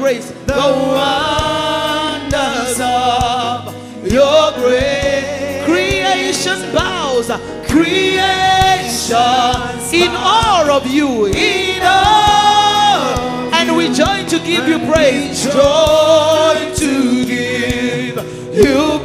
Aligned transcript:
grace, 0.00 0.30
the 0.46 0.54
wonders 0.96 2.80
of 2.80 3.74
your 4.10 4.52
grace. 4.52 5.64
Creation 5.66 6.72
bows, 6.72 7.26
creation 7.68 8.30
in 9.92 10.10
awe 10.16 10.70
of 10.70 10.86
you, 10.86 11.26
in 11.26 11.82
awe. 11.82 13.50
And 13.52 13.76
we 13.76 13.92
join 13.92 14.24
to 14.28 14.38
give 14.38 14.66
you 14.66 14.78
praise, 14.90 15.44
join 15.44 16.74
to 16.76 17.26
give 17.26 18.16
you 18.56 18.99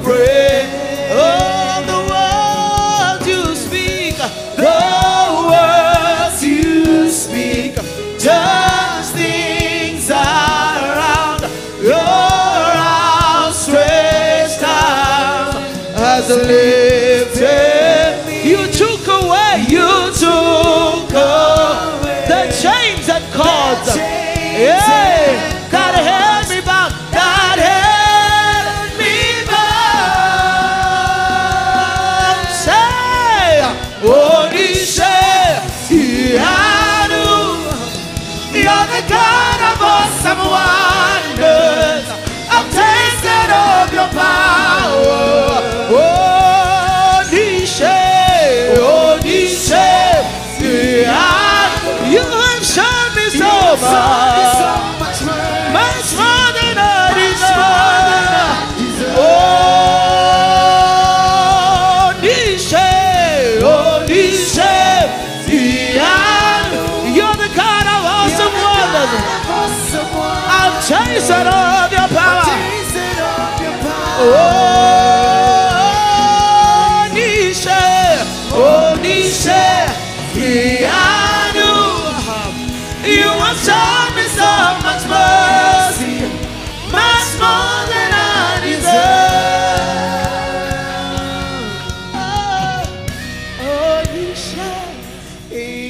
oh, 94.38 95.84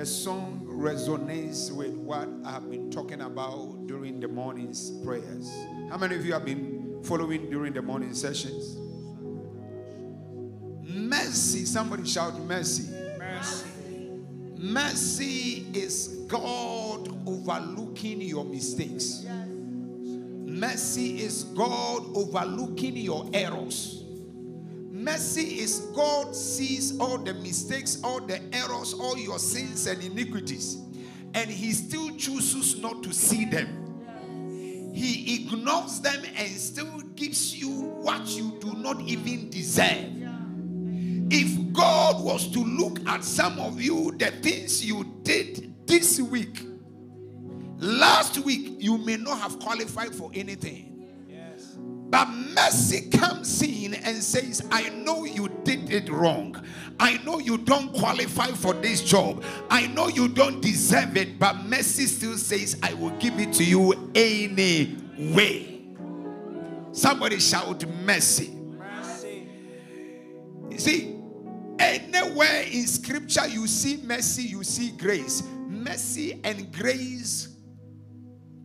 the 0.00 0.06
song 0.06 0.62
resonates 0.66 1.70
with 1.70 1.92
what 1.92 2.26
I've 2.46 2.70
been 2.70 2.90
talking 2.90 3.20
about 3.20 3.86
during 3.86 4.18
the 4.18 4.28
morning's 4.28 4.90
prayers. 5.04 5.52
How 5.90 5.98
many 5.98 6.16
of 6.16 6.24
you 6.24 6.32
have 6.32 6.46
been 6.46 7.02
following 7.04 7.50
during 7.50 7.74
the 7.74 7.82
morning 7.82 8.14
sessions? 8.14 8.78
Mercy, 10.82 11.66
somebody 11.66 12.06
shout 12.06 12.34
mercy. 12.40 12.90
Mercy. 13.18 13.66
Mercy 14.56 15.66
is 15.74 16.24
God 16.28 17.10
overlooking 17.28 18.22
your 18.22 18.46
mistakes. 18.46 19.26
Mercy 19.26 21.20
is 21.20 21.44
God 21.44 22.06
overlooking 22.14 22.96
your 22.96 23.28
errors. 23.34 23.99
Mercy 25.00 25.60
is 25.60 25.80
God 25.94 26.36
sees 26.36 26.98
all 27.00 27.16
the 27.16 27.32
mistakes, 27.32 27.98
all 28.04 28.20
the 28.20 28.38
errors, 28.54 28.92
all 28.92 29.16
your 29.16 29.38
sins 29.38 29.86
and 29.86 30.02
iniquities, 30.02 30.76
and 31.32 31.50
He 31.50 31.72
still 31.72 32.14
chooses 32.16 32.78
not 32.82 33.02
to 33.04 33.12
see 33.14 33.46
them. 33.46 34.92
He 34.94 35.36
ignores 35.36 36.00
them 36.02 36.22
and 36.36 36.48
still 36.50 37.00
gives 37.14 37.56
you 37.56 37.70
what 37.70 38.28
you 38.28 38.58
do 38.60 38.74
not 38.74 39.00
even 39.00 39.48
deserve. 39.48 40.10
If 41.32 41.72
God 41.72 42.22
was 42.22 42.50
to 42.52 42.58
look 42.58 42.98
at 43.08 43.24
some 43.24 43.58
of 43.58 43.80
you, 43.80 44.12
the 44.18 44.26
things 44.26 44.84
you 44.84 45.18
did 45.22 45.86
this 45.86 46.20
week, 46.20 46.60
last 47.78 48.38
week, 48.40 48.74
you 48.78 48.98
may 48.98 49.16
not 49.16 49.38
have 49.38 49.58
qualified 49.60 50.14
for 50.14 50.30
anything. 50.34 50.89
But 52.10 52.28
mercy 52.28 53.08
comes 53.08 53.62
in 53.62 53.94
and 53.94 54.22
says, 54.22 54.66
I 54.72 54.88
know 54.88 55.24
you 55.24 55.48
did 55.62 55.92
it 55.92 56.10
wrong. 56.10 56.60
I 56.98 57.18
know 57.18 57.38
you 57.38 57.56
don't 57.56 57.92
qualify 57.92 58.48
for 58.48 58.74
this 58.74 59.02
job. 59.02 59.44
I 59.70 59.86
know 59.86 60.08
you 60.08 60.26
don't 60.26 60.60
deserve 60.60 61.16
it. 61.16 61.38
But 61.38 61.64
mercy 61.66 62.06
still 62.06 62.36
says, 62.36 62.76
I 62.82 62.94
will 62.94 63.16
give 63.18 63.38
it 63.38 63.52
to 63.54 63.64
you 63.64 64.10
anyway. 64.16 65.82
Somebody 66.90 67.38
shout 67.38 67.86
mercy. 68.04 68.56
You 70.68 70.78
see, 70.78 71.16
anywhere 71.78 72.62
in 72.62 72.86
scripture 72.88 73.46
you 73.46 73.68
see 73.68 73.98
mercy, 74.02 74.42
you 74.42 74.64
see 74.64 74.90
grace. 74.90 75.44
Mercy 75.68 76.40
and 76.42 76.72
grace 76.72 77.49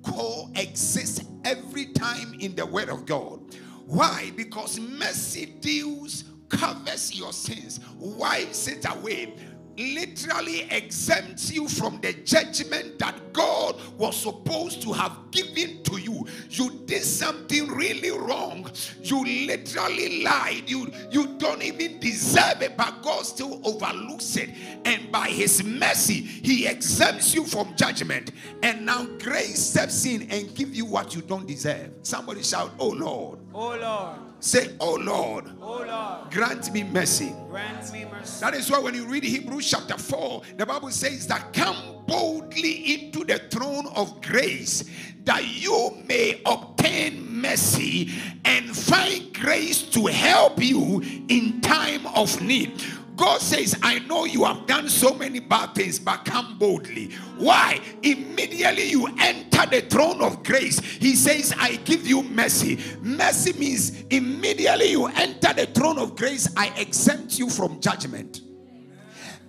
coexist 0.06 1.24
every 1.44 1.88
time 1.88 2.36
in 2.40 2.56
the 2.56 2.66
word 2.66 2.90
of 2.90 3.06
God. 3.06 3.40
Why? 3.86 4.32
Because 4.36 4.80
mercy 4.80 5.46
deals, 5.60 6.26
covers 6.50 7.14
your 7.14 7.34
sins, 7.34 7.80
wipes 7.98 8.68
it 8.68 8.86
away, 8.90 9.34
literally 9.78 10.62
exempts 10.72 11.52
you 11.52 11.68
from 11.68 12.00
the 12.02 12.14
judgment 12.14 13.00
that 13.00 13.34
God 13.34 13.76
was 13.98 14.16
supposed 14.18 14.82
to 14.84 14.94
have 14.94 15.18
given 15.32 15.84
to 15.84 15.98
you. 15.98 16.26
You 16.50 16.72
did 16.86 17.04
something 17.04 17.68
really 17.68 18.12
wrong. 18.12 18.70
You 19.02 19.24
literally 19.46 20.24
lied. 20.24 20.70
You, 20.70 20.92
you 21.12 21.38
don't 21.38 21.62
even 21.62 22.00
deserve 22.00 22.62
it, 22.62 22.78
but 22.78 23.02
God 23.02 23.26
still 23.26 23.62
overlooks 23.64 24.38
it. 24.38 24.50
And 24.86 25.12
by 25.12 25.28
his 25.28 25.64
mercy, 25.64 26.22
he 26.22 26.68
exempts 26.68 27.34
you 27.34 27.46
from 27.46 27.76
judgment. 27.76 28.32
And 28.64 28.86
now 28.86 29.06
grace 29.20 29.60
steps 29.60 30.06
in 30.06 30.30
and 30.32 30.54
give 30.56 30.76
you 30.76 30.86
what 30.86 31.16
you 31.16 31.22
don't 31.22 31.48
deserve. 31.48 31.92
Somebody 32.04 32.44
shout, 32.44 32.72
Oh 32.80 32.90
Lord. 32.90 33.40
Oh 33.58 33.78
Lord, 33.78 34.18
Say, 34.42 34.76
Oh 34.82 34.96
Lord, 34.96 35.46
oh 35.62 35.86
Lord, 35.88 36.32
grant 36.32 36.72
me 36.74 36.84
mercy. 36.84 37.34
grant 37.50 37.92
me 37.94 38.06
mercy. 38.12 38.42
That 38.42 38.54
is 38.54 38.70
why 38.70 38.80
when 38.80 38.94
you 38.94 39.06
read 39.06 39.24
Hebrews 39.24 39.70
chapter 39.72 39.98
4, 39.98 40.42
the 40.58 40.66
Bible 40.66 40.92
says 40.92 41.26
that 41.28 41.54
come 41.54 42.04
boldly 42.06 42.46
boldly 42.56 42.94
into 42.94 43.24
the 43.24 43.40
throne 43.50 43.88
of 43.96 44.22
grace 44.22 44.84
that 45.24 45.46
you 45.46 45.98
may 46.08 46.42
obtain 46.46 47.42
mercy 47.42 48.12
and 48.44 48.76
find 48.76 49.34
grace 49.34 49.82
to 49.82 50.06
help 50.06 50.64
you 50.64 51.02
in 51.28 51.62
time 51.62 52.06
of 52.08 52.42
need. 52.42 52.84
God 53.16 53.42
says, 53.42 53.78
I 53.82 54.00
know 54.00 54.26
you 54.26 54.44
have 54.44 54.66
done 54.66 54.90
so 54.90 55.14
many 55.14 55.40
bad 55.40 55.76
things, 55.76 56.00
but 56.00 56.26
come 56.26 56.58
boldly. 56.58 57.12
Why? 57.38 57.80
Immediately 58.04 58.90
you 58.90 59.08
enter 59.20 59.66
the 59.66 59.82
throne 59.82 60.22
of 60.22 60.44
grace. 60.44 60.80
He 60.80 61.16
says, 61.16 61.54
I 61.58 61.76
give 61.78 62.08
you 62.08 62.24
mercy. 62.24 62.80
Mercy 63.02 63.54
means 63.54 64.02
immediately 64.10 64.92
you 64.92 65.08
enter 65.08 65.54
the 65.54 65.68
throne 65.68 65.98
of 65.98 66.16
grace, 66.16 66.48
I 66.58 66.68
exempt 66.78 67.40
you 67.40 67.50
from 67.50 67.80
judgment. 67.80 68.42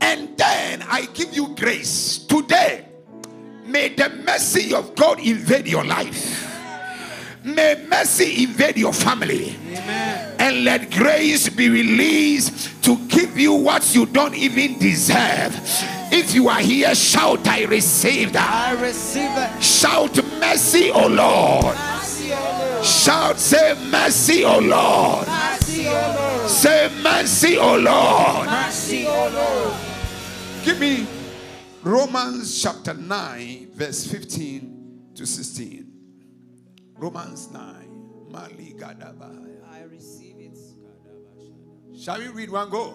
And 0.01 0.37
then 0.37 0.83
I 0.83 1.07
give 1.15 1.35
you 1.35 1.55
grace. 1.57 2.19
Today, 2.19 2.87
may 3.65 3.89
the 3.95 4.11
mercy 4.11 4.75
of 4.75 4.95
God 4.95 5.19
invade 5.19 5.67
your 5.67 5.85
life. 5.85 6.53
May 7.43 7.87
mercy 7.89 8.45
invade 8.45 8.77
your 8.77 8.93
family. 8.93 9.57
And 10.57 10.65
let 10.65 10.91
grace 10.91 11.51
be 11.51 11.69
released 11.69 12.83
to 12.85 12.97
give 13.09 13.37
you 13.37 13.53
what 13.53 13.95
you 13.95 14.07
don't 14.07 14.35
even 14.35 14.79
deserve. 14.79 15.55
If 16.11 16.35
you 16.35 16.49
are 16.49 16.61
here, 16.61 16.95
shout, 16.95 17.47
I 17.47 17.65
receive 17.65 18.33
that. 18.33 18.75
I 18.75 18.81
receive 18.81 19.29
it. 19.37 19.63
Shout, 19.63 20.17
mercy, 20.41 20.91
O 20.91 21.09
Lord. 21.09 21.77
Mercy, 21.77 22.33
O 22.33 22.71
Lord. 22.73 22.87
Shout, 22.87 23.39
say, 23.39 23.75
mercy, 23.91 24.45
O 24.47 24.59
Lord. 24.59 25.29
Mercy, 25.29 25.85
Lord. 25.85 26.49
Say, 26.49 26.91
mercy, 27.03 27.59
O 27.59 27.77
Lord. 27.77 28.47
Mercy, 28.47 29.05
Lord. 29.05 29.75
Give 30.65 30.81
me 30.81 31.07
Romans 31.83 32.63
chapter 32.63 32.95
9, 32.95 33.73
verse 33.75 34.07
15 34.07 35.11
to 35.17 35.27
16. 35.27 35.93
Romans 36.95 37.51
9. 37.51 38.31
Mali 38.31 38.75
Gadabahaya. 38.79 39.56
I 41.97 41.99
receive 41.99 42.03
it. 42.03 42.05
Shall 42.05 42.19
we 42.19 42.29
read 42.29 42.51
one 42.51 42.71
go? 42.71 42.95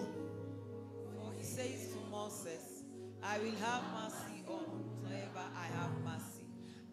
For 1.16 1.32
he 1.36 1.44
says 1.44 1.88
to 1.92 2.10
Moses, 2.10 2.82
I 3.22 3.38
will 3.38 3.54
have 3.56 3.82
mercy 3.94 4.44
on 4.48 4.64
whoever 5.04 5.46
I 5.56 5.66
have 5.76 5.90
mercy. 6.04 6.44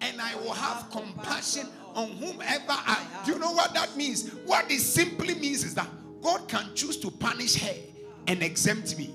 And 0.02 0.22
I 0.22 0.36
will 0.36 0.54
have 0.54 0.90
compassion 0.92 1.68
on 1.94 2.10
whomever 2.12 2.64
I. 2.70 3.06
Do 3.26 3.34
you 3.34 3.40
know 3.40 3.52
what 3.52 3.74
that 3.74 3.96
means? 3.98 4.30
What 4.46 4.72
it 4.72 4.80
simply 4.80 5.36
means 5.36 5.64
is 5.64 5.76
that 5.76 5.88
God 6.22 6.48
can 6.48 6.74
choose 6.76 6.98
to 6.98 7.12
punish 7.12 7.56
her 7.56 7.76
and 8.28 8.42
exempt 8.44 8.98
me. 8.98 9.12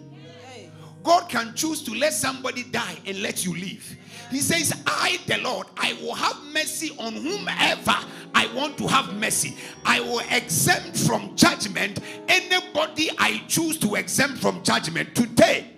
God 1.03 1.29
can 1.29 1.55
choose 1.55 1.83
to 1.83 1.93
let 1.93 2.15
somebody 2.15 2.65
die 2.65 2.97
and 3.07 3.23
let 3.23 3.45
you 3.45 3.55
live. 3.55 3.97
He 4.31 4.41
says, 4.41 4.73
I, 4.87 5.19
the 5.27 5.39
Lord, 5.39 5.67
I 5.77 5.95
will 6.01 6.15
have 6.15 6.37
mercy 6.53 6.93
on 6.99 7.15
whomever 7.15 7.95
I 8.35 8.47
want 8.55 8.77
to 8.79 8.87
have 8.89 9.15
mercy. 9.15 9.57
I 9.85 10.01
will 10.01 10.23
exempt 10.31 10.99
from 10.99 11.35
judgment 11.37 12.01
anybody 12.29 13.11
I 13.19 13.43
choose 13.49 13.79
to 13.79 13.95
exempt 13.95 14.39
from 14.39 14.63
judgment. 14.63 15.15
Today, 15.15 15.71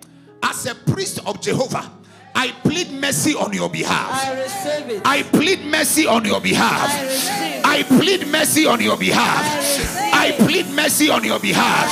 as 0.43 0.65
a 0.65 0.75
priest 0.75 1.19
of 1.25 1.39
Jehovah, 1.41 1.91
I 2.35 2.51
plead 2.63 2.91
mercy 2.91 3.33
on 3.35 3.53
your 3.53 3.69
behalf. 3.69 4.11
I 4.11 4.41
receive 4.41 4.89
it. 4.89 5.01
I 5.05 5.23
plead 5.23 5.65
mercy 5.65 6.05
on 6.05 6.23
your 6.25 6.39
behalf. 6.39 6.89
I. 7.63 7.79
I 7.79 7.83
plead 7.83 8.27
mercy 8.27 8.65
on 8.65 8.79
your 8.81 8.97
behalf. 8.97 9.43
I 10.13 10.31
plead 10.37 10.67
mercy 10.69 11.09
on 11.09 11.23
your 11.23 11.39
behalf. 11.39 11.89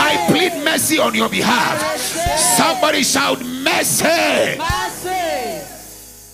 I 0.00 0.26
plead 0.28 0.64
mercy 0.64 0.98
on 0.98 1.14
your 1.14 1.28
behalf. 1.28 1.98
Somebody 1.98 3.02
shout 3.02 3.40
mercy. 3.44 4.04
Mercy. 4.04 4.85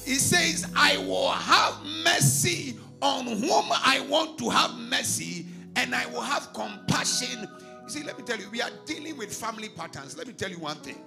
He 0.04 0.14
says, 0.14 0.66
I 0.76 0.96
will 0.98 1.30
have 1.30 1.74
mercy 2.04 2.78
on 3.00 3.26
whom 3.26 3.64
I 3.70 4.04
want 4.08 4.38
to 4.38 4.48
have 4.50 4.74
mercy, 4.74 5.46
and 5.76 5.94
I 5.94 6.06
will 6.06 6.20
have 6.22 6.52
compassion. 6.52 7.48
You 7.84 7.88
see, 7.88 8.02
let 8.02 8.18
me 8.18 8.24
tell 8.24 8.38
you, 8.38 8.48
we 8.50 8.60
are 8.62 8.70
dealing 8.84 9.16
with 9.16 9.32
family 9.34 9.68
patterns. 9.68 10.16
Let 10.16 10.26
me 10.26 10.32
tell 10.32 10.50
you 10.50 10.58
one 10.58 10.76
thing. 10.76 11.00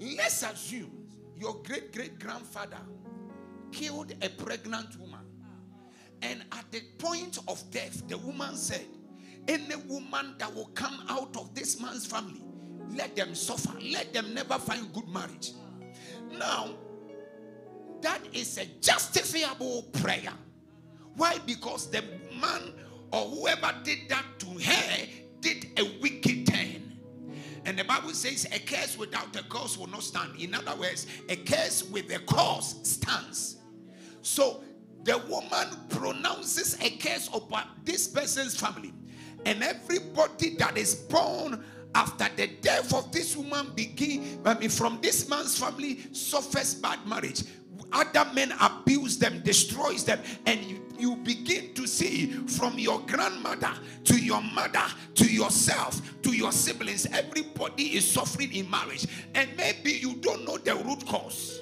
Let's 0.00 0.42
assume 0.42 0.90
your 1.38 1.54
great 1.62 1.92
great 1.92 2.18
grandfather 2.18 2.78
killed 3.70 4.12
a 4.22 4.28
pregnant 4.28 4.98
woman, 4.98 5.20
and 6.22 6.42
at 6.52 6.64
the 6.70 6.80
point 6.98 7.38
of 7.48 7.62
death, 7.70 8.06
the 8.08 8.18
woman 8.18 8.56
said, 8.56 8.86
Any 9.46 9.76
woman 9.88 10.34
that 10.38 10.54
will 10.54 10.70
come 10.74 11.04
out 11.08 11.36
of 11.36 11.54
this 11.54 11.80
man's 11.80 12.06
family, 12.06 12.42
let 12.90 13.14
them 13.14 13.34
suffer, 13.34 13.78
let 13.80 14.12
them 14.12 14.34
never 14.34 14.54
find 14.54 14.92
good 14.92 15.08
marriage. 15.08 15.52
Now, 16.32 16.70
that 18.02 18.20
is 18.32 18.58
a 18.58 18.66
justifiable 18.80 19.82
prayer. 19.92 20.32
Why? 21.16 21.38
Because 21.46 21.90
the 21.90 22.02
man 22.40 22.72
or 23.12 23.22
whoever 23.22 23.74
did 23.82 24.08
that 24.08 24.24
to 24.38 24.46
her 24.46 25.06
did 25.40 25.66
a 25.76 25.84
wicked 26.00 26.46
thing. 26.46 26.98
And 27.64 27.78
the 27.78 27.84
Bible 27.84 28.10
says 28.10 28.46
a 28.52 28.58
curse 28.58 28.96
without 28.96 29.34
a 29.36 29.42
cause 29.44 29.76
will 29.76 29.88
not 29.88 30.02
stand. 30.02 30.36
In 30.38 30.54
other 30.54 30.74
words, 30.76 31.06
a 31.28 31.36
curse 31.36 31.82
with 31.84 32.14
a 32.14 32.20
cause 32.20 32.76
stands. 32.88 33.56
So 34.22 34.62
the 35.04 35.18
woman 35.28 35.68
pronounces 35.88 36.78
a 36.80 36.90
curse 36.90 37.28
upon 37.28 37.64
this 37.84 38.08
person's 38.08 38.58
family. 38.58 38.92
And 39.44 39.62
everybody 39.62 40.56
that 40.56 40.76
is 40.76 40.94
born 40.94 41.64
after 41.94 42.28
the 42.36 42.46
death 42.60 42.94
of 42.94 43.10
this 43.10 43.36
woman 43.36 43.72
begin, 43.74 44.40
I 44.44 44.54
mean, 44.54 44.70
from 44.70 44.98
this 45.00 45.28
man's 45.28 45.58
family 45.58 46.00
suffers 46.12 46.74
bad 46.74 47.06
marriage. 47.06 47.42
Other 47.92 48.30
men 48.32 48.52
abuse 48.60 49.18
them, 49.18 49.40
destroys 49.42 50.04
them, 50.04 50.20
and 50.46 50.62
you, 50.64 50.80
you 50.98 51.16
begin 51.16 51.74
to 51.74 51.86
see 51.86 52.26
from 52.30 52.78
your 52.78 53.00
grandmother 53.00 53.72
to 54.04 54.16
your 54.16 54.42
mother 54.42 54.84
to 55.14 55.26
yourself 55.26 56.00
to 56.22 56.32
your 56.36 56.52
siblings, 56.52 57.06
everybody 57.06 57.96
is 57.96 58.10
suffering 58.10 58.52
in 58.54 58.70
marriage, 58.70 59.06
and 59.34 59.48
maybe 59.56 59.92
you 59.92 60.14
don't 60.16 60.44
know 60.44 60.58
the 60.58 60.74
root 60.76 61.04
cause. 61.06 61.60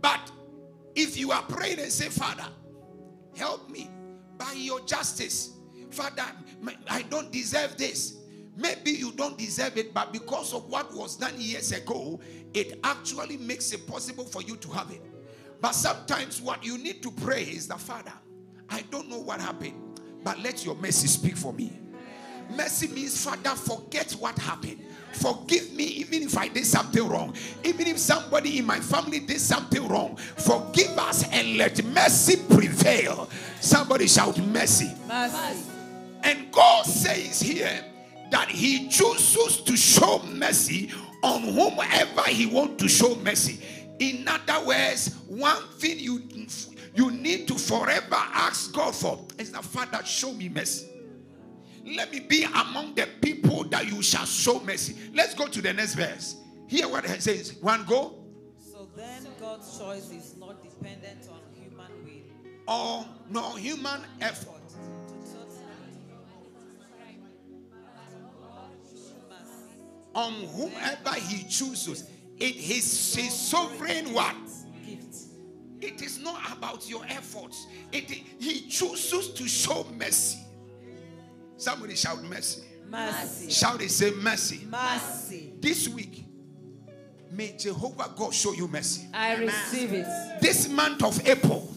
But 0.00 0.30
if 0.94 1.18
you 1.18 1.32
are 1.32 1.42
praying 1.42 1.78
and 1.78 1.92
say, 1.92 2.08
Father, 2.08 2.46
help 3.36 3.70
me 3.70 3.88
by 4.36 4.52
your 4.52 4.80
justice, 4.80 5.52
Father, 5.90 6.24
I 6.88 7.02
don't 7.02 7.30
deserve 7.32 7.76
this. 7.76 8.16
Maybe 8.56 8.90
you 8.90 9.12
don't 9.12 9.38
deserve 9.38 9.76
it, 9.78 9.94
but 9.94 10.12
because 10.12 10.52
of 10.52 10.68
what 10.68 10.92
was 10.92 11.16
done 11.16 11.34
years 11.36 11.70
ago, 11.70 12.18
it 12.54 12.78
actually 12.84 13.36
makes 13.36 13.72
it 13.72 13.86
possible 13.86 14.24
for 14.24 14.42
you 14.42 14.56
to 14.56 14.70
have 14.70 14.90
it. 14.90 15.02
But 15.60 15.72
sometimes 15.72 16.40
what 16.40 16.64
you 16.64 16.78
need 16.78 17.02
to 17.02 17.10
pray 17.10 17.42
is 17.42 17.68
the 17.68 17.76
Father, 17.76 18.12
I 18.70 18.82
don't 18.90 19.08
know 19.08 19.18
what 19.18 19.40
happened, 19.40 20.00
but 20.22 20.38
let 20.40 20.64
your 20.64 20.74
mercy 20.76 21.08
speak 21.08 21.36
for 21.36 21.52
me. 21.52 21.72
Mercy 22.50 22.88
means, 22.88 23.24
Father, 23.24 23.50
forget 23.50 24.12
what 24.12 24.38
happened. 24.38 24.80
Forgive 25.12 25.72
me 25.72 25.84
even 25.84 26.22
if 26.22 26.38
I 26.38 26.48
did 26.48 26.64
something 26.64 27.06
wrong. 27.06 27.34
Even 27.64 27.86
if 27.86 27.98
somebody 27.98 28.58
in 28.58 28.66
my 28.66 28.80
family 28.80 29.20
did 29.20 29.40
something 29.40 29.86
wrong. 29.88 30.16
Forgive 30.16 30.96
us 30.98 31.28
and 31.30 31.58
let 31.58 31.82
mercy 31.84 32.36
prevail. 32.48 33.28
Somebody 33.60 34.06
shout 34.06 34.38
mercy. 34.38 34.92
Mercy. 35.06 35.64
And 36.22 36.50
God 36.52 36.86
says 36.86 37.40
here 37.40 37.84
that 38.30 38.48
He 38.48 38.88
chooses 38.88 39.60
to 39.62 39.76
show 39.76 40.22
mercy 40.24 40.90
on 41.22 41.42
whomever 41.42 42.22
He 42.28 42.46
wants 42.46 42.82
to 42.82 42.88
show 42.88 43.14
mercy. 43.16 43.60
In 43.98 44.26
other 44.28 44.66
words, 44.66 45.14
one 45.26 45.62
thing 45.78 45.98
you 45.98 46.22
you 46.94 47.10
need 47.10 47.46
to 47.48 47.54
forever 47.54 48.16
ask 48.16 48.72
God 48.72 48.94
for 48.94 49.24
is 49.38 49.52
the 49.52 49.62
Father, 49.62 50.04
show 50.04 50.32
me 50.32 50.48
mercy. 50.48 50.88
Let 51.84 52.10
me 52.12 52.20
be 52.20 52.44
among 52.44 52.94
the 52.94 53.08
people 53.20 53.64
that 53.64 53.86
you 53.86 54.02
shall 54.02 54.26
show 54.26 54.60
mercy. 54.60 54.96
Let's 55.14 55.34
go 55.34 55.46
to 55.46 55.62
the 55.62 55.72
next 55.72 55.94
verse. 55.94 56.36
Hear 56.66 56.88
what 56.88 57.04
it 57.04 57.22
says. 57.22 57.54
One 57.60 57.84
go. 57.86 58.14
So 58.58 58.88
then 58.96 59.26
God's 59.40 59.78
choice 59.78 60.10
is 60.10 60.36
not 60.38 60.62
dependent 60.62 61.28
on 61.30 61.40
human 61.54 61.90
will. 62.04 62.72
Or 62.74 63.06
no 63.30 63.54
human 63.54 64.02
effort. 64.20 64.57
On 70.18 70.32
whomever 70.32 71.14
he 71.14 71.44
chooses. 71.44 72.10
It 72.38 72.56
is 72.56 73.14
his 73.14 73.32
sovereign 73.32 74.12
what? 74.12 74.34
Gift. 74.84 75.14
It 75.80 76.02
is 76.02 76.18
not 76.18 76.56
about 76.56 76.90
your 76.90 77.04
efforts. 77.04 77.68
It, 77.92 78.10
he 78.10 78.62
chooses 78.62 79.32
to 79.34 79.46
show 79.46 79.86
mercy. 79.96 80.40
Somebody 81.56 81.94
shout 81.94 82.20
mercy. 82.24 82.62
Mercy. 82.88 83.48
Shout 83.48 83.80
it, 83.80 83.92
say 83.92 84.10
mercy. 84.10 84.66
Mercy. 84.68 85.52
This 85.60 85.88
week, 85.88 86.24
may 87.30 87.54
Jehovah 87.56 88.10
God 88.16 88.34
show 88.34 88.52
you 88.54 88.66
mercy. 88.66 89.06
I 89.14 89.36
receive 89.36 89.92
it. 89.92 90.06
This 90.40 90.68
month 90.68 91.04
of 91.04 91.28
April, 91.28 91.72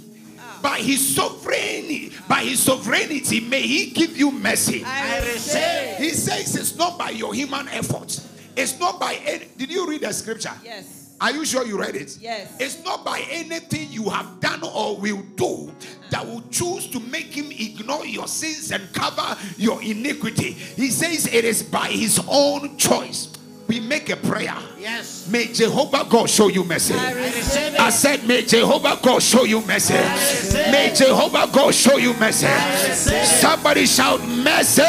by 0.63 0.79
his 0.79 1.15
sovereignty, 1.15 2.11
by 2.27 2.41
his 2.41 2.59
sovereignty, 2.59 3.39
may 3.39 3.61
he 3.61 3.91
give 3.91 4.17
you 4.17 4.31
mercy. 4.31 4.83
I 4.83 5.19
receive. 5.19 5.97
He 5.97 6.09
says 6.09 6.55
it's 6.55 6.75
not 6.75 6.97
by 6.97 7.11
your 7.11 7.35
human 7.35 7.67
efforts. 7.67 8.29
It's 8.55 8.79
not 8.79 8.99
by 8.99 9.15
any. 9.25 9.47
Did 9.57 9.71
you 9.71 9.87
read 9.87 10.01
the 10.01 10.13
scripture? 10.13 10.53
Yes. 10.63 11.01
Are 11.21 11.31
you 11.31 11.45
sure 11.45 11.63
you 11.65 11.79
read 11.79 11.95
it? 11.95 12.17
Yes. 12.19 12.51
It's 12.59 12.83
not 12.83 13.05
by 13.05 13.23
anything 13.29 13.91
you 13.91 14.09
have 14.09 14.39
done 14.39 14.63
or 14.63 14.97
will 14.97 15.21
do 15.35 15.71
that 16.09 16.25
will 16.25 16.41
choose 16.49 16.89
to 16.89 16.99
make 16.99 17.27
him 17.27 17.51
ignore 17.51 18.05
your 18.07 18.27
sins 18.27 18.71
and 18.71 18.91
cover 18.91 19.37
your 19.55 19.83
iniquity. 19.83 20.53
He 20.53 20.89
says 20.89 21.27
it 21.27 21.45
is 21.45 21.61
by 21.61 21.89
his 21.89 22.19
own 22.27 22.75
choice. 22.77 23.29
We 23.67 23.79
make 23.79 24.09
a 24.09 24.17
prayer. 24.17 24.57
Yes. 24.79 25.29
May 25.31 25.45
Jehovah 25.53 26.05
God 26.09 26.29
show 26.29 26.49
you 26.49 26.63
mercy. 26.63 26.95
I 26.95 27.75
I 27.79 27.89
said, 27.91 28.27
May 28.27 28.41
Jehovah 28.41 28.99
God 29.01 29.21
show 29.21 29.43
you 29.43 29.61
mercy. 29.65 29.93
May 29.93 30.91
Jehovah 30.93 31.49
God 31.53 31.73
show 31.73 31.97
you 31.97 32.13
mercy. 32.15 32.47
Somebody 32.47 33.85
shout 33.85 34.19
mercy. 34.27 34.81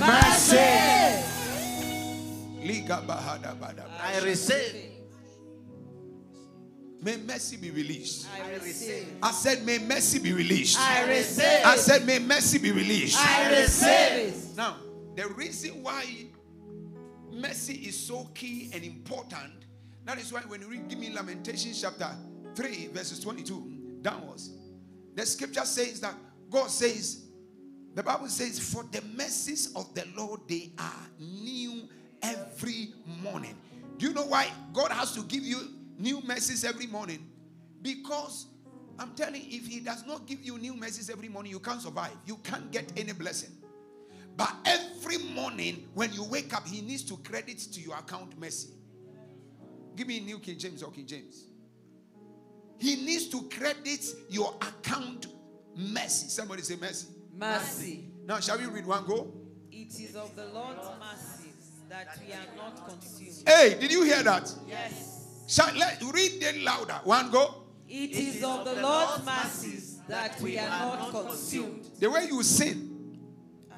mercy. 0.00 1.09
I 4.00 4.20
receive. 4.24 4.90
May 7.02 7.16
mercy 7.16 7.56
be 7.56 7.70
released. 7.70 8.28
I 8.30 8.54
receive. 8.56 9.08
I 9.22 9.30
said, 9.30 9.64
May 9.64 9.78
mercy 9.78 10.18
be 10.18 10.32
released. 10.32 10.78
I 10.78 11.08
receive. 11.08 11.64
I 11.64 11.76
said, 11.76 12.06
May 12.06 12.18
mercy 12.18 12.58
be 12.58 12.72
released. 12.72 13.18
I 13.18 13.60
receive 13.60 14.34
it. 14.34 14.56
Now, 14.56 14.76
the 15.16 15.28
reason 15.28 15.82
why 15.82 16.04
mercy 17.32 17.74
is 17.74 17.98
so 17.98 18.28
key 18.34 18.70
and 18.74 18.84
important, 18.84 19.64
that 20.04 20.18
is 20.18 20.32
why 20.32 20.40
when 20.40 20.60
you 20.60 20.68
read, 20.68 20.88
give 20.88 20.98
me 20.98 21.10
Lamentations 21.10 21.80
chapter 21.80 22.08
3, 22.54 22.88
verses 22.88 23.20
22 23.20 23.98
downwards, 24.02 24.50
the 25.14 25.24
scripture 25.24 25.64
says 25.64 26.00
that 26.00 26.14
God 26.50 26.70
says, 26.70 27.24
the 27.94 28.02
Bible 28.02 28.28
says, 28.28 28.58
For 28.58 28.84
the 28.84 29.02
mercies 29.16 29.72
of 29.74 29.94
the 29.94 30.04
Lord, 30.16 30.40
they 30.48 30.72
are 30.78 31.06
new 31.18 31.88
every 32.22 32.94
morning. 33.22 33.56
Do 33.98 34.06
you 34.06 34.14
know 34.14 34.24
why 34.24 34.50
God 34.72 34.90
has 34.92 35.12
to 35.12 35.22
give 35.22 35.42
you 35.42 35.60
new 35.98 36.22
mercies 36.22 36.64
every 36.64 36.86
morning? 36.86 37.26
Because 37.82 38.46
I'm 38.98 39.14
telling 39.14 39.42
you, 39.42 39.58
if 39.58 39.66
He 39.66 39.80
does 39.80 40.06
not 40.06 40.26
give 40.26 40.42
you 40.42 40.58
new 40.58 40.74
mercies 40.74 41.10
every 41.10 41.28
morning, 41.28 41.52
you 41.52 41.60
can't 41.60 41.80
survive. 41.80 42.12
You 42.26 42.36
can't 42.36 42.70
get 42.70 42.92
any 42.96 43.12
blessing. 43.12 43.50
But 44.36 44.54
every 44.64 45.18
morning 45.18 45.88
when 45.94 46.12
you 46.12 46.24
wake 46.24 46.54
up, 46.54 46.66
He 46.66 46.80
needs 46.80 47.02
to 47.04 47.16
credit 47.18 47.58
to 47.58 47.80
your 47.80 47.96
account 47.98 48.38
mercy. 48.38 48.70
Give 49.96 50.06
me 50.06 50.20
New 50.20 50.38
King 50.38 50.58
James 50.58 50.82
or 50.82 50.90
King 50.90 51.06
James. 51.06 51.44
He 52.78 52.96
needs 52.96 53.28
to 53.28 53.42
credit 53.50 54.04
your 54.30 54.54
account 54.62 55.26
mercy. 55.76 56.28
Somebody 56.28 56.62
say 56.62 56.76
mercy. 56.76 57.08
Mercy. 57.36 58.10
Now, 58.24 58.40
shall 58.40 58.58
we 58.58 58.64
read 58.66 58.86
one 58.86 59.04
go? 59.06 59.32
It 59.70 60.00
is 60.00 60.16
of 60.16 60.34
the 60.36 60.46
Lord's 60.46 60.88
mercies 60.98 61.29
that 61.90 62.16
we 62.24 62.32
are 62.32 62.56
not 62.56 62.88
consumed. 62.88 63.42
Hey, 63.46 63.76
did 63.80 63.90
you 63.90 64.04
hear 64.04 64.22
that? 64.22 64.52
Yes. 64.66 65.44
Shall, 65.48 65.74
let, 65.76 66.00
read 66.02 66.40
it 66.42 66.62
louder. 66.62 67.00
One 67.02 67.30
go. 67.30 67.64
It 67.88 68.12
is 68.12 68.44
of 68.44 68.64
the 68.64 68.80
Lord's 68.80 69.24
mercies 69.26 69.98
that 70.08 70.40
we 70.40 70.56
are 70.56 70.68
not 70.68 71.10
consumed. 71.10 71.90
The 71.98 72.08
way 72.08 72.26
you 72.30 72.44
sin, 72.44 73.18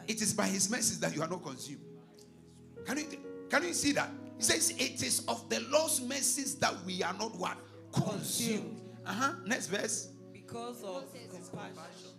it 0.06 0.20
is 0.20 0.34
by 0.34 0.46
his 0.46 0.70
mercies 0.70 1.00
that 1.00 1.16
you 1.16 1.22
are 1.22 1.28
not 1.28 1.42
consumed. 1.42 1.80
Can 2.84 2.98
you 2.98 3.04
can 3.48 3.62
you 3.62 3.72
see 3.72 3.92
that? 3.92 4.10
He 4.36 4.42
says, 4.42 4.70
It 4.70 5.02
is 5.02 5.24
of 5.28 5.48
the 5.48 5.60
Lord's 5.70 6.02
mercies 6.02 6.56
that 6.56 6.74
we 6.84 7.02
are 7.02 7.14
not 7.14 7.34
what? 7.36 7.56
Consumed. 7.92 8.82
Uh-huh. 9.06 9.32
Next 9.46 9.68
verse. 9.68 10.08
Because 10.32 10.82
of 10.82 11.04
compassion. 11.30 12.12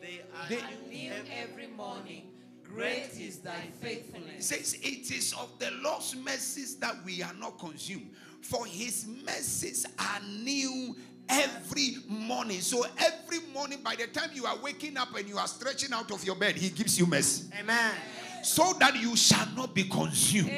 They 0.00 0.20
are 0.34 0.48
They- 0.48 0.62
New 0.88 1.12
every 1.32 1.68
morning. 1.68 2.29
Great 2.74 3.10
is 3.20 3.38
thy 3.38 3.52
He 3.60 3.70
faithfulness. 3.86 4.46
says, 4.46 4.74
It 4.82 5.10
is 5.10 5.32
of 5.34 5.50
the 5.58 5.70
Lord's 5.82 6.14
mercies 6.16 6.76
that 6.76 6.96
we 7.04 7.22
are 7.22 7.34
not 7.34 7.58
consumed. 7.58 8.10
For 8.42 8.64
his 8.66 9.06
mercies 9.24 9.86
are 9.98 10.20
new 10.42 10.96
every 11.28 11.96
morning. 12.08 12.60
So 12.60 12.86
every 12.98 13.40
morning, 13.52 13.80
by 13.82 13.96
the 13.96 14.06
time 14.06 14.30
you 14.34 14.46
are 14.46 14.56
waking 14.62 14.96
up 14.96 15.14
and 15.16 15.28
you 15.28 15.36
are 15.38 15.46
stretching 15.46 15.92
out 15.92 16.10
of 16.10 16.24
your 16.24 16.36
bed, 16.36 16.56
he 16.56 16.70
gives 16.70 16.98
you 16.98 17.06
mercy. 17.06 17.44
Amen. 17.60 17.92
So 18.42 18.72
that 18.80 18.96
you 18.96 19.16
shall 19.16 19.46
not 19.56 19.74
be 19.74 19.84
consumed. 19.84 20.50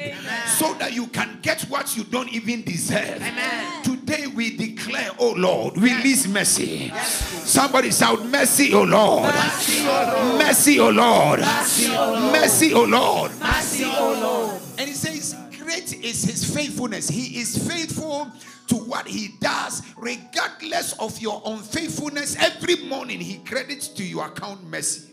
So 0.57 0.73
that 0.75 0.93
you 0.93 1.07
can 1.07 1.39
get 1.41 1.61
what 1.63 1.95
you 1.97 2.03
don't 2.03 2.29
even 2.29 2.63
deserve. 2.63 3.21
Today 3.83 4.27
we 4.27 4.55
declare, 4.55 5.11
oh 5.19 5.33
Lord, 5.37 5.77
release 5.77 6.27
mercy. 6.27 6.91
Somebody 7.03 7.91
shout, 7.91 8.25
Mercy, 8.25 8.73
oh 8.73 8.83
Lord. 8.83 9.33
Mercy, 9.33 10.79
oh 10.79 10.89
Lord. 10.89 11.39
Mercy, 11.39 12.73
oh 12.73 12.85
Lord. 12.93 13.31
Mercy, 13.39 13.83
O 13.85 14.19
Lord. 14.21 14.61
And 14.77 14.87
he 14.87 14.93
says, 14.93 15.35
Great 15.57 15.93
is 16.03 16.23
his 16.23 16.53
faithfulness. 16.55 17.07
He 17.07 17.39
is 17.39 17.67
faithful 17.67 18.31
to 18.67 18.75
what 18.75 19.07
he 19.07 19.29
does, 19.39 19.81
regardless 19.97 20.93
of 20.99 21.19
your 21.19 21.41
unfaithfulness. 21.45 22.35
Every 22.37 22.75
morning, 22.87 23.19
he 23.19 23.37
credits 23.39 23.87
to 23.89 24.03
your 24.03 24.25
account 24.27 24.63
mercy. 24.63 25.12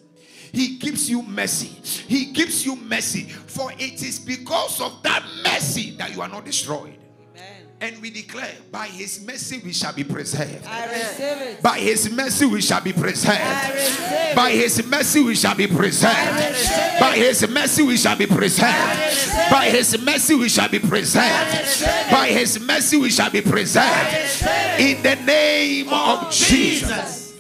He 0.53 0.79
gives 0.79 1.09
you 1.09 1.23
mercy. 1.23 1.69
He 2.09 2.27
gives 2.27 2.65
you 2.65 2.77
mercy. 2.77 3.25
For 3.25 3.73
it 3.73 4.03
is 4.03 4.19
because 4.19 4.81
of 4.81 5.03
that 5.03 5.25
mercy 5.45 5.93
that 5.93 6.15
you 6.15 6.23
are 6.23 6.29
not 6.29 6.45
destroyed. 6.45 6.97
Amen. 7.35 7.67
And 7.81 8.03
we 8.03 8.11
declare, 8.11 8.53
by 8.71 8.87
his 8.87 9.25
mercy 9.25 9.61
we 9.65 9.73
shall 9.73 9.93
be 9.93 10.05
preserved. 10.05 10.67
I 10.67 10.87
receive 10.87 11.21
it. 11.21 11.63
By 11.63 11.79
his 11.79 12.11
mercy 12.11 12.47
we 12.47 12.61
shall 12.61 12.81
be 12.81 12.91
I 12.91 12.95
preserved. 12.95 14.37
By 14.37 14.51
his 14.51 14.87
mercy 14.87 15.23
we 15.23 15.35
shall 15.35 15.55
be 15.55 15.67
preserved. 15.67 17.01
By 17.01 17.17
his 17.17 17.49
mercy 17.49 17.83
we 17.83 17.97
shall 17.97 18.17
be 18.17 18.27
preserved. 18.27 19.51
By 19.51 19.71
his 19.71 19.99
mercy 19.99 20.35
we 20.35 20.49
shall 20.49 20.69
be 20.69 20.79
preserved. 20.79 22.11
By 22.11 22.29
his 22.29 22.61
mercy 22.61 22.97
we 22.97 23.11
shall 23.11 23.31
be 23.31 23.41
preserved. 23.41 24.43
In 24.79 25.03
the 25.03 25.17
name 25.25 25.89
of 25.89 26.31
Jesus. 26.33 27.35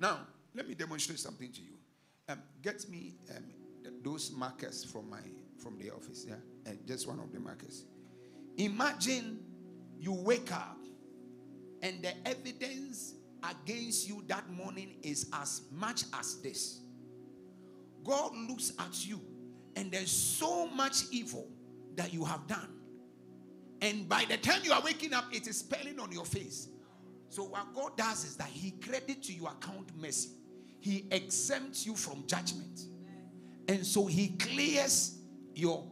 Now, 0.00 0.20
let 0.54 0.66
me 0.68 0.74
demonstrate 0.74 1.18
something 1.18 1.50
to 1.52 1.60
you. 1.60 1.75
Um, 2.28 2.42
get 2.62 2.88
me 2.88 3.14
um, 3.36 3.44
th- 3.82 3.94
those 4.02 4.32
markers 4.32 4.84
from 4.84 5.08
my 5.08 5.20
from 5.58 5.78
the 5.78 5.90
office. 5.90 6.26
Yeah, 6.28 6.34
and 6.64 6.78
just 6.86 7.06
one 7.06 7.20
of 7.20 7.32
the 7.32 7.40
markers. 7.40 7.84
Imagine 8.56 9.40
you 9.98 10.12
wake 10.12 10.52
up 10.52 10.78
and 11.82 12.02
the 12.02 12.12
evidence 12.26 13.14
against 13.48 14.08
you 14.08 14.24
that 14.26 14.48
morning 14.50 14.96
is 15.02 15.28
as 15.32 15.62
much 15.70 16.04
as 16.18 16.40
this. 16.40 16.80
God 18.02 18.32
looks 18.48 18.72
at 18.78 19.06
you 19.06 19.20
and 19.76 19.90
there's 19.92 20.10
so 20.10 20.66
much 20.68 21.04
evil 21.10 21.48
that 21.96 22.12
you 22.12 22.24
have 22.24 22.46
done. 22.46 22.70
And 23.82 24.08
by 24.08 24.24
the 24.28 24.38
time 24.38 24.62
you 24.64 24.72
are 24.72 24.80
waking 24.80 25.12
up, 25.12 25.26
it 25.32 25.46
is 25.46 25.58
spelling 25.58 26.00
on 26.00 26.10
your 26.10 26.24
face. 26.24 26.68
So 27.28 27.44
what 27.44 27.74
God 27.74 27.96
does 27.96 28.24
is 28.24 28.36
that 28.36 28.48
He 28.48 28.70
credits 28.70 29.26
to 29.28 29.34
your 29.34 29.50
account 29.50 29.90
mercy. 29.96 30.30
He 30.86 31.04
exempts 31.10 31.84
you 31.84 31.96
from 31.96 32.22
judgment. 32.28 32.82
And 33.66 33.84
so 33.84 34.06
He 34.06 34.28
clears 34.28 35.18
your 35.52 35.84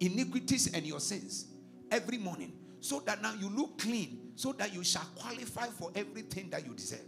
iniquities 0.00 0.70
and 0.74 0.84
your 0.86 1.00
sins 1.00 1.46
every 1.90 2.18
morning. 2.18 2.52
So 2.80 3.00
that 3.06 3.22
now 3.22 3.32
you 3.32 3.48
look 3.48 3.78
clean, 3.78 4.32
so 4.34 4.52
that 4.52 4.74
you 4.74 4.84
shall 4.84 5.06
qualify 5.14 5.68
for 5.68 5.90
everything 5.94 6.50
that 6.50 6.66
you 6.66 6.74
deserve. 6.74 7.06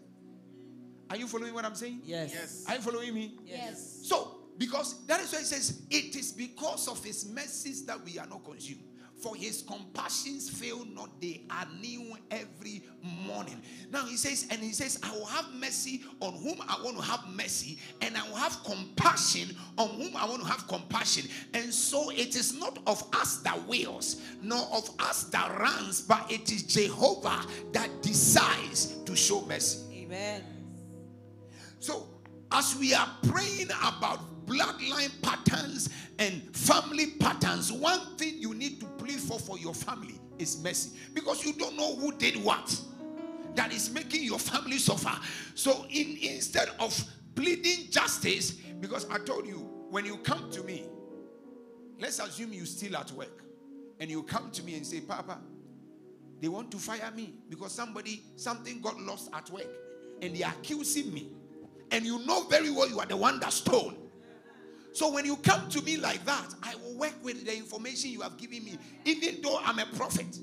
Are 1.10 1.16
you 1.18 1.26
following 1.26 1.52
what 1.52 1.66
I'm 1.66 1.74
saying? 1.74 2.00
Yes. 2.04 2.32
yes. 2.32 2.64
Are 2.66 2.76
you 2.76 2.80
following 2.80 3.12
me? 3.12 3.38
Yes. 3.44 4.00
So, 4.04 4.38
because 4.56 5.04
that 5.06 5.20
is 5.20 5.30
why 5.30 5.40
it 5.40 5.44
says, 5.44 5.82
it 5.90 6.16
is 6.16 6.32
because 6.32 6.88
of 6.88 7.04
his 7.04 7.28
mercies 7.28 7.84
that 7.84 8.02
we 8.02 8.18
are 8.18 8.26
not 8.26 8.44
consumed. 8.44 8.80
For 9.18 9.34
his 9.34 9.62
compassions 9.62 10.50
fail 10.50 10.84
not, 10.84 11.20
they 11.22 11.42
are 11.50 11.66
new 11.80 12.16
every 12.30 12.82
morning. 13.26 13.62
Now 13.90 14.04
he 14.04 14.16
says, 14.16 14.46
and 14.50 14.60
he 14.60 14.72
says, 14.72 15.00
I 15.02 15.10
will 15.12 15.24
have 15.24 15.46
mercy 15.54 16.04
on 16.20 16.34
whom 16.34 16.60
I 16.68 16.78
want 16.84 16.96
to 16.98 17.02
have 17.02 17.26
mercy, 17.34 17.78
and 18.02 18.16
I 18.16 18.28
will 18.28 18.36
have 18.36 18.62
compassion 18.62 19.56
on 19.78 19.88
whom 19.88 20.14
I 20.16 20.26
want 20.26 20.42
to 20.42 20.48
have 20.48 20.68
compassion. 20.68 21.30
And 21.54 21.72
so 21.72 22.10
it 22.10 22.36
is 22.36 22.58
not 22.58 22.78
of 22.86 23.02
us 23.14 23.38
that 23.38 23.66
wills, 23.66 24.20
nor 24.42 24.62
of 24.72 24.90
us 24.98 25.24
that 25.24 25.58
runs, 25.58 26.02
but 26.02 26.30
it 26.30 26.52
is 26.52 26.62
Jehovah 26.64 27.46
that 27.72 28.02
decides 28.02 28.98
to 29.04 29.16
show 29.16 29.40
mercy. 29.46 30.04
Amen. 30.04 30.42
So, 31.80 32.06
as 32.52 32.76
we 32.76 32.92
are 32.92 33.08
praying 33.28 33.70
about 33.82 34.46
bloodline 34.46 35.10
patterns 35.22 35.88
and 36.18 36.42
family 36.54 37.12
patterns, 37.18 37.72
one 37.72 38.16
thing 38.16 38.34
you 38.38 38.54
need 38.54 38.80
to 38.80 38.86
plead 39.06 39.20
for 39.20 39.38
for 39.38 39.58
your 39.58 39.74
family 39.74 40.18
is 40.38 40.62
mercy. 40.62 40.90
Because 41.14 41.44
you 41.44 41.52
don't 41.52 41.76
know 41.76 41.94
who 41.96 42.12
did 42.12 42.36
what 42.42 42.78
that 43.54 43.72
is 43.72 43.92
making 43.92 44.24
your 44.24 44.38
family 44.38 44.78
suffer. 44.78 45.18
So, 45.54 45.86
in 45.90 46.18
instead 46.20 46.70
of 46.78 46.98
pleading 47.34 47.90
justice, 47.90 48.52
because 48.80 49.08
I 49.10 49.18
told 49.18 49.46
you 49.46 49.58
when 49.90 50.04
you 50.04 50.16
come 50.18 50.50
to 50.50 50.62
me, 50.62 50.86
let's 51.98 52.18
assume 52.18 52.52
you 52.52 52.66
still 52.66 52.96
at 52.96 53.10
work, 53.12 53.42
and 54.00 54.10
you 54.10 54.22
come 54.22 54.50
to 54.50 54.62
me 54.62 54.74
and 54.74 54.86
say, 54.86 55.00
Papa, 55.00 55.38
they 56.40 56.48
want 56.48 56.70
to 56.72 56.76
fire 56.78 57.10
me 57.14 57.34
because 57.48 57.72
somebody 57.72 58.22
something 58.36 58.80
got 58.80 59.00
lost 59.00 59.30
at 59.32 59.48
work 59.50 59.68
and 60.20 60.36
they're 60.36 60.48
accusing 60.48 61.12
me. 61.14 61.28
And 61.90 62.04
you 62.04 62.18
know 62.26 62.42
very 62.44 62.70
well 62.70 62.88
you 62.88 62.98
are 62.98 63.06
the 63.06 63.16
one 63.16 63.40
that 63.40 63.52
stole 63.52 63.94
so 64.96 65.12
when 65.12 65.24
you 65.24 65.36
come 65.36 65.68
to 65.68 65.82
me 65.82 65.96
like 65.98 66.24
that 66.24 66.54
i 66.62 66.74
will 66.76 66.96
work 66.96 67.14
with 67.22 67.44
the 67.44 67.54
information 67.56 68.10
you 68.10 68.22
have 68.22 68.36
given 68.36 68.64
me 68.64 68.78
even 69.04 69.40
though 69.42 69.58
i'm 69.64 69.78
a 69.78 69.86
prophet 69.96 70.38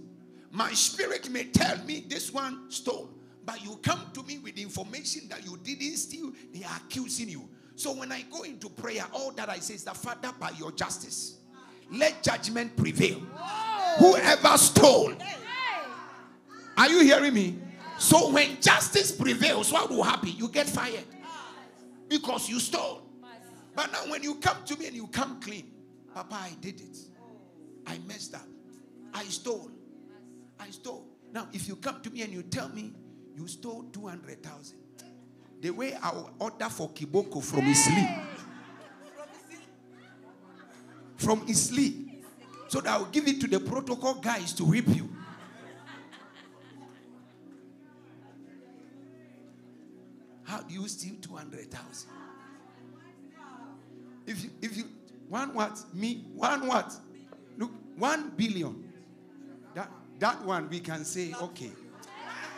My 0.55 0.71
spirit 0.73 1.27
may 1.31 1.45
tell 1.45 1.77
me 1.83 2.05
this 2.07 2.31
one 2.31 2.69
stole, 2.69 3.09
but 3.43 3.63
you 3.65 3.79
come 3.81 4.11
to 4.13 4.21
me 4.21 4.37
with 4.37 4.55
information 4.59 5.27
that 5.29 5.43
you 5.43 5.57
didn't 5.63 5.97
steal, 5.97 6.31
they 6.53 6.63
are 6.63 6.77
accusing 6.77 7.27
you. 7.27 7.49
So 7.75 7.91
when 7.93 8.11
I 8.11 8.21
go 8.31 8.43
into 8.43 8.69
prayer, 8.69 9.03
all 9.13 9.31
that 9.31 9.49
I 9.49 9.57
say 9.57 9.73
is 9.73 9.83
that 9.85 9.97
Father, 9.97 10.31
by 10.39 10.51
your 10.51 10.71
justice, 10.71 11.39
let 11.91 12.21
judgment 12.21 12.77
prevail. 12.77 13.19
Whoever 13.97 14.55
stole, 14.59 15.13
are 16.77 16.89
you 16.89 17.01
hearing 17.01 17.33
me? 17.33 17.57
So 17.97 18.31
when 18.31 18.61
justice 18.61 19.11
prevails, 19.11 19.71
what 19.71 19.89
will 19.89 20.03
happen? 20.03 20.33
You 20.37 20.49
get 20.49 20.69
fired 20.69 21.05
because 22.07 22.47
you 22.47 22.59
stole. 22.59 23.02
But 23.75 23.91
now 23.91 24.11
when 24.11 24.23
you 24.23 24.35
come 24.35 24.57
to 24.65 24.77
me 24.77 24.87
and 24.87 24.95
you 24.95 25.07
come 25.07 25.39
clean, 25.41 25.71
Papa, 26.13 26.35
I 26.35 26.51
did 26.61 26.79
it. 26.79 26.97
I 27.87 27.97
messed 28.07 28.35
up. 28.35 28.47
I 29.13 29.23
stole. 29.25 29.71
I 30.59 30.69
stole. 30.69 31.07
Now, 31.31 31.47
if 31.51 31.67
you 31.67 31.75
come 31.75 32.01
to 32.01 32.09
me 32.11 32.21
and 32.21 32.31
you 32.31 32.43
tell 32.43 32.69
me 32.69 32.93
you 33.35 33.47
stole 33.47 33.83
200,000, 33.91 34.77
the 35.59 35.71
way 35.71 35.95
I 35.95 36.11
will 36.11 36.31
order 36.39 36.69
for 36.69 36.89
Kiboko 36.89 37.43
from 37.43 37.61
his 37.61 37.83
sleep, 37.83 38.09
from 41.17 41.47
sleep, 41.47 42.25
so 42.67 42.81
that 42.81 42.91
I 42.93 42.97
will 42.97 43.05
give 43.05 43.27
it 43.27 43.39
to 43.41 43.47
the 43.47 43.59
protocol 43.59 44.15
guys 44.15 44.53
to 44.53 44.65
whip 44.65 44.87
you. 44.89 45.09
How 50.43 50.61
do 50.61 50.73
you 50.73 50.87
steal 50.87 51.15
200,000? 51.21 52.09
If 54.25 54.43
you, 54.43 54.49
if 54.61 54.77
you, 54.77 54.85
one 55.27 55.53
what? 55.53 55.79
Me, 55.93 56.25
one 56.33 56.67
what? 56.67 56.93
Look, 57.57 57.71
one 57.97 58.31
billion. 58.35 58.91
That, 59.73 59.89
that 60.19 60.43
one 60.43 60.69
we 60.69 60.79
can 60.79 61.03
say, 61.05 61.33
okay. 61.41 61.71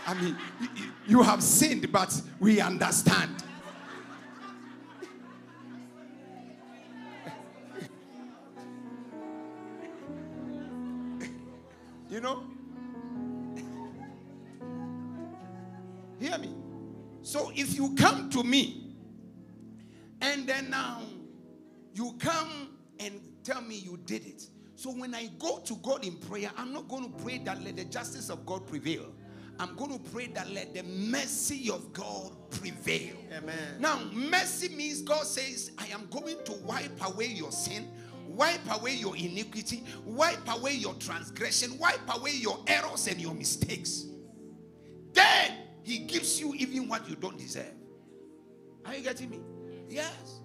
I 0.08 0.14
mean, 0.14 0.38
you, 0.62 0.70
you- 1.08 1.24
have 1.24 1.42
sinned, 1.42 1.92
but 1.92 2.22
we 2.40 2.62
understand. 2.62 3.44
you 12.10 12.20
know? 12.22 12.44
Hear 16.20 16.38
me. 16.38 16.54
So 17.22 17.52
if 17.56 17.76
you 17.76 17.96
come 17.96 18.30
to 18.32 18.44
me 18.44 18.94
and 20.22 20.48
then 20.48 20.70
now 20.70 21.02
you 21.96 22.14
come 22.20 22.78
and 23.00 23.22
tell 23.44 23.62
me 23.62 23.76
you 23.76 23.98
did 24.06 24.26
it. 24.26 24.48
So 24.76 24.92
when 24.92 25.16
I 25.16 25.30
go 25.40 25.60
to 25.60 25.76
God 25.78 26.06
in 26.06 26.18
prayer, 26.18 26.52
I'm 26.58 26.74
not 26.74 26.90
going 26.90 27.12
to 27.12 27.24
pray 27.24 27.38
that 27.40 27.64
let 27.64 27.78
the 27.78 27.86
justice 27.86 28.30
of 28.30 28.46
God 28.46 28.68
prevail. 28.68 29.06
I'm 29.58 29.74
going 29.76 29.94
to 29.98 30.12
pray 30.12 30.28
that 30.28 30.52
let 30.52 30.74
the 30.74 30.84
mercy 30.84 31.72
of 31.72 31.94
God 31.94 32.34
prevail. 32.50 33.16
Amen. 33.38 33.56
Now, 33.80 34.02
mercy 34.12 34.76
means 34.76 35.02
God 35.02 35.26
says, 35.26 35.72
I 35.78 35.88
am 35.88 36.08
going 36.10 36.36
to 36.44 36.52
wipe 36.66 37.06
away 37.06 37.28
your 37.28 37.54
sin, 37.54 37.90
wipe 38.28 38.70
away 38.70 38.96
your 38.96 39.16
iniquity, 39.16 39.82
wipe 40.04 40.54
away 40.54 40.74
your 40.74 40.96
transgression, 40.96 41.78
wipe 41.80 42.14
away 42.14 42.32
your 42.32 42.60
errors 42.68 43.08
and 43.08 43.22
your 43.22 43.34
mistakes. 43.34 44.08
Then 45.14 45.54
He 45.84 46.00
gives 46.00 46.42
you 46.42 46.54
even 46.56 46.90
what 46.90 47.10
you 47.10 47.16
don't 47.16 47.38
deserve. 47.38 47.72
Are 48.84 48.94
you 48.94 49.04
getting 49.04 49.30
me? 49.30 49.40
Yes. 49.88 50.42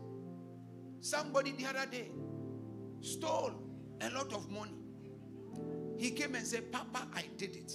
Somebody 1.01 1.53
the 1.53 1.67
other 1.67 1.87
day 1.91 2.11
stole 3.01 3.53
a 4.01 4.11
lot 4.11 4.33
of 4.33 4.51
money. 4.51 4.75
He 5.99 6.11
came 6.11 6.35
and 6.35 6.47
said, 6.47 6.71
Papa, 6.73 7.07
I 7.15 7.25
did 7.37 7.57
it. 7.57 7.73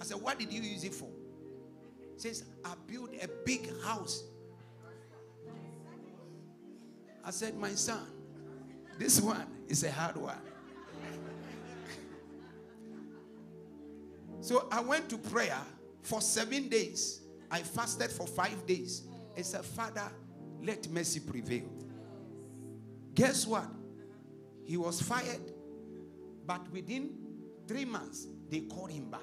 I 0.00 0.04
said, 0.04 0.20
What 0.20 0.38
did 0.38 0.52
you 0.52 0.62
use 0.62 0.84
it 0.84 0.94
for? 0.94 1.08
He 2.14 2.20
says, 2.20 2.44
I 2.64 2.74
built 2.86 3.10
a 3.20 3.28
big 3.44 3.68
house. 3.82 4.24
I 7.24 7.30
said, 7.30 7.56
My 7.56 7.70
son, 7.70 8.06
this 8.98 9.20
one 9.20 9.46
is 9.68 9.82
a 9.84 9.90
hard 9.90 10.16
one. 10.16 10.36
so 14.40 14.68
I 14.70 14.80
went 14.80 15.08
to 15.10 15.18
prayer 15.18 15.60
for 16.02 16.20
seven 16.20 16.68
days. 16.68 17.20
I 17.50 17.60
fasted 17.62 18.10
for 18.10 18.26
five 18.26 18.66
days. 18.66 19.02
I 19.36 19.42
said, 19.42 19.64
Father, 19.64 20.10
let 20.62 20.88
mercy 20.90 21.20
prevail. 21.20 21.68
Guess 23.14 23.46
what? 23.46 23.66
He 24.64 24.76
was 24.76 25.00
fired, 25.00 25.40
but 26.46 26.70
within 26.72 27.10
three 27.66 27.84
months, 27.84 28.26
they 28.50 28.60
called 28.60 28.90
him 28.90 29.10
back 29.10 29.20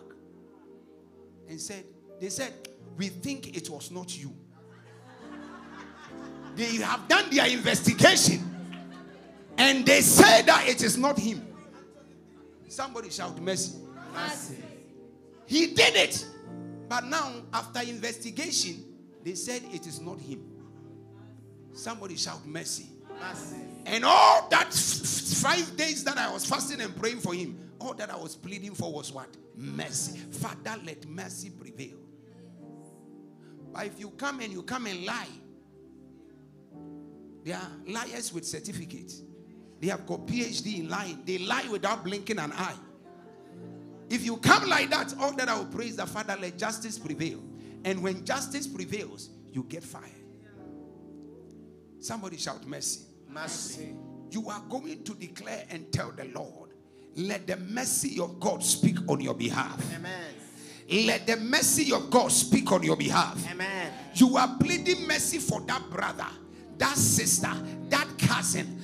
and 1.48 1.60
said, 1.60 1.86
They 2.20 2.30
said, 2.30 2.54
We 2.98 3.08
think 3.08 3.56
it 3.56 3.70
was 3.70 3.92
not 3.92 4.18
you. 4.18 4.34
They 6.56 6.76
have 6.78 7.08
done 7.08 7.30
their 7.30 7.48
investigation 7.48 8.42
and 9.58 9.86
they 9.86 10.02
say 10.02 10.42
that 10.42 10.68
it 10.68 10.84
is 10.84 10.98
not 10.98 11.18
him. 11.18 11.48
Somebody 12.68 13.10
shout 13.10 13.40
mercy. 13.42 13.78
He 15.46 15.68
did 15.68 15.96
it. 15.96 16.26
But 16.90 17.06
now, 17.06 17.32
after 17.54 17.82
investigation, 17.82 18.84
they 19.24 19.36
said 19.36 19.62
it 19.72 19.88
is 19.88 20.02
not 20.02 20.20
him. 20.20 20.44
Somebody 21.74 22.18
shout 22.18 22.46
mercy. 22.46 22.88
And 23.86 24.06
all 24.06 24.48
that 24.50 24.74
five 24.74 25.76
days 25.76 26.04
that 26.04 26.18
I 26.18 26.32
was 26.32 26.46
fasting 26.46 26.82
and 26.82 26.96
praying 26.96 27.20
for 27.20 27.34
him, 27.34 27.58
all 27.80 27.94
that 27.96 28.10
I 28.10 28.16
was 28.16 28.36
pleading 28.36 28.76
for 28.76 28.94
was 28.94 29.12
what? 29.12 29.36
Mercy. 29.56 30.20
Father, 30.20 30.80
let 30.86 31.08
mercy 31.08 31.50
prevail. 31.50 31.98
But 33.74 33.88
if 33.88 34.00
you 34.00 34.12
come 34.12 34.40
and 34.40 34.52
you 34.52 34.64
come 34.64 34.86
and 34.86 35.06
lie, 35.06 35.28
they 37.44 37.54
are 37.54 37.72
liars 37.88 38.32
with 38.32 38.46
certificates. 38.46 39.24
They 39.80 39.88
have 39.88 40.06
got 40.06 40.28
PhD 40.28 40.80
in 40.80 40.90
lying. 40.90 41.24
They 41.26 41.40
lie 41.40 41.68
without 41.72 42.04
blinking 42.04 42.38
an 42.38 42.52
eye. 42.54 42.76
If 44.10 44.24
you 44.26 44.38
come 44.38 44.70
like 44.70 44.90
that, 44.92 45.16
all 45.20 45.32
that 45.34 45.50
I 45.50 45.58
will 45.58 45.66
pray 45.66 45.88
is 45.88 45.96
the 45.96 46.06
Father, 46.06 46.38
let 46.40 46.58
justice 46.58 47.00
prevail. 47.00 47.42
And 47.84 48.04
when 48.04 48.24
justice 48.26 48.68
prevails, 48.68 49.30
you 49.52 49.64
get 49.64 49.84
fired. 49.84 50.12
Somebody 52.00 52.38
shout 52.38 52.68
mercy. 52.68 53.02
Mercy. 53.32 53.96
You 54.30 54.50
are 54.50 54.62
going 54.70 55.04
to 55.04 55.13
declare 55.13 55.65
and 55.70 55.91
tell 55.91 56.12
the 56.12 56.26
Lord, 56.26 56.72
let 57.15 57.48
the 57.48 57.58
mercy 57.58 58.20
of 58.20 58.39
God 58.39 58.63
speak 58.63 58.98
on 59.08 59.20
your 59.20 59.34
behalf. 59.34 59.80
Amen. 59.96 60.34
Let 61.06 61.28
the 61.28 61.38
mercy 61.38 61.94
of 61.94 62.10
God 62.10 62.32
speak 62.32 62.72
on 62.72 62.84
your 62.84 62.98
behalf. 62.98 63.38
Amen. 63.50 63.91
You 64.15 64.38
are 64.38 64.58
pleading 64.60 65.08
mercy 65.08 65.38
for 65.38 65.62
that 65.62 65.89
brother, 65.89 66.28
that 66.78 66.98
sister, 66.98 67.52
that 67.89 68.08
cousin, 68.17 68.78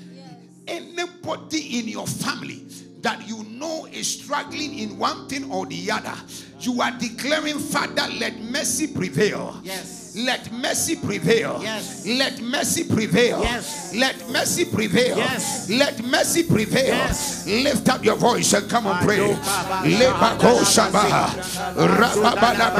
anybody 0.68 1.80
in 1.80 1.88
your 1.88 2.08
family 2.08 2.66
that 3.02 3.28
you 3.28 3.44
know 3.52 3.88
is 3.92 4.08
struggling 4.08 4.80
in 4.80 4.98
one 4.98 5.28
thing 5.28 5.52
or 5.52 5.66
the 5.66 5.92
other. 5.92 6.16
You 6.60 6.82
are 6.82 6.92
declaring, 6.98 7.60
Father, 7.60 8.08
let 8.20 8.40
mercy 8.40 8.88
prevail. 8.88 9.60
Yes. 9.64 10.16
Let 10.18 10.52
mercy 10.52 10.96
prevail. 10.96 11.60
Yes. 11.62 12.08
Let 12.08 12.42
mercy 12.42 12.84
prevail. 12.84 13.42
Yes. 13.42 13.94
Let 13.96 14.30
mercy 14.32 14.66
prevail. 14.66 15.18
Yes. 15.18 15.70
Let 15.70 16.04
mercy 16.04 16.44
prevail. 16.44 16.88
Yes. 16.88 17.46
Lift 17.46 17.88
up 17.90 18.04
your 18.04 18.16
voice 18.16 18.54
and 18.54 18.68
come 18.70 18.88
and 18.88 19.06
pray. 19.06 19.20
Lebako 19.20 20.64
shabaha. 20.66 21.28
Rababala 21.76 22.72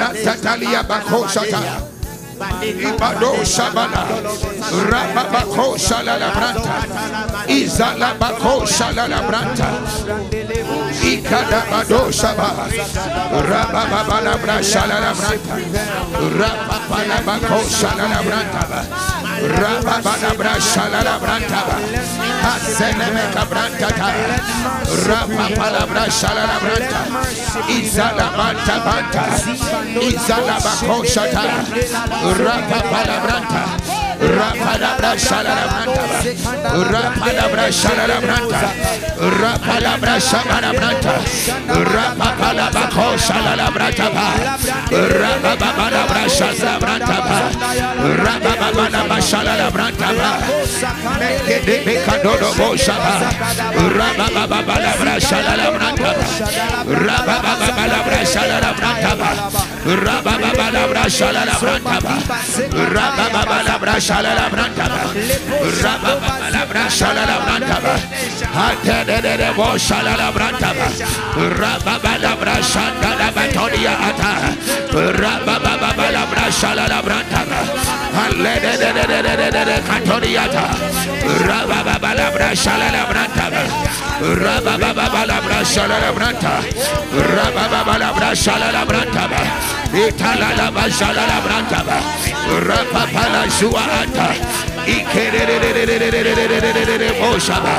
shata. 1.28 1.97
Ibado 2.38 3.32
shabala. 3.44 4.06
Rababako 4.92 5.78
shalala 5.78 6.30
branta. 6.38 6.76
Izala 7.50 8.14
bako 8.20 8.66
shalala 8.68 9.20
branta. 9.28 9.70
Ikada 11.02 11.62
bado 11.72 12.12
shaba. 12.14 12.70
Rababala 13.50 14.62
shalala 14.62 15.12
branta. 15.18 15.56
Rababala 16.40 16.77
bako 16.88 17.60
shalala 17.70 18.20
branta. 18.24 18.64
Rababala 19.60 20.32
bra 20.38 20.54
shalala 20.60 21.20
branta. 21.20 21.62
Haseneme 22.44 23.26
kabranta 23.34 23.90
ta. 24.00 24.10
Rababala 25.08 25.84
bra 25.88 26.06
shalala 26.10 26.58
branta. 26.64 27.02
Izala 27.70 28.28
banta 28.38 28.76
banta. 28.86 29.24
Izala 30.02 30.58
bako 30.66 31.04
shata. 31.06 31.44
Rababala 32.40 33.18
branta. 33.24 33.64
Rapadabra 34.18 35.14
shalalabranta. 35.14 36.06
Rapadabra 36.92 37.66
shalalabranta. 37.70 38.62
Rapadabra 39.42 40.16
shalalabranta. 40.30 41.14
Rapapalabako 41.94 43.08
shalalabranta. 43.26 44.08
Rababababra 45.22 45.97
shalalabranta. 46.30 47.18
Rababa 48.26 48.57
Rabana 48.68 49.02
Bashala 49.08 49.72
Brantaba, 49.72 50.32
Mekadodo 51.86 52.52
Boshaba, 52.58 53.16
Brashala 60.88 60.88
Brashala 60.90 61.14
Brashala 61.14 61.56
Brashala 66.68 67.18
Brashala 67.18 67.24
Brashala 76.28 77.02
Brashala 77.02 77.87
Cantoriata, 79.86 80.66
Rababala 81.46 82.28
Brashala 82.34 83.06
Branta, 83.10 83.48
Rababala 84.20 85.38
Brashala 85.46 86.10
Branta, 86.16 86.54
Rababala 87.14 88.10
Brashala 88.18 88.86
Branta, 88.90 89.24
Itala 89.94 90.72
Brashala 90.74 91.38
Branta, 91.46 91.80
Rapapala 92.68 93.44
Suata. 93.52 94.30
Ikere 94.88 95.46
Boshaba, 97.20 97.76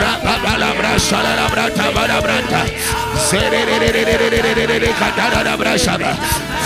Rababala 0.00 0.70
Brashala 0.78 1.44
Branta, 1.52 1.86
Balabranta. 1.92 2.60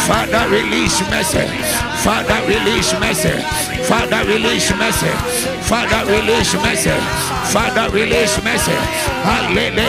Father, 0.08 0.48
release 0.50 1.00
mercy. 1.10 1.46
Father, 2.04 2.40
release 2.48 2.92
mercy. 2.98 3.34
Father, 3.88 4.24
release 4.26 4.70
mercy. 4.74 5.12
Father, 5.68 6.02
release 6.10 6.54
mercy. 6.54 6.96
Father, 7.54 7.88
release 7.90 8.36
mercy. 8.42 8.76
Alele 9.32 9.86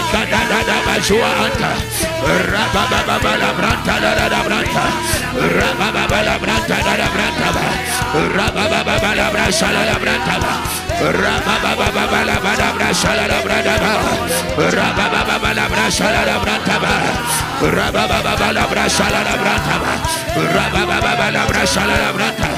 brantaba 16.54 16.94
rabababa 17.62 18.52
la 18.54 18.68
brasha 18.68 19.10
la 19.10 19.36
brantaba 19.42 19.94
rabababa 20.54 21.32
la 21.32 21.46
brasha 21.48 21.86
la 21.88 22.12
branta 22.14 22.50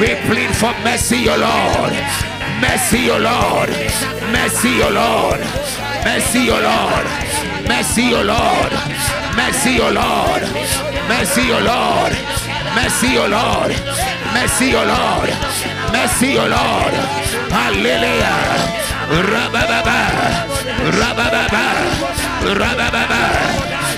We 0.00 0.16
plead 0.26 0.50
for 0.56 0.72
mercy, 0.82 1.28
O 1.28 1.36
Lord. 1.36 1.92
Mercy, 2.60 3.10
O 3.10 3.18
Lord. 3.18 3.68
Mercy, 4.32 4.82
O 4.82 4.88
Lord. 4.88 5.40
Mercy, 6.04 6.50
O 6.50 6.56
Lord. 6.56 7.06
Mercy, 7.68 8.14
O 8.14 8.22
Lord. 8.22 8.72
Mercy, 9.36 9.80
O 9.82 9.90
Lord. 9.92 10.42
Mercy, 11.08 11.52
O 11.52 11.58
Lord. 11.60 12.12
Mercy, 12.74 13.18
O 13.18 13.26
Lord. 13.28 13.72
Mercy, 14.32 14.74
O 14.74 14.84
Lord. 14.84 15.30
Mercy, 15.92 16.38
O 16.38 16.44
Lord. 16.48 16.94
Hallelujah. 17.52 18.40
Rabababa. 19.20 19.98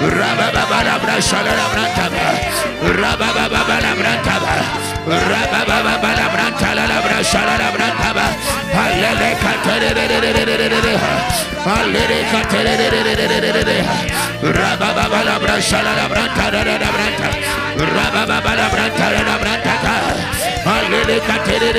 Rababababra 0.00 1.20
Shalarabrataba, 1.22 2.26
Rabababababrataba, 2.82 4.54
Rabababababrataba, 5.06 7.22
Shalarabrataba, 7.22 8.26
Alele 8.74 9.38
Catere, 9.38 9.94
Alele 11.64 12.20
Catere, 12.30 12.74
Rababababra 14.42 15.56
Shalarabrata, 15.62 16.50
Rababababrata, 17.78 19.06
Alele 20.66 21.18
Catere, 21.24 21.70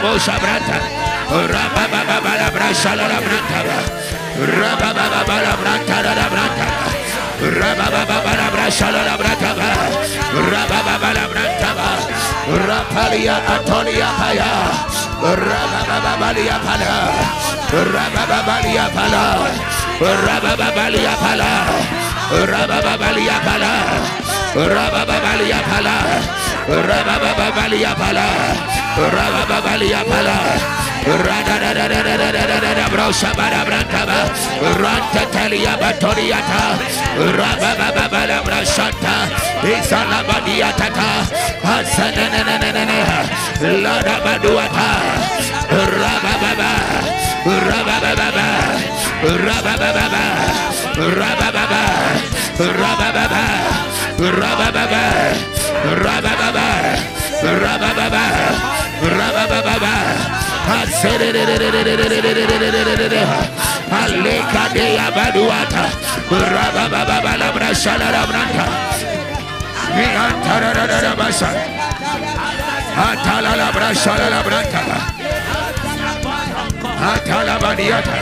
Bosabrata, 0.00 0.80
Rababababra 1.28 2.72
Shalarabrataba, 2.72 3.76
Rababababra 4.40 5.76
Shalarabrataba, 5.86 6.73
Rapalia 12.68 13.36
Antonia 13.44 14.08
Paya. 14.16 14.52
Rababalia 15.24 16.56
Pala. 16.64 16.94
Rababalia 17.72 18.86
Pala. 18.92 19.24
Rababalia 20.00 21.14
Pala. 21.20 21.52
Rababalia 22.32 23.36
Pala. 23.44 23.72
Rababalia 24.54 25.58
Pala. 25.68 25.96
Rababalia 26.68 27.92
Pala. 27.96 28.26
Rababalia 28.96 30.00
Pala. 30.04 30.38
Brosha 32.90 33.30
Barabrantaba, 33.34 34.18
Ranta 34.80 35.24
Telia 35.32 35.76
Batoriata, 35.76 36.78
Rabababala 37.36 38.38
Brashanta, 38.44 39.14
Isalabadiatata, 39.62 41.10
Hasanana, 41.62 42.56
Ladabaduata, 43.60 44.88
Rabababa. 45.70 47.24
Rabababa, 47.44 48.48
Rabababa, 49.20 50.24
Rabababa, 51.04 51.84
Rabababa, 52.56 53.44
Rabababa, 54.16 55.04
Rabababa, 55.84 56.66
Rabababa, 57.44 58.24
Aleka 64.00 64.64
de 64.72 64.86
Abaduata, 64.98 65.84
Rabababa 66.30 67.32
Labra 67.40 67.70
Shalara 67.74 68.24
Branta, 68.24 68.66
Miantara 69.96 70.70
Basa, 71.14 71.50
Atala 72.96 73.52
Labra 73.60 73.90
Shalara 73.92 74.40
Branta, 74.46 74.82
Atala 77.12 77.56
Badiata, 77.60 78.16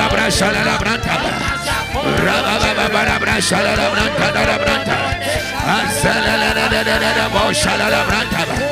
Labra 0.00 0.26
Shalara 0.30 0.76
Branta, 0.82 1.14
Labra 3.08 3.36
Shalara 3.40 3.86
Branta, 3.92 4.26
Branta, 8.08 8.40
Branta. 8.46 8.71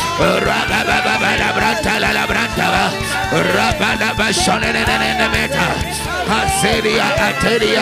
Ateria, 7.17 7.81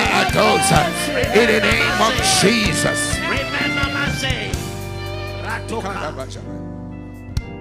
in 1.36 1.47
the 1.47 1.60
name 1.60 2.02
of 2.02 2.13
Jesus. 2.39 2.99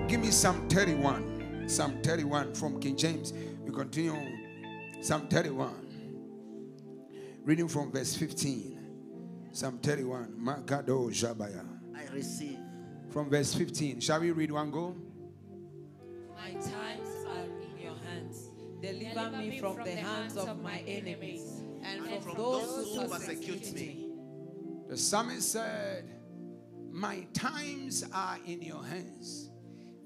Give 0.08 0.20
me 0.20 0.30
Psalm 0.30 0.68
31. 0.68 1.68
Psalm 1.68 1.98
31 2.02 2.54
from 2.54 2.80
King 2.80 2.96
James. 2.96 3.32
We 3.64 3.72
continue 3.72 4.14
Psalm 5.00 5.26
31. 5.28 5.74
Reading 7.44 7.66
from 7.68 7.90
verse 7.90 8.14
15. 8.14 8.78
Psalm 9.52 9.78
31. 9.78 10.34
Magado 10.40 11.10
Jabaya. 11.10 11.66
I 11.96 12.06
receive. 12.14 12.67
From 13.10 13.30
verse 13.30 13.54
15. 13.54 14.00
Shall 14.00 14.20
we 14.20 14.30
read 14.32 14.50
one 14.50 14.70
go? 14.70 14.94
My 16.36 16.50
times 16.52 17.08
are 17.26 17.44
in 17.44 17.82
your 17.82 17.96
hands. 18.06 18.50
Deliver 18.80 19.30
me 19.36 19.58
from 19.58 19.76
the 19.82 19.90
hands 19.90 20.36
of 20.36 20.62
my 20.62 20.82
enemies 20.86 21.62
and 21.82 22.22
from 22.22 22.36
those 22.36 22.94
who 22.94 23.08
persecute 23.08 23.74
me. 23.74 24.10
The 24.88 24.96
psalmist 24.96 25.52
said, 25.52 26.10
My 26.90 27.26
times 27.32 28.04
are 28.14 28.38
in 28.46 28.62
your 28.62 28.84
hands. 28.84 29.50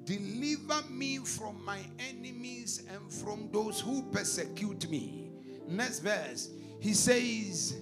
Deliver 0.05 0.83
me 0.91 1.19
from 1.19 1.65
my 1.65 1.81
enemies 2.11 2.85
and 2.89 3.13
from 3.13 3.49
those 3.53 3.81
who 3.81 4.03
persecute 4.11 4.89
me. 4.91 5.31
Next 5.69 6.01
verse, 6.01 6.51
he 6.81 6.95
says, 6.95 7.77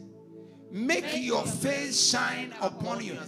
Make, 0.71 1.05
your 1.17 1.45
face 1.45 2.11
shine 2.11 2.55
upon 2.61 3.05
you. 3.05 3.19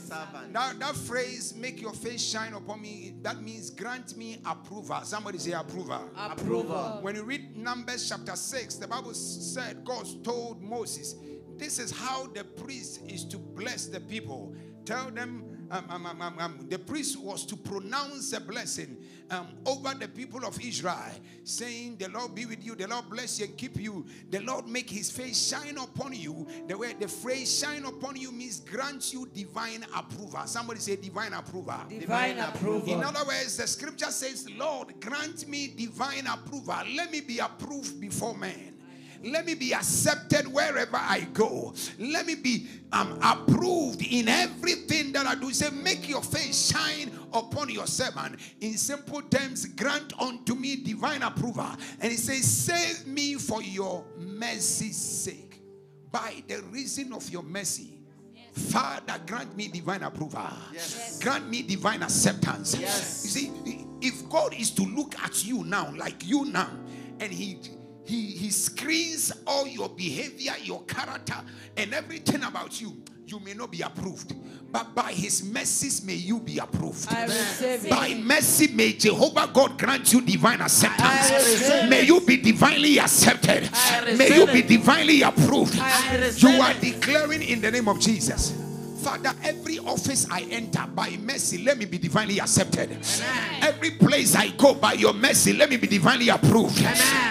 That, 0.53 0.79
that 0.79 0.95
phrase, 0.95 1.55
make 1.57 1.81
your 1.81 1.93
face 1.93 2.25
shine 2.25 2.55
upon 2.55 2.83
me, 2.83 3.15
that 3.23 3.43
means 3.43 3.71
grant 3.71 4.17
me 4.17 4.39
approval. 4.47 5.01
Somebody 5.03 5.39
say 5.39 5.53
approval. 5.53 6.09
Approval. 6.17 6.99
When 7.01 7.17
you 7.17 7.25
read 7.25 7.57
Numbers 7.57 8.09
chapter 8.09 8.37
6, 8.37 8.77
the 8.77 8.87
Bible 8.87 9.15
said 9.15 9.85
God 9.85 10.07
told 10.23 10.63
Moses, 10.63 11.17
This 11.57 11.79
is 11.79 11.91
how 11.91 12.27
the 12.29 12.45
priest 12.45 13.01
is 13.09 13.25
to 13.27 13.39
bless 13.39 13.87
the 13.87 14.01
people. 14.01 14.55
Tell 14.85 15.11
them, 15.11 15.52
um, 15.73 15.85
um, 15.89 16.07
um, 16.07 16.21
um, 16.21 16.39
um, 16.39 16.67
the 16.69 16.79
priest 16.79 17.19
was 17.19 17.47
to 17.47 17.57
pronounce 17.57 18.35
a 18.35 18.41
blessing 18.41 18.97
um, 19.31 19.49
over 19.65 19.95
the 19.95 20.07
people 20.07 20.45
of 20.45 20.61
Israel, 20.63 21.11
saying, 21.45 21.97
The 21.97 22.11
Lord 22.11 22.35
be 22.35 22.45
with 22.45 22.63
you, 22.65 22.75
the 22.75 22.87
Lord 22.87 23.09
bless 23.09 23.41
you 23.41 23.47
and 23.47 23.57
keep 23.57 23.81
you, 23.81 24.05
the 24.31 24.41
Lord 24.41 24.69
make 24.69 24.91
his 24.91 25.11
face 25.11 25.49
shine 25.49 25.79
upon 25.79 26.13
you. 26.13 26.47
The 26.69 26.77
way 26.77 26.93
the 26.93 27.09
phrase 27.09 27.59
shine 27.59 27.87
upon 27.87 28.17
you 28.17 28.33
means 28.33 28.61
grant 28.61 29.15
you 29.15 29.27
divine 29.33 29.87
approval. 29.97 30.43
Somebody 30.45 30.81
say 30.81 30.97
divine 30.97 31.33
approval. 31.33 31.81
Divine 31.89 32.39
approval. 32.39 32.93
In 32.93 33.03
other 33.03 33.25
words, 33.25 33.57
the 33.57 33.67
scripture 33.67 34.11
says, 34.11 34.49
Lord, 34.51 35.01
grant 35.01 35.49
me 35.49 35.73
divine 35.75 36.27
approval. 36.27 36.83
Let 36.95 37.11
me 37.11 37.23
be 37.23 37.39
approved 37.39 37.99
before 37.99 38.37
men. 38.37 38.72
Let 39.25 39.47
me 39.47 39.55
be 39.55 39.73
accepted 39.73 40.47
wherever 40.47 40.97
I 40.97 41.27
go. 41.33 41.75
Let 41.99 42.27
me 42.27 42.35
be 42.35 42.67
um, 42.93 43.19
approved 43.23 44.03
in 44.03 44.29
everything 44.29 45.13
that 45.13 45.27
I 45.27 45.35
do. 45.35 45.53
Say, 45.53 45.71
make 45.71 46.09
your 46.09 46.23
face 46.23 46.73
shine 46.73 47.11
upon 47.33 47.71
your 47.71 47.87
servant. 47.87 48.37
In 48.61 48.77
simple 48.77 49.23
terms, 49.23 49.67
grant 49.67 50.13
unto 50.21 50.55
me 50.55 50.77
divine 50.77 51.23
approval. 51.23 51.71
And 52.01 52.11
he 52.11 52.17
says, 52.17 52.45
save 52.45 53.07
me 53.07 53.35
for 53.35 53.63
your 53.63 54.05
mercy's 54.19 54.97
sake. 54.97 55.61
By 56.11 56.43
the 56.47 56.63
reason 56.71 57.13
of 57.13 57.29
your 57.31 57.43
mercy. 57.43 57.99
Father, 58.53 59.19
grant 59.27 59.57
me 59.57 59.69
divine 59.69 60.03
approval. 60.03 60.47
Yes. 60.73 61.19
Grant 61.23 61.49
me 61.49 61.63
divine 61.63 62.03
acceptance. 62.03 62.77
Yes. 62.79 63.23
You 63.25 63.31
see, 63.31 63.87
if 64.03 64.29
God 64.29 64.53
is 64.53 64.71
to 64.73 64.83
look 64.83 65.19
at 65.21 65.45
you 65.45 65.65
now, 65.65 65.95
like 65.97 66.27
you 66.27 66.45
now, 66.45 66.71
and 67.19 67.33
He 67.33 67.61
He 68.05 68.27
He 68.33 68.51
screens 68.51 69.33
all 69.47 69.67
your 69.67 69.89
behavior, 69.89 70.55
your 70.63 70.83
character, 70.83 71.37
and 71.77 71.95
everything 71.95 72.43
about 72.45 72.81
you, 72.81 72.97
you 73.27 73.39
may 73.41 73.55
not 73.55 73.71
be 73.71 73.83
approved. 73.83 74.35
But 74.71 74.95
by 74.95 75.13
His 75.13 75.45
mercies, 75.45 76.03
may 76.05 76.15
you 76.15 76.41
be 76.41 76.59
approved. 76.59 77.09
By 77.89 78.15
mercy, 78.15 78.69
may 78.69 78.93
Jehovah 78.95 79.51
God 79.53 79.79
grant 79.79 80.13
you 80.13 80.21
divine 80.23 80.61
acceptance. 80.61 81.91
May 81.91 82.03
you 82.03 82.21
be 82.21 82.39
divinely 82.39 82.99
accepted. 82.99 83.69
May 84.17 84.35
you 84.35 84.47
be 84.47 84.63
divinely 84.63 85.23
approved. 85.23 85.75
You 85.75 86.61
are 86.61 86.75
declaring 86.75 87.43
in 87.43 87.61
the 87.61 87.71
name 87.71 87.89
of 87.89 88.01
Jesus. 88.01 88.62
Father, 89.03 89.33
every 89.43 89.79
office 89.81 90.27
I 90.31 90.43
enter 90.51 90.87
by 90.95 91.11
mercy, 91.23 91.63
let 91.65 91.77
me 91.79 91.85
be 91.87 91.99
divinely 91.99 92.39
accepted. 92.41 92.91
Every 93.61 93.91
place 93.93 94.35
I 94.37 94.49
go 94.51 94.75
by 94.75 94.93
your 94.95 95.13
mercy, 95.13 95.53
let 95.55 95.71
me 95.71 95.77
be 95.77 95.87
divinely 95.89 96.29
approved. 96.29 96.81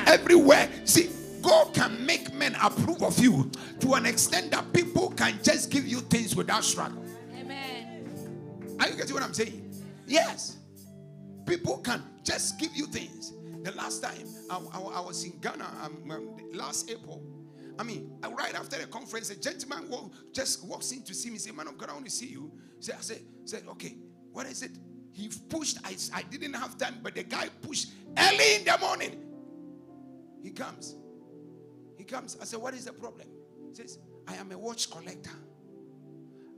Everywhere, 0.05 0.69
see, 0.85 1.09
God 1.41 1.73
can 1.73 2.05
make 2.05 2.33
men 2.33 2.55
approve 2.61 3.01
of 3.01 3.17
you 3.19 3.49
to 3.79 3.93
an 3.93 4.05
extent 4.05 4.51
that 4.51 4.71
people 4.73 5.09
can 5.11 5.39
just 5.41 5.71
give 5.71 5.87
you 5.87 5.99
things 6.01 6.35
without 6.35 6.63
struggle. 6.63 7.03
Amen. 7.39 8.77
Are 8.79 8.89
you 8.89 8.95
getting 8.95 9.13
what 9.13 9.23
I'm 9.23 9.33
saying? 9.33 9.73
Yes. 10.07 10.57
People 11.45 11.77
can 11.79 12.03
just 12.23 12.59
give 12.59 12.75
you 12.75 12.85
things. 12.87 13.33
The 13.63 13.71
last 13.73 14.01
time 14.03 14.27
I, 14.49 14.57
I- 14.57 14.79
I 14.79 14.99
was 15.01 15.23
in 15.23 15.37
Ghana 15.39 15.65
um, 15.83 16.11
um, 16.11 16.37
last 16.53 16.89
April, 16.91 17.21
I 17.79 17.83
mean, 17.83 18.11
uh, 18.23 18.31
right 18.31 18.53
after 18.55 18.77
the 18.77 18.87
conference, 18.87 19.29
a 19.29 19.39
gentleman 19.39 19.89
walk, 19.89 20.11
just 20.33 20.65
walks 20.65 20.91
in 20.91 21.03
to 21.03 21.13
see 21.13 21.29
me. 21.29 21.37
Say, 21.37 21.51
"Man 21.51 21.67
of 21.67 21.77
God, 21.77 21.89
I 21.89 21.93
want 21.93 22.05
to 22.05 22.11
see 22.11 22.27
you." 22.27 22.51
Say, 22.79 22.93
I 22.93 23.01
said, 23.01 23.21
"said 23.45 23.63
Okay, 23.67 23.97
what 24.31 24.45
is 24.47 24.63
it?" 24.63 24.71
He 25.11 25.29
pushed. 25.49 25.77
I, 25.83 25.95
I 26.13 26.23
didn't 26.23 26.53
have 26.53 26.77
time, 26.77 26.99
but 27.03 27.15
the 27.15 27.23
guy 27.23 27.49
pushed 27.61 27.89
early 28.17 28.55
in 28.55 28.65
the 28.65 28.77
morning. 28.79 29.19
He 30.41 30.51
comes. 30.51 30.95
He 31.97 32.03
comes. 32.03 32.37
I 32.41 32.45
said, 32.45 32.59
"What 32.59 32.73
is 32.73 32.85
the 32.85 32.93
problem?" 32.93 33.27
He 33.69 33.75
says, 33.75 33.99
"I 34.27 34.35
am 34.35 34.51
a 34.51 34.57
watch 34.57 34.89
collector." 34.89 35.31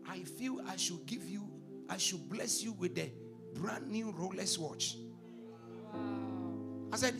I 0.07 0.19
feel 0.23 0.61
I 0.67 0.75
should 0.75 1.05
give 1.05 1.27
you, 1.27 1.49
I 1.89 1.97
should 1.97 2.29
bless 2.29 2.61
you 2.63 2.73
with 2.73 2.95
the 2.95 3.09
brand 3.53 3.89
new 3.89 4.11
Rolex 4.11 4.57
watch. 4.57 4.97
I 6.91 6.97
said, 6.97 7.15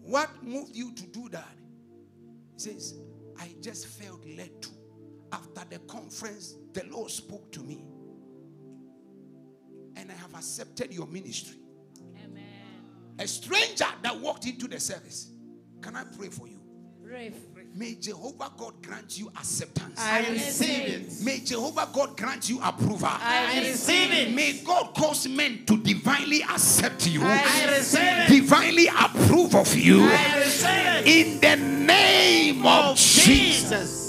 What 0.00 0.30
moved 0.42 0.74
you 0.74 0.92
to 0.92 1.06
do 1.06 1.28
that? 1.30 1.57
Says, 2.58 2.94
I 3.38 3.54
just 3.60 3.86
felt 3.86 4.24
led 4.26 4.62
to. 4.62 4.68
After 5.32 5.62
the 5.70 5.78
conference, 5.80 6.56
the 6.72 6.84
Lord 6.90 7.10
spoke 7.10 7.52
to 7.52 7.60
me. 7.60 7.84
And 9.96 10.10
I 10.10 10.14
have 10.14 10.34
accepted 10.34 10.92
your 10.92 11.06
ministry. 11.06 11.58
Amen. 12.24 12.44
A 13.18 13.26
stranger 13.28 13.86
that 14.02 14.18
walked 14.18 14.46
into 14.46 14.66
the 14.66 14.80
service. 14.80 15.30
Can 15.82 15.94
I 15.96 16.04
pray 16.04 16.28
for 16.28 16.48
you? 16.48 16.60
Pray. 17.04 17.32
May 17.74 17.94
Jehovah 17.94 18.50
God 18.56 18.74
grant 18.82 19.16
you 19.18 19.28
acceptance. 19.36 20.00
I 20.00 20.20
receive 20.30 20.34
receive 20.34 21.20
it. 21.20 21.24
May 21.24 21.38
Jehovah 21.40 21.88
God 21.92 22.16
grant 22.16 22.48
you 22.48 22.60
approval. 22.62 23.08
I 23.08 23.60
receive 23.68 24.12
it. 24.12 24.34
May 24.34 24.60
God 24.64 24.94
cause 24.96 25.28
men 25.28 25.64
to 25.66 25.76
divinely 25.78 26.42
accept 26.42 27.06
you, 27.06 27.20
I 27.22 27.66
receive 27.76 28.00
it. 28.02 28.28
divinely 28.28 28.88
approve 28.88 29.54
of 29.54 29.72
you 29.76 30.00
I 30.02 30.38
receive 30.38 30.68
it. 30.70 31.06
in 31.06 31.40
the 31.40 31.56
name 31.86 32.66
of 32.66 32.90
Of 32.92 32.96
Jesus. 32.96 33.24
Jesus. 33.70 34.04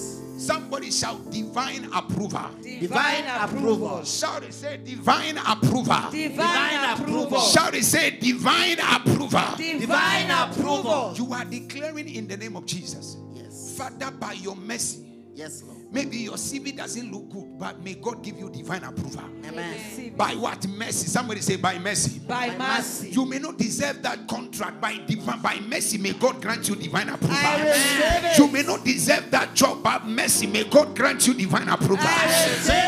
Somebody 0.48 0.90
shout 0.90 1.30
divine 1.30 1.88
approval. 1.94 2.50
Divine 2.64 3.26
approval. 3.40 4.04
Shout 4.04 4.42
it, 4.44 4.54
say 4.54 4.78
divine 4.84 5.38
approval. 5.38 6.10
Divine 6.12 7.00
approval. 7.00 7.40
Shout 7.42 7.76
it, 7.76 7.84
say 7.84 8.18
divine 8.20 8.80
approval. 8.80 9.42
Divine 9.58 10.32
approval. 10.32 11.14
You 11.18 11.32
are 11.34 11.46
declaring 11.46 12.10
in 12.10 12.28
the 12.28 12.38
name 12.38 12.56
of 12.56 12.66
Jesus, 12.66 13.18
Yes. 13.36 13.39
Father, 13.80 14.12
by 14.12 14.34
your 14.34 14.58
mercy, 14.58 15.10
Yes, 15.40 15.64
Lord. 15.64 15.78
Maybe 15.90 16.18
your 16.18 16.34
CV 16.34 16.76
doesn't 16.76 17.14
look 17.14 17.30
good, 17.30 17.58
but 17.58 17.82
may 17.82 17.94
God 17.94 18.22
give 18.22 18.38
you 18.38 18.50
divine 18.50 18.84
approval. 18.84 19.24
Amen. 19.48 20.14
By 20.18 20.34
what 20.34 20.68
mercy? 20.68 21.08
Somebody 21.08 21.40
say 21.40 21.56
by 21.56 21.80
mercy. 21.80 22.20
By 22.20 22.58
mercy. 22.58 23.12
You 23.12 23.26
may 23.26 23.40
not 23.40 23.58
deserve 23.58 24.02
that 24.02 24.28
contract 24.28 24.82
by 24.82 24.98
divine 25.08 25.42
by 25.42 25.62
mercy. 25.62 25.98
May 25.98 26.12
God 26.12 26.42
grant 26.42 26.68
you 26.68 26.76
divine 26.76 27.08
approval. 27.08 27.38
I. 27.40 28.36
You 28.38 28.52
may 28.52 28.64
not 28.64 28.84
deserve 28.84 29.32
that 29.32 29.56
job 29.56 29.82
by 29.82 30.04
mercy. 30.04 30.46
May 30.46 30.66
God 30.66 30.94
grant 30.94 31.26
you 31.26 31.34
divine 31.34 31.70
approval. 31.70 32.06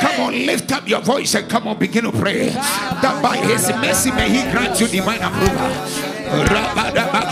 Come 0.01 0.19
on, 0.19 0.33
lift 0.45 0.73
up 0.73 0.89
your 0.89 1.01
voice 1.01 1.33
and 1.35 1.49
come 1.49 1.69
on, 1.69 1.79
begin 1.79 2.03
to 2.03 2.11
pray. 2.11 2.49
That 2.49 3.21
by 3.23 3.37
His 3.37 3.69
mercy 3.69 4.11
may 4.11 4.27
He 4.29 4.41
grant 4.51 4.77
you 4.77 4.87
divine 4.87 5.21
approval 5.21 6.11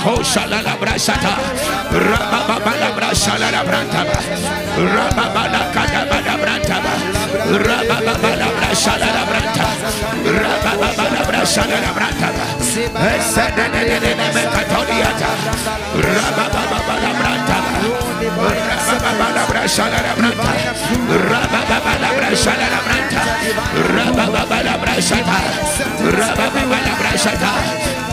kosha 0.04 0.46
la 0.48 0.62
la 0.62 0.76
brashata 0.82 1.34
raba 1.92 2.40
baba 2.48 2.74
la 2.82 2.90
brasha 2.96 3.38
la 3.38 3.50
la 3.52 3.62
brantaba 3.64 4.18
raba 4.96 5.26
baba 5.36 5.62
kada 5.76 6.02
baba 6.12 6.36
brantaba 6.42 6.94
raba 7.68 7.98
baba 8.06 8.32
la 8.42 8.48
brasha 8.58 8.94
la 9.02 9.10
la 9.16 9.24
brantaba 9.30 9.76
raba 10.42 10.72
baba 10.82 11.06
la 11.16 11.22
brasha 11.30 11.64
la 11.70 11.78
la 11.86 11.92
brantaba 11.98 12.46
esa 13.16 13.46
ne 13.58 13.66
ne 13.74 13.82
ne 13.90 13.98
ne 14.04 14.12
ne 14.20 14.28
me 14.36 14.44
katoliata 14.56 15.32
raba 16.14 16.46
baba 16.54 16.96
la 17.04 17.12
brantaba 17.20 17.72
raba 18.56 18.96
baba 19.04 19.28
la 19.36 19.44
brasha 19.52 19.86
la 19.94 20.00
la 20.08 20.14
brantaba 20.20 20.54
raba 21.30 21.62
baba 21.70 21.94
la 22.04 22.10
brasha 22.18 22.54
la 22.62 22.68
la 22.74 22.80
brantaba 22.88 23.34
raba 23.96 24.26
baba 24.36 24.58
la 24.68 24.76
brashata 24.84 25.40
raba 26.20 26.46
baba 26.56 26.78
la 26.88 26.94
brashata 27.02 27.52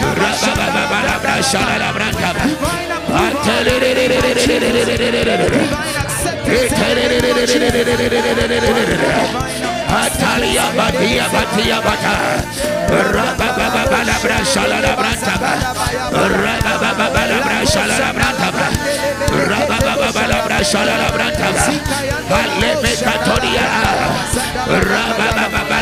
Rabba 0.00 0.58
baba 0.66 0.84
bala 0.90 1.16
bala 13.92 14.16
brasha 14.22 14.64
bala 20.12 20.38
brasha 20.46 20.76
la 20.88 21.10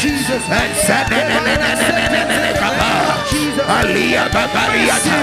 Jesus. 0.00 0.42
Alia 3.32 4.28
babaliata. 4.28 5.16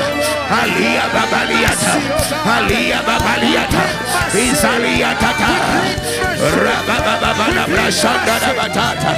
Alia 0.62 1.06
babaliata. 1.14 1.94
Alia 2.56 3.00
babaliata. 3.08 3.84
Isalia 4.34 5.14
tata. 5.22 5.52
Rabababa 6.64 7.66
brashanda 7.68 8.36
da 8.44 8.52
batata. 8.58 9.12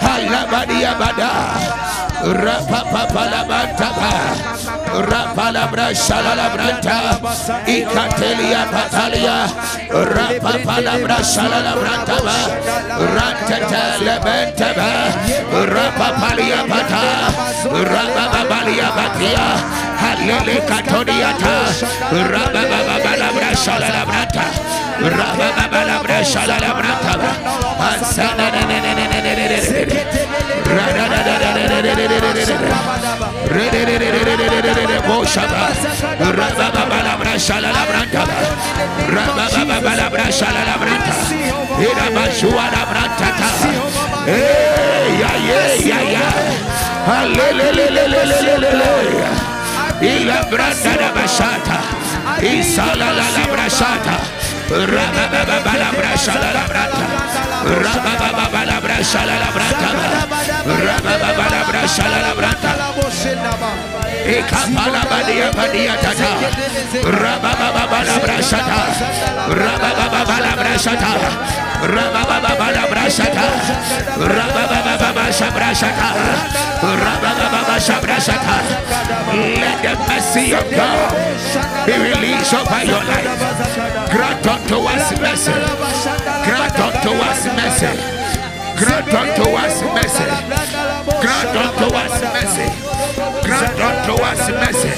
Halabadia 0.00 0.92
bada. 0.98 1.30
Rapapapalabantaba. 2.26 4.12
Rapalabra 4.86 5.90
Shalalabranta 5.90 7.18
Ikatelia 7.66 8.62
Patalia 8.70 9.50
Rapalabra 9.90 11.18
Shalalabranta 11.22 12.16
Rantata 13.14 13.84
Lebentaba 14.00 14.90
Rapapalia 15.50 16.62
Pata 16.70 17.04
Rapapalia 17.66 18.88
Patia 18.94 19.46
Halele 19.98 20.56
Catoniata 20.70 21.56
Rapalabra 22.14 23.50
Shalalabranta 23.54 24.46
Rapalabra 25.02 26.18
Shalalabranta 26.22 27.14
Asana 27.76 28.46
Rada 30.66 31.16
Isala 52.42 53.12
la 53.18 53.26
la 53.36 53.46
brashata, 53.50 54.16
rababa 54.68 55.72
la 55.78 55.90
brashata 55.96 56.52
la 56.52 56.64
brata, 56.68 57.06
rababa 57.64 58.64
la 58.66 58.75
brasa 58.96 59.26
la 59.26 59.38
la 59.38 59.50
branta. 59.52 59.88
Rababa 60.64 61.46
la 61.50 61.64
brasa 61.68 62.08
la 62.08 62.18
la 62.26 62.34
branta. 62.34 62.72
E 64.24 64.42
capa 64.48 64.90
la 64.90 65.02
badia 65.10 65.50
badia 65.52 65.96
tata. 65.96 66.30
Rababa 67.04 68.04
la 68.04 68.18
brasa 68.24 68.58
ta 68.58 68.80
rababa 69.48 70.36
la 70.40 70.52
brasa 70.56 70.96
ta 70.96 71.12
rababa 71.82 72.70
la 72.72 72.84
brasa 72.90 73.26
ta 73.36 73.46
rababa 74.18 75.32
sa 75.32 75.50
brasa 75.50 75.88
ta 75.98 76.08
rababa 76.82 77.78
sa 77.78 78.00
brasa 78.00 78.34
ta 78.44 78.56
let 79.60 79.82
the 79.82 79.94
mercy 80.08 80.52
of 80.54 80.64
God 80.70 81.12
be 81.86 81.92
released 81.92 82.54
over 82.54 82.82
your 82.84 83.04
life. 83.04 83.28
Grant 84.10 84.46
unto 84.46 84.78
us 84.88 85.12
mercy. 85.20 85.52
Grant 86.46 86.78
unto 86.80 87.10
us 87.28 87.46
mercy. 87.54 88.25
Grant 88.76 89.08
unto 89.08 89.50
us 89.56 89.82
mercy. 89.94 90.24
Grant 91.20 91.56
unto 91.56 91.94
us 91.94 92.20
mercy. 92.34 92.68
Grant 93.42 93.80
unto 93.80 94.14
us 94.22 94.48
mercy. 94.50 94.90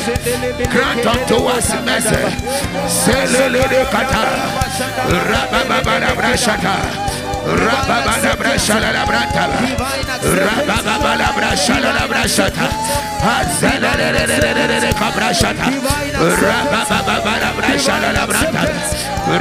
Grant 0.70 1.06
unto 1.06 1.36
us 1.46 1.68
mercy. 1.84 2.22
Selele 2.88 3.84
kata. 3.90 4.24
Rabababa 5.08 6.14
brashata. 6.16 7.17
Rabababa 7.48 8.32
brashala 8.36 9.04
brata. 9.08 9.44
Rabababa 10.22 11.28
brashala 11.36 12.02
brashata. 12.08 12.66
Azelele 13.24 14.90
kabrashata. 15.00 15.66
Rabababa 16.42 17.16
brashala 17.56 18.22
brata. 18.28 18.62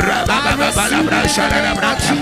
Rabababa 0.08 0.70
brashala 1.08 1.72
brata. 1.76 2.14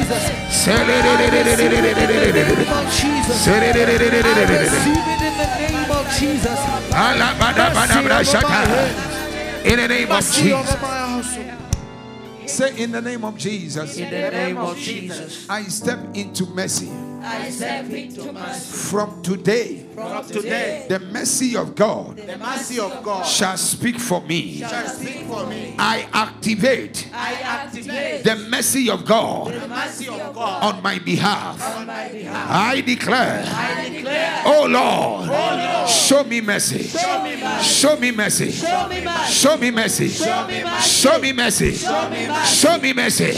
In 9.65 9.77
the 9.77 9.87
name 9.87 10.11
of 10.11 10.23
Jesus. 10.31 11.54
Say 12.47 12.83
in 12.83 12.91
the 12.91 13.01
name 13.01 13.23
of 13.25 13.37
Jesus. 13.37 13.97
In 13.97 14.09
the 14.09 14.31
name 14.31 14.57
of 14.57 14.77
Jesus, 14.77 15.49
I 15.49 15.63
step 15.63 15.99
into 16.13 16.45
mercy. 16.47 16.91
I 17.25 17.49
step 17.49 17.89
into 17.89 18.31
mercy. 18.31 18.89
From 18.89 19.21
today, 19.23 19.85
From 19.95 20.25
today, 20.27 20.85
the 20.87 20.99
mercy 20.99 21.55
of 21.57 21.75
God 21.75 22.17
the 22.17 22.37
mercy 22.37 22.79
of 22.79 23.01
God 23.03 23.23
shall 23.25 23.57
speak 23.57 23.99
for 23.99 24.21
me. 24.21 24.57
shall 24.59 24.87
speak 24.87 25.25
for 25.25 25.45
me. 25.47 25.75
I 25.79 26.07
activate 26.13 27.09
I 27.13 27.33
activate 27.33 28.23
the 28.23 28.35
mercy 28.49 28.89
of 28.89 29.05
God 29.05 29.53
The 29.53 29.67
mercy 29.67 30.07
of 30.09 30.33
God 30.35 30.75
on 30.75 30.83
my 30.83 30.99
behalf. 30.99 31.61
on 31.77 31.87
my 31.87 32.09
behalf. 32.09 32.49
I 32.51 32.81
declare, 32.81 33.43
I 33.47 33.89
declare, 33.89 34.41
oh 34.45 34.67
Lord, 34.69 35.89
show 35.89 36.23
me 36.23 36.41
mercy. 36.41 36.83
show 36.83 37.23
me 37.23 37.35
mercy. 37.35 37.65
Show 37.65 37.97
me 37.97 38.11
mercy. 38.11 38.51
Show 38.51 38.87
me 38.87 39.01
mercy. 39.01 39.29
Show 39.29 39.57
me 39.57 39.71
mercy. 39.71 40.09
Show 40.09 40.47
me 40.49 40.53
mercy. 40.53 40.81
Show 40.85 41.19
me 41.19 41.33
mercy. 41.33 41.71
Show 42.45 42.77
me 42.79 42.93
mercy. 42.93 43.33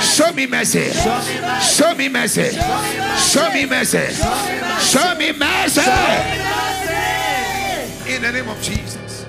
Show 0.00 0.32
me 0.32 0.46
mercy. 0.46 0.90
Show 1.60 1.94
me 1.94 2.08
mercy. 2.08 3.09
Show 3.18 3.52
me 3.52 3.66
mercy. 3.66 4.12
Show 4.80 5.14
me 5.16 5.32
mercy. 5.32 5.80
In 8.12 8.22
the 8.22 8.32
name 8.32 8.48
of 8.48 8.60
Jesus. 8.60 9.26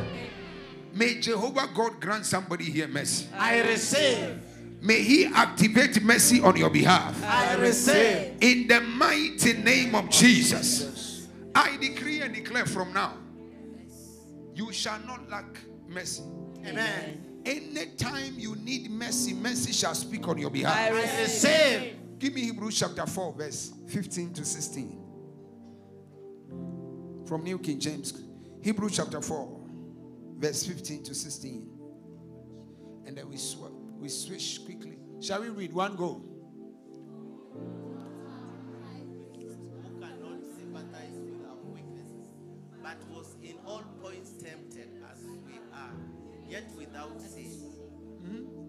May 0.93 1.19
Jehovah 1.19 1.69
God 1.73 1.99
grant 1.99 2.25
somebody 2.25 2.65
here 2.65 2.87
mercy. 2.87 3.27
I 3.37 3.61
receive. 3.61 4.41
May 4.81 5.01
He 5.03 5.25
activate 5.25 6.01
mercy 6.03 6.41
on 6.41 6.55
your 6.57 6.69
behalf. 6.69 7.23
I 7.23 7.55
receive. 7.55 8.37
In 8.41 8.67
the 8.67 8.81
mighty 8.81 9.53
name 9.53 9.95
of 9.95 10.09
Jesus. 10.09 11.27
I 11.53 11.77
decree 11.77 12.21
and 12.21 12.33
declare 12.33 12.65
from 12.65 12.93
now 12.93 13.13
you 14.53 14.71
shall 14.71 14.99
not 15.07 15.29
lack 15.29 15.57
mercy. 15.87 16.23
Amen. 16.65 17.41
Anytime 17.45 18.35
you 18.37 18.55
need 18.57 18.91
mercy, 18.91 19.33
mercy 19.33 19.71
shall 19.71 19.95
speak 19.95 20.27
on 20.27 20.37
your 20.37 20.49
behalf. 20.49 20.75
I 20.75 20.89
receive. 20.89 21.95
Give 22.21 22.35
me 22.35 22.41
Hebrews 22.41 22.77
chapter 22.77 23.07
4, 23.07 23.33
verse 23.33 23.73
15 23.87 24.33
to 24.33 24.45
16. 24.45 24.99
From 27.25 27.43
New 27.43 27.57
King 27.57 27.79
James. 27.79 28.13
Hebrews 28.61 28.95
chapter 28.95 29.19
4, 29.19 29.59
verse 30.37 30.63
15 30.63 31.01
to 31.05 31.15
16. 31.15 31.67
And 33.07 33.17
then 33.17 33.27
we, 33.27 33.37
sw- 33.37 33.73
we 33.97 34.07
switch 34.07 34.63
quickly. 34.65 34.99
Shall 35.19 35.41
we 35.41 35.49
read 35.49 35.73
one 35.73 35.95
go? 35.95 36.21
who 39.33 39.99
cannot 39.99 40.43
sympathize 40.55 41.17
with 41.17 41.43
our 41.49 41.57
weaknesses, 41.73 42.29
but 42.83 42.97
was 43.09 43.35
in 43.41 43.55
all 43.65 43.81
points 43.99 44.33
tempted 44.33 44.89
as 45.11 45.23
we 45.47 45.57
are, 45.73 45.95
yet 46.47 46.69
without 46.77 47.19
sin. 47.19 47.49
Hmm? 48.23 48.60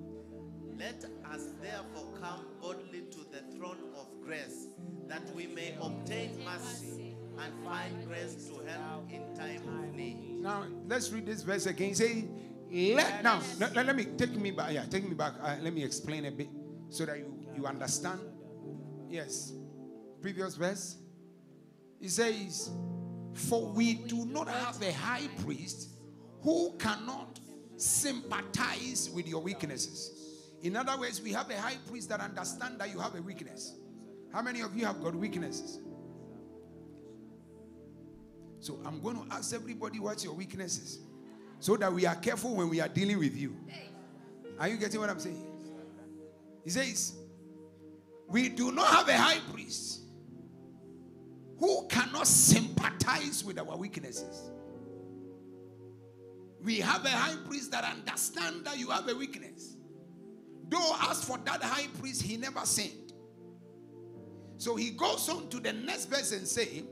Let 0.83 1.05
us 1.33 1.47
therefore 1.63 2.09
come 2.21 2.45
boldly 2.61 3.03
to 3.13 3.19
the 3.31 3.57
throne 3.57 3.79
of 3.97 4.09
grace, 4.21 4.67
that 5.07 5.23
we 5.33 5.47
may 5.47 5.77
obtain 5.81 6.45
mercy 6.45 7.15
and 7.39 7.53
find 7.65 8.05
grace 8.09 8.35
to 8.49 8.55
help 8.69 9.09
in 9.09 9.23
time 9.37 9.63
of 9.69 9.95
need. 9.95 10.41
Now, 10.41 10.65
let's 10.89 11.13
read 11.13 11.25
this 11.25 11.43
verse 11.43 11.67
again. 11.67 11.95
Say, 11.95 12.25
let 12.69 13.23
now, 13.23 13.41
let, 13.61 13.77
let- 13.77 13.95
me 13.95 14.07
take 14.17 14.35
me 14.35 14.51
back. 14.51 14.73
Yeah, 14.73 14.85
take 14.87 15.09
me 15.09 15.15
back. 15.15 15.35
Uh, 15.41 15.55
let 15.63 15.73
me 15.73 15.85
explain 15.85 16.25
a 16.25 16.33
bit 16.33 16.49
so 16.91 17.07
that 17.07 17.17
you, 17.19 17.33
you 17.55 17.65
understand. 17.65 18.19
Yes. 19.09 19.53
Previous 20.21 20.57
verse. 20.57 20.97
It 22.01 22.11
says, 22.11 22.71
For 23.35 23.67
we 23.67 23.95
do 23.95 24.27
not 24.27 24.49
have 24.49 24.83
a 24.83 24.93
high 24.93 25.29
priest 25.45 25.91
who 26.41 26.75
cannot 26.77 27.39
sympathize 27.77 29.11
with 29.15 29.29
your 29.29 29.43
weaknesses. 29.43 30.22
In 30.63 30.77
other 30.77 30.97
words, 30.99 31.21
we 31.21 31.33
have 31.33 31.51
a 31.51 31.61
high 31.61 31.77
priest 31.89 32.09
that 32.11 32.21
understands 32.21 32.79
that 32.79 32.91
you 32.93 33.01
have 33.01 33.17
a 33.17 33.23
weakness. 33.23 33.75
How 34.33 34.43
many 34.43 34.61
of 34.61 34.77
you 34.77 34.87
have 34.87 35.03
got 35.03 35.15
weaknesses? 35.15 35.81
So 38.61 38.79
I'm 38.87 39.01
going 39.01 39.17
to 39.17 39.35
ask 39.35 39.53
everybody 39.53 39.99
what's 39.99 40.23
your 40.23 40.35
weaknesses 40.35 41.01
so 41.59 41.77
that 41.77 41.93
we 41.93 42.07
are 42.07 42.15
careful 42.15 42.55
when 42.55 42.69
we 42.69 42.81
are 42.81 42.89
dealing 42.89 43.19
with 43.19 43.37
you. 43.37 43.57
Are 44.59 44.69
you 44.69 44.77
getting 44.77 45.01
what 45.01 45.11
I'm 45.11 45.19
saying? 45.19 45.45
He 46.63 46.71
says, 46.71 47.15
We 48.29 48.49
do 48.49 48.71
not 48.71 48.87
have 48.87 49.09
a 49.09 49.17
high 49.17 49.41
priest 49.53 50.03
who 51.59 51.87
cannot 51.89 52.29
sympathize 52.29 53.43
with 53.45 53.59
our 53.59 53.77
weaknesses. 53.77 54.51
We 56.63 56.79
have 56.79 57.05
a 57.05 57.11
high 57.11 57.37
priest 57.47 57.73
that 57.73 57.83
understands 57.83 58.63
that 58.63 58.79
you 58.79 58.91
have 58.91 59.09
a 59.09 59.15
weakness. 59.17 59.77
Though, 60.73 60.97
as 61.11 61.23
for 61.23 61.37
that 61.45 61.63
high 61.63 61.89
priest, 62.01 62.23
he 62.23 62.39
never 62.39 62.65
sinned. 62.65 63.13
So 64.57 64.75
he 64.75 64.91
goes 64.91 65.29
on 65.29 65.51
to 65.51 65.61
the 65.61 65.75
next 65.75 66.07
verse 66.07 66.33
and 66.33 66.49
say, 66.49 66.85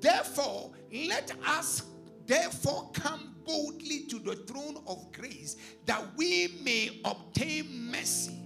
Therefore, 0.00 0.72
let 0.90 1.32
us 1.46 1.82
therefore 2.26 2.90
come 2.94 3.34
boldly 3.44 4.06
to 4.06 4.18
the 4.18 4.34
throne 4.34 4.78
of 4.86 5.12
grace 5.12 5.56
that 5.84 6.02
we 6.16 6.58
may 6.62 7.00
obtain 7.04 7.90
mercy 7.90 8.38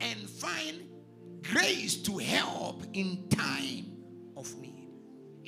and 0.00 0.18
find 0.18 0.84
grace 1.42 1.96
to 2.04 2.16
help 2.16 2.82
in 2.94 3.28
time 3.28 3.92
of 4.38 4.54
need. 4.56 4.88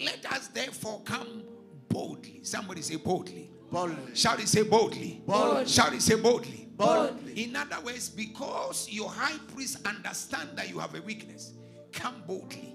Let 0.04 0.30
us 0.32 0.48
therefore 0.48 1.00
come 1.04 1.44
boldly. 1.88 2.40
Somebody 2.42 2.82
say 2.82 2.96
boldly. 2.96 3.50
Boldly. 3.70 4.14
Shall 4.14 4.36
he 4.36 4.44
say 4.44 4.64
boldly? 4.64 5.22
Boldly. 5.26 5.66
Shall 5.66 5.92
he 5.92 6.00
say 6.00 6.16
boldly? 6.16 6.65
Boldly. 6.76 7.44
In 7.44 7.56
other 7.56 7.80
words, 7.84 8.08
because 8.08 8.88
your 8.90 9.10
high 9.10 9.38
priest 9.54 9.86
understand 9.86 10.50
that 10.56 10.68
you 10.68 10.78
have 10.78 10.94
a 10.94 11.00
weakness, 11.02 11.54
come 11.92 12.22
boldly 12.26 12.74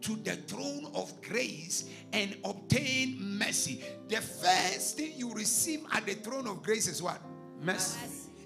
to 0.00 0.16
the 0.16 0.36
throne 0.36 0.90
of 0.94 1.12
grace 1.22 1.88
and 2.12 2.36
obtain 2.44 3.18
mercy. 3.20 3.82
The 4.08 4.20
first 4.20 4.96
thing 4.96 5.12
you 5.16 5.32
receive 5.32 5.84
at 5.92 6.06
the 6.06 6.14
throne 6.14 6.46
of 6.46 6.62
grace 6.62 6.86
is 6.88 7.02
what? 7.02 7.20
Mercy. 7.62 7.98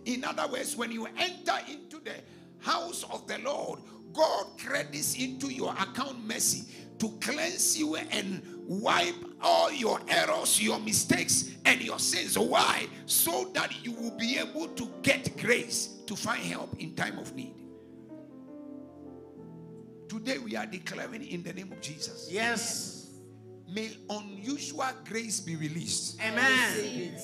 In 0.05 0.25
other 0.25 0.47
words, 0.51 0.77
when 0.77 0.91
you 0.91 1.07
enter 1.19 1.59
into 1.69 2.01
the 2.01 2.15
house 2.61 3.05
of 3.11 3.27
the 3.27 3.39
Lord, 3.39 3.81
God 4.13 4.47
credits 4.59 5.15
into 5.15 5.53
your 5.53 5.73
account 5.73 6.27
mercy 6.27 6.67
to 6.99 7.09
cleanse 7.21 7.79
you 7.79 7.97
and 7.97 8.43
wipe 8.67 9.15
all 9.41 9.73
your 9.73 9.99
errors, 10.09 10.63
your 10.63 10.79
mistakes, 10.79 11.57
and 11.65 11.81
your 11.81 11.99
sins. 11.99 12.39
Why? 12.39 12.87
So 13.07 13.51
that 13.55 13.85
you 13.85 13.93
will 13.93 14.17
be 14.17 14.39
able 14.39 14.69
to 14.69 14.91
get 15.03 15.37
grace 15.39 15.99
to 16.07 16.15
find 16.15 16.43
help 16.43 16.77
in 16.79 16.95
time 16.95 17.19
of 17.19 17.35
need. 17.35 17.55
Today 20.09 20.39
we 20.39 20.57
are 20.57 20.67
declaring 20.67 21.25
in 21.25 21.43
the 21.43 21.53
name 21.53 21.73
of 21.73 21.81
Jesus. 21.81 22.29
Yes. 22.31 23.11
May 23.73 23.97
unusual 24.11 24.91
grace 25.09 25.41
be 25.41 25.57
released. 25.57 26.21
Amen. 26.21 27.15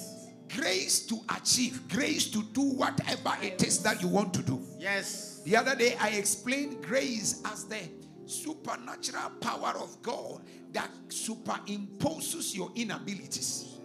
Grace 0.55 1.05
to 1.07 1.21
achieve, 1.37 1.89
grace 1.89 2.31
to 2.31 2.43
do 2.45 2.63
whatever 2.63 3.37
it 3.43 3.63
is 3.65 3.83
that 3.83 4.01
you 4.01 4.09
want 4.09 4.33
to 4.35 4.43
do. 4.43 4.63
Yes. 4.79 5.36
The 5.47 5.55
other 5.55 5.77
day, 5.77 5.95
I 6.01 6.09
explained 6.09 6.83
grace 6.83 7.41
as 7.45 7.67
the 7.67 7.79
supernatural 8.25 9.31
power 9.41 9.75
of 9.81 10.03
God 10.03 10.43
that 10.73 10.91
superimposes 11.07 12.53
your 12.53 12.73
inabilities. 12.75 13.79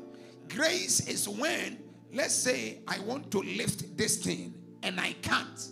Grace 0.50 1.08
is 1.08 1.30
when, 1.30 1.78
let's 2.12 2.34
say, 2.34 2.80
I 2.88 2.98
want 3.02 3.30
to 3.30 3.42
lift 3.44 3.96
this 3.96 4.18
thing 4.18 4.56
and 4.82 5.00
I 5.00 5.14
can't. 5.22 5.70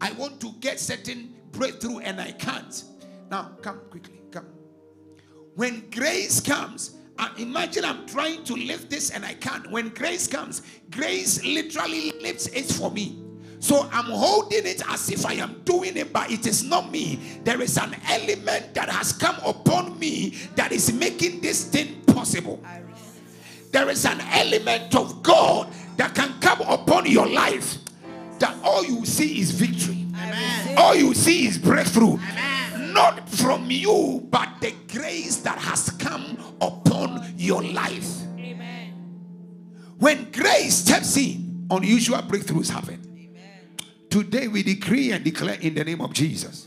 I 0.00 0.12
want 0.12 0.40
to 0.40 0.52
get 0.60 0.80
certain 0.80 1.34
breakthrough 1.52 1.98
and 1.98 2.22
I 2.22 2.32
can't. 2.32 2.82
Now, 3.30 3.50
come 3.60 3.82
quickly, 3.90 4.22
come. 4.30 4.46
When 5.56 5.90
grace 5.90 6.40
comes, 6.40 6.96
uh, 7.18 7.28
imagine 7.36 7.84
I'm 7.84 8.06
trying 8.06 8.44
to 8.44 8.54
lift 8.54 8.88
this 8.88 9.10
and 9.10 9.26
I 9.26 9.34
can't. 9.34 9.70
When 9.70 9.90
grace 9.90 10.26
comes, 10.26 10.62
grace 10.90 11.44
literally 11.44 12.12
lifts 12.22 12.46
it 12.46 12.64
for 12.64 12.90
me. 12.90 13.27
So 13.60 13.88
I'm 13.92 14.04
holding 14.04 14.66
it 14.66 14.82
as 14.88 15.10
if 15.10 15.26
I 15.26 15.34
am 15.34 15.62
doing 15.64 15.96
it, 15.96 16.12
but 16.12 16.30
it 16.30 16.46
is 16.46 16.62
not 16.62 16.90
me. 16.92 17.18
There 17.44 17.60
is 17.60 17.76
an 17.76 17.96
element 18.08 18.74
that 18.74 18.88
has 18.88 19.12
come 19.12 19.36
upon 19.44 19.98
me 19.98 20.34
that 20.54 20.72
is 20.72 20.92
making 20.92 21.40
this 21.40 21.64
thing 21.64 22.02
possible. 22.06 22.62
There 23.72 23.88
is 23.90 24.04
an 24.06 24.20
element 24.20 24.94
of 24.94 25.22
God 25.22 25.68
that 25.96 26.14
can 26.14 26.38
come 26.40 26.60
upon 26.62 27.06
your 27.06 27.26
life 27.26 27.78
that 28.38 28.56
all 28.62 28.84
you 28.84 29.04
see 29.04 29.40
is 29.40 29.50
victory. 29.50 30.06
I 30.14 30.30
receive. 30.30 30.78
All 30.78 30.94
you 30.94 31.14
see 31.14 31.46
is 31.46 31.58
breakthrough. 31.58 32.18
Not 32.92 33.28
from 33.28 33.70
you, 33.70 34.26
but 34.30 34.48
the 34.60 34.72
grace 34.92 35.36
that 35.38 35.58
has 35.58 35.90
come 35.90 36.38
upon 36.60 37.34
your 37.36 37.62
life. 37.62 38.22
Amen. 38.38 38.94
When 39.98 40.30
grace 40.30 40.76
steps 40.76 41.16
in, 41.16 41.66
unusual 41.70 42.18
breakthroughs 42.18 42.70
happen. 42.70 43.07
Today 44.10 44.48
we 44.48 44.62
decree 44.62 45.12
and 45.12 45.22
declare 45.22 45.58
in 45.60 45.74
the 45.74 45.84
name 45.84 46.00
of 46.00 46.12
Jesus. 46.14 46.66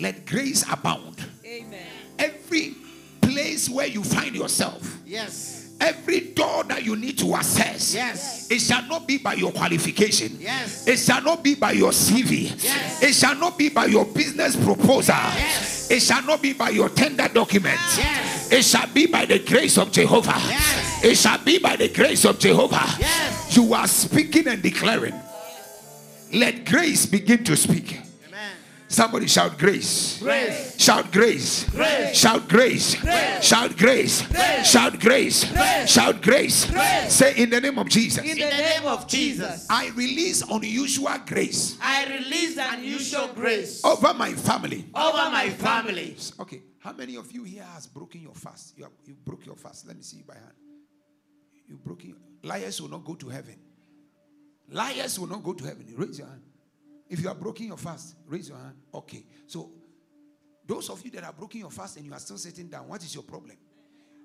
Let 0.00 0.26
grace 0.26 0.64
abound. 0.70 1.16
Amen. 1.46 1.86
Every 2.18 2.74
place 3.20 3.68
where 3.68 3.86
you 3.86 4.02
find 4.02 4.34
yourself, 4.34 4.98
Yes. 5.06 5.68
every 5.80 6.20
door 6.20 6.64
that 6.64 6.84
you 6.84 6.96
need 6.96 7.18
to 7.18 7.34
access, 7.36 7.94
Yes. 7.94 8.50
it 8.50 8.60
shall 8.60 8.82
not 8.88 9.06
be 9.06 9.18
by 9.18 9.34
your 9.34 9.52
qualification. 9.52 10.36
Yes. 10.40 10.88
It 10.88 10.98
shall 10.98 11.22
not 11.22 11.44
be 11.44 11.54
by 11.54 11.72
your 11.72 11.92
CV. 11.92 12.52
Yes. 12.62 13.02
It 13.02 13.14
shall 13.14 13.36
not 13.36 13.56
be 13.56 13.68
by 13.68 13.86
your 13.86 14.04
business 14.06 14.56
proposal. 14.56 15.14
Yes. 15.14 15.90
It 15.90 16.00
shall 16.00 16.22
not 16.22 16.42
be 16.42 16.52
by 16.54 16.70
your 16.70 16.88
tender 16.88 17.28
documents. 17.28 17.98
Yes. 17.98 18.50
It 18.50 18.64
shall 18.64 18.88
be 18.88 19.06
by 19.06 19.26
the 19.26 19.38
grace 19.38 19.78
of 19.78 19.92
Jehovah. 19.92 20.34
Yes. 20.48 21.04
It 21.04 21.16
shall 21.16 21.38
be 21.38 21.58
by 21.58 21.76
the 21.76 21.88
grace 21.88 22.24
of 22.24 22.38
Jehovah. 22.40 22.96
Yes. 22.98 23.56
You 23.56 23.72
are 23.74 23.86
speaking 23.86 24.48
and 24.48 24.60
declaring. 24.62 25.14
Let 26.32 26.64
grace 26.64 27.06
begin 27.06 27.44
to 27.44 27.56
speak. 27.56 28.00
Somebody 28.92 29.26
shout 29.26 29.56
grace. 29.58 30.18
Grace. 30.20 30.78
Shout 30.78 31.10
grace. 31.10 31.64
Grace. 31.70 32.14
Shout 32.14 32.46
grace. 32.46 32.94
Grace. 32.96 33.42
Shout 33.42 33.78
grace. 33.78 34.26
Grace. 34.26 34.70
Shout 34.70 35.00
grace. 35.00 35.44
Grace. 35.50 35.90
Shout 35.90 36.20
grace. 36.20 36.70
Grace. 36.70 37.12
Say 37.14 37.34
in 37.42 37.48
the 37.48 37.60
name 37.62 37.78
of 37.78 37.88
Jesus. 37.88 38.22
In 38.22 38.36
the 38.36 38.50
name 38.50 38.84
of 38.84 39.08
Jesus, 39.08 39.66
I 39.70 39.88
release 39.94 40.42
unusual 40.42 41.16
grace 41.26 41.78
I 41.80 42.04
release 42.18 42.58
unusual 42.58 43.28
grace 43.34 43.82
over 43.82 44.12
my 44.12 44.34
family. 44.34 44.84
over 44.94 45.30
my 45.30 45.48
family. 45.48 46.14
Okay, 46.40 46.62
how 46.80 46.92
many 46.92 47.16
of 47.16 47.32
you 47.32 47.44
here 47.44 47.64
has 47.72 47.86
broken 47.86 48.20
your 48.20 48.34
fast? 48.34 48.74
You, 48.76 48.84
have, 48.84 48.92
you 49.06 49.14
broke 49.24 49.46
your 49.46 49.56
fast. 49.56 49.86
Let 49.86 49.96
me 49.96 50.02
see 50.02 50.18
you 50.18 50.24
by 50.24 50.34
hand. 50.34 50.52
You 51.66 51.78
broke 51.78 52.04
your 52.04 52.16
liars 52.42 52.82
will 52.82 52.90
not 52.90 53.04
go 53.06 53.14
to 53.14 53.28
heaven. 53.30 53.56
Liars 54.72 55.18
will 55.18 55.28
not 55.28 55.42
go 55.42 55.52
to 55.52 55.64
heaven. 55.64 55.86
Raise 55.96 56.18
your 56.18 56.28
hand. 56.28 56.42
If 57.08 57.20
you 57.20 57.28
are 57.28 57.34
broken 57.34 57.66
your 57.66 57.76
fast, 57.76 58.16
raise 58.26 58.48
your 58.48 58.58
hand. 58.58 58.74
Okay. 58.94 59.24
So 59.46 59.70
those 60.66 60.88
of 60.88 61.04
you 61.04 61.10
that 61.12 61.24
are 61.24 61.32
broken 61.32 61.60
your 61.60 61.70
fast 61.70 61.96
and 61.96 62.06
you 62.06 62.12
are 62.12 62.18
still 62.18 62.38
sitting 62.38 62.68
down, 62.68 62.88
what 62.88 63.02
is 63.02 63.14
your 63.14 63.24
problem? 63.24 63.56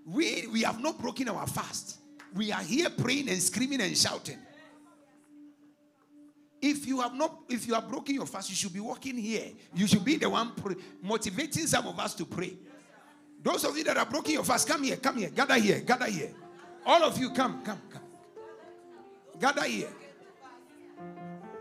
We 0.06 0.48
we 0.48 0.62
have 0.62 0.82
not 0.82 0.98
broken 1.00 1.28
our 1.28 1.46
fast. 1.48 2.00
We 2.34 2.52
are 2.52 2.62
here 2.62 2.90
praying 2.90 3.30
and 3.30 3.42
screaming 3.42 3.82
and 3.82 3.98
shouting. 3.98 4.38
If 6.62 6.88
you 6.88 7.02
have 7.02 7.14
not, 7.14 7.42
if 7.50 7.68
you 7.68 7.76
are 7.76 7.82
broken 7.82 8.16
your 8.16 8.26
fast, 8.26 8.50
you 8.50 8.56
should 8.56 8.74
be 8.74 8.80
walking 8.80 9.18
here. 9.18 9.52
You 9.76 9.86
should 9.86 10.04
be 10.04 10.18
the 10.18 10.30
one 10.30 10.52
motivating 11.04 11.68
some 11.68 11.88
of 11.88 12.00
us 12.00 12.16
to 12.16 12.26
pray. 12.26 12.58
Those 13.44 13.64
of 13.66 13.78
you 13.78 13.84
that 13.84 13.98
are 13.98 14.06
broken 14.06 14.34
your 14.34 14.44
fast, 14.44 14.68
come 14.68 14.84
here, 14.84 14.98
come 14.98 15.18
here, 15.18 15.30
gather 15.30 15.56
here, 15.56 15.82
gather 15.82 16.08
here. 16.08 16.34
All 16.86 17.04
of 17.04 17.18
you, 17.18 17.30
come, 17.32 17.62
come, 17.64 17.82
come. 17.90 18.02
Gather 19.40 19.64
here. 19.64 19.90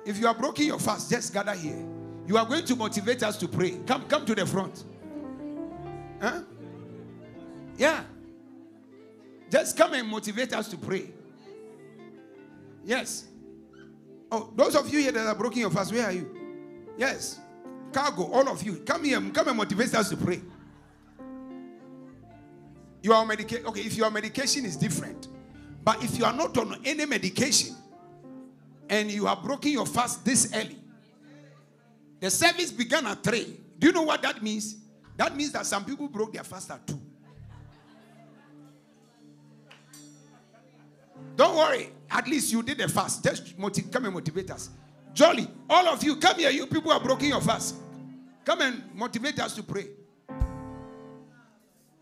If 0.07 0.21
you 0.21 0.29
are 0.29 0.35
broken 0.35 0.65
your 0.65 0.79
fast, 0.79 1.11
just 1.11 1.35
gather 1.35 1.53
here. 1.53 1.85
You 2.29 2.39
are 2.39 2.47
going 2.47 2.65
to 2.65 2.77
motivate 2.77 3.25
us 3.25 3.37
to 3.39 3.49
pray. 3.49 3.73
Come, 3.87 4.03
come 4.07 4.25
to 4.25 4.37
the 4.37 4.47
front. 4.47 4.85
Huh? 6.23 6.43
Yeah. 7.77 8.05
Just 9.51 9.77
come 9.77 9.95
and 9.95 10.09
motivate 10.09 10.53
us 10.53 10.69
to 10.69 10.77
pray. 10.77 11.11
Yes. 12.85 13.27
Oh, 14.31 14.53
those 14.55 14.77
of 14.77 14.89
you 14.93 15.01
here 15.01 15.11
that 15.11 15.27
are 15.27 15.35
broken 15.35 15.59
your 15.59 15.71
fast, 15.71 15.93
where 15.93 16.05
are 16.05 16.13
you? 16.13 16.37
Yes. 16.97 17.41
Cargo, 17.93 18.31
all 18.31 18.49
of 18.49 18.63
you. 18.63 18.77
Come 18.87 19.05
here. 19.05 19.21
Come 19.33 19.49
and 19.49 19.57
motivate 19.57 19.93
us 19.97 20.09
to 20.11 20.17
pray. 20.17 20.41
You 23.03 23.13
are 23.13 23.23
on 23.23 23.29
medication. 23.29 23.67
Okay, 23.67 23.81
if 23.81 23.97
your 23.97 24.11
medication 24.11 24.65
is 24.65 24.77
different. 24.77 25.29
But 25.83 26.03
if 26.03 26.17
you 26.17 26.25
are 26.25 26.33
not 26.33 26.57
on 26.59 26.81
any 26.85 27.07
medication 27.07 27.75
and 28.89 29.11
you 29.11 29.27
are 29.27 29.37
broken 29.37 29.73
your 29.73 29.87
fast 29.87 30.25
this 30.25 30.53
early, 30.55 30.79
the 32.21 32.31
service 32.31 32.73
began 32.73 33.07
at 33.07 33.23
3. 33.23 33.61
Do 33.79 33.87
you 33.89 33.93
know 33.93 34.03
what 34.03 34.23
that 34.23 34.43
means? 34.43 34.77
That 35.17 35.37
means 35.37 35.53
that 35.53 35.67
some 35.67 35.85
people 35.85 36.09
broke 36.09 36.33
their 36.33 36.45
fast 36.45 36.71
at 36.71 36.87
2. 36.87 37.01
Don't 41.37 41.57
worry. 41.57 41.91
At 42.11 42.27
least 42.29 42.53
you 42.53 42.63
did 42.63 42.79
the 42.79 42.89
fast. 42.89 43.23
Just 43.23 43.59
motiv- 43.59 43.91
come 43.91 44.07
and 44.07 44.15
motivate 44.15 44.51
us. 44.51 44.71
Jolly, 45.13 45.49
all 45.69 45.89
of 45.89 46.03
you, 46.03 46.17
come 46.17 46.39
here. 46.39 46.51
You 46.51 46.67
people 46.67 46.93
are 46.93 47.01
broken 47.01 47.29
your 47.29 47.41
fast. 47.41 47.75
Come 48.45 48.61
and 48.61 48.83
motivate 48.95 49.39
us 49.41 49.55
to 49.57 49.63
pray. 49.63 49.89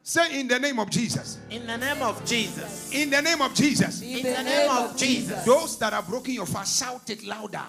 Say 0.07 0.39
in 0.39 0.49
the 0.49 0.59
name 0.59 0.79
of 0.79 0.91
Jesus. 0.91 1.39
In 1.51 1.67
the 1.67 1.79
name 1.79 2.03
of 2.03 2.23
Jesus. 2.27 2.91
In 2.93 3.09
the 3.09 3.23
name 3.23 3.41
of 3.41 3.55
Jesus. 3.55 4.03
In 4.03 4.23
the 4.23 4.43
name 4.43 4.71
of 4.71 4.95
Jesus. 4.99 5.43
Those 5.47 5.79
that 5.79 5.95
are 5.95 6.03
broken 6.03 6.35
your 6.35 6.45
fast, 6.45 6.79
shout 6.79 7.09
it 7.09 7.25
louder. 7.25 7.63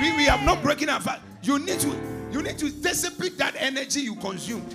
We, 0.00 0.16
we 0.16 0.24
have 0.24 0.42
not 0.44 0.62
broken 0.64 0.88
our 0.88 1.00
fast. 1.00 1.22
You 1.42 1.60
need 1.60 1.78
to 1.80 1.94
you 2.32 2.42
need 2.42 2.58
to 2.58 2.70
dissipate 2.70 3.38
that 3.38 3.54
energy 3.56 4.00
you 4.00 4.16
consumed. 4.16 4.74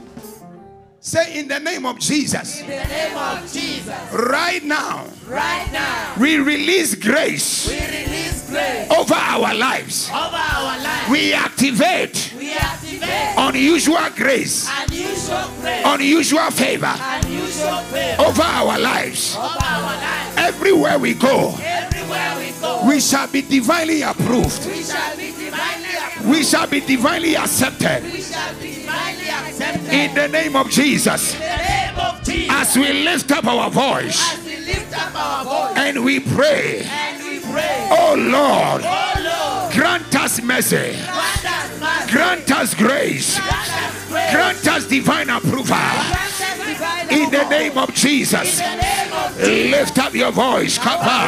Say 1.02 1.38
in 1.38 1.50
the 1.50 1.60
name 1.60 1.86
of 1.86 2.00
Jesus. 2.00 2.62
In 2.62 2.68
the 2.68 2.76
name 2.86 3.18
of 3.18 3.40
Jesus. 3.52 4.14
Right 4.14 4.64
now, 4.64 5.06
Right 5.28 5.70
now, 5.74 6.16
we 6.18 6.38
release 6.38 6.96
grace 6.96 7.68
We 7.68 7.74
release 7.76 8.50
grace 8.50 8.90
over 8.90 9.14
our 9.14 9.54
lives. 9.54 10.10
over 10.10 10.18
our 10.38 10.80
lives. 10.82 11.10
We 11.12 11.34
activate 11.34 12.33
unusual 13.38 14.10
grace, 14.16 14.70
unusual 14.88 15.50
grace, 15.62 15.84
unusual 15.86 16.52
favor 16.52 16.96
unusual 17.00 17.78
favor 17.92 18.22
over 18.24 18.42
our 18.42 18.80
lives. 18.80 19.36
over 19.36 19.46
our 19.46 19.82
life. 19.82 20.38
Everywhere 20.38 20.98
we 21.00 21.14
go, 21.14 21.56
Everywhere 21.62 22.36
we 22.38 22.52
go, 22.62 22.86
we 22.88 23.00
shall 23.00 23.28
be 23.28 23.42
divinely 23.42 24.02
approved. 24.02 24.66
we 24.68 24.84
shall 24.84 25.16
be 25.18 25.32
divinely 25.32 25.90
approved. 25.96 26.30
We 26.30 26.44
shall 26.44 26.68
be 26.68 26.80
divinely 26.82 27.36
accepted. 27.36 28.04
We 28.04 28.22
shall 28.22 28.54
be 28.60 28.74
divinely 28.76 29.30
accepted. 29.30 29.94
In 29.94 30.16
the 30.16 30.28
name 30.28 30.56
of 30.56 30.70
Jesus. 30.70 31.40
Name 31.40 31.98
of 31.98 32.24
Jesus. 32.24 32.50
As 32.50 32.76
we 32.78 33.04
lift 33.04 33.32
up 33.32 33.46
our 33.46 33.70
voice 33.70 34.20
As 34.34 34.46
we 34.46 34.58
lift 34.58 34.98
up 34.98 35.16
our 35.16 35.44
voice 35.46 35.78
and 35.78 36.04
we 36.04 36.20
pray, 36.20 36.84
and 36.86 37.24
we 37.24 37.40
pray, 37.40 37.88
oh 37.92 38.16
Lord, 38.18 38.82
oh 38.86 39.14
Lord, 39.24 39.53
Grant 39.74 40.16
us 40.16 40.42
mercy. 40.42 40.96
Grant 42.12 42.52
us 42.52 42.76
grace. 42.76 43.40
Grant 44.32 44.68
us 44.68 44.88
divine 44.88 45.30
approval. 45.30 45.78
In 47.10 47.30
the 47.32 47.48
name 47.50 47.78
of 47.78 47.94
Jesus. 47.94 48.62
Lift 49.40 49.98
up 49.98 50.14
your 50.14 50.32
voice. 50.32 50.78
Rabba 50.78 51.24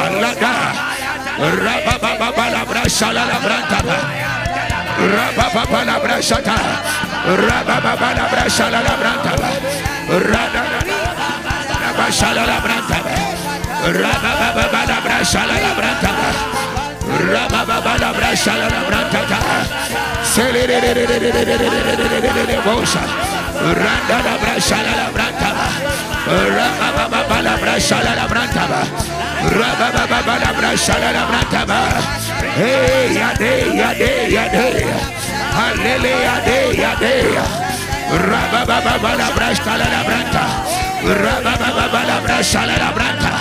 Hey, 32.56 33.14
yade, 33.14 33.72
branta. 40.06 40.44
Rababa 41.04 42.02
la 42.08 42.18
branta. 42.92 43.32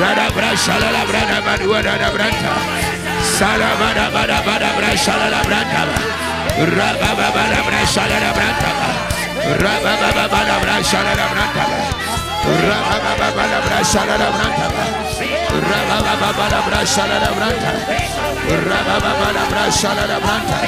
Rada 0.00 0.30
brashala 0.32 0.88
la 0.90 1.04
brada 1.04 1.38
badua 1.44 1.82
rada 1.84 2.08
branta. 2.14 2.52
Sala 3.36 3.70
bada 3.80 4.06
bada 4.14 4.38
bada 4.46 4.70
brashala 4.76 5.28
la 5.28 5.40
branta. 5.44 5.82
Raba 6.76 7.10
baba 7.18 7.44
la 7.52 7.60
brashala 7.66 8.18
la 8.24 8.30
branta. 8.32 8.70
Raba 9.60 9.92
baba 10.00 10.24
bada 10.32 10.56
brashala 10.62 11.12
la 11.20 11.26
branta. 11.28 11.64
Raba 12.68 12.94
baba 13.04 13.28
bada 13.36 13.58
brashala 13.66 14.14
la 14.22 14.28
branta. 14.32 14.74
Raba 15.68 15.98
baba 16.06 16.30
bada 16.38 16.60
brashala 16.66 17.16
la 17.20 17.30
branta. 17.36 17.72
Raba 18.68 18.96
baba 19.04 19.28
la 19.36 19.44
brashala 19.52 20.04
la 20.08 20.18
branta. 20.24 20.58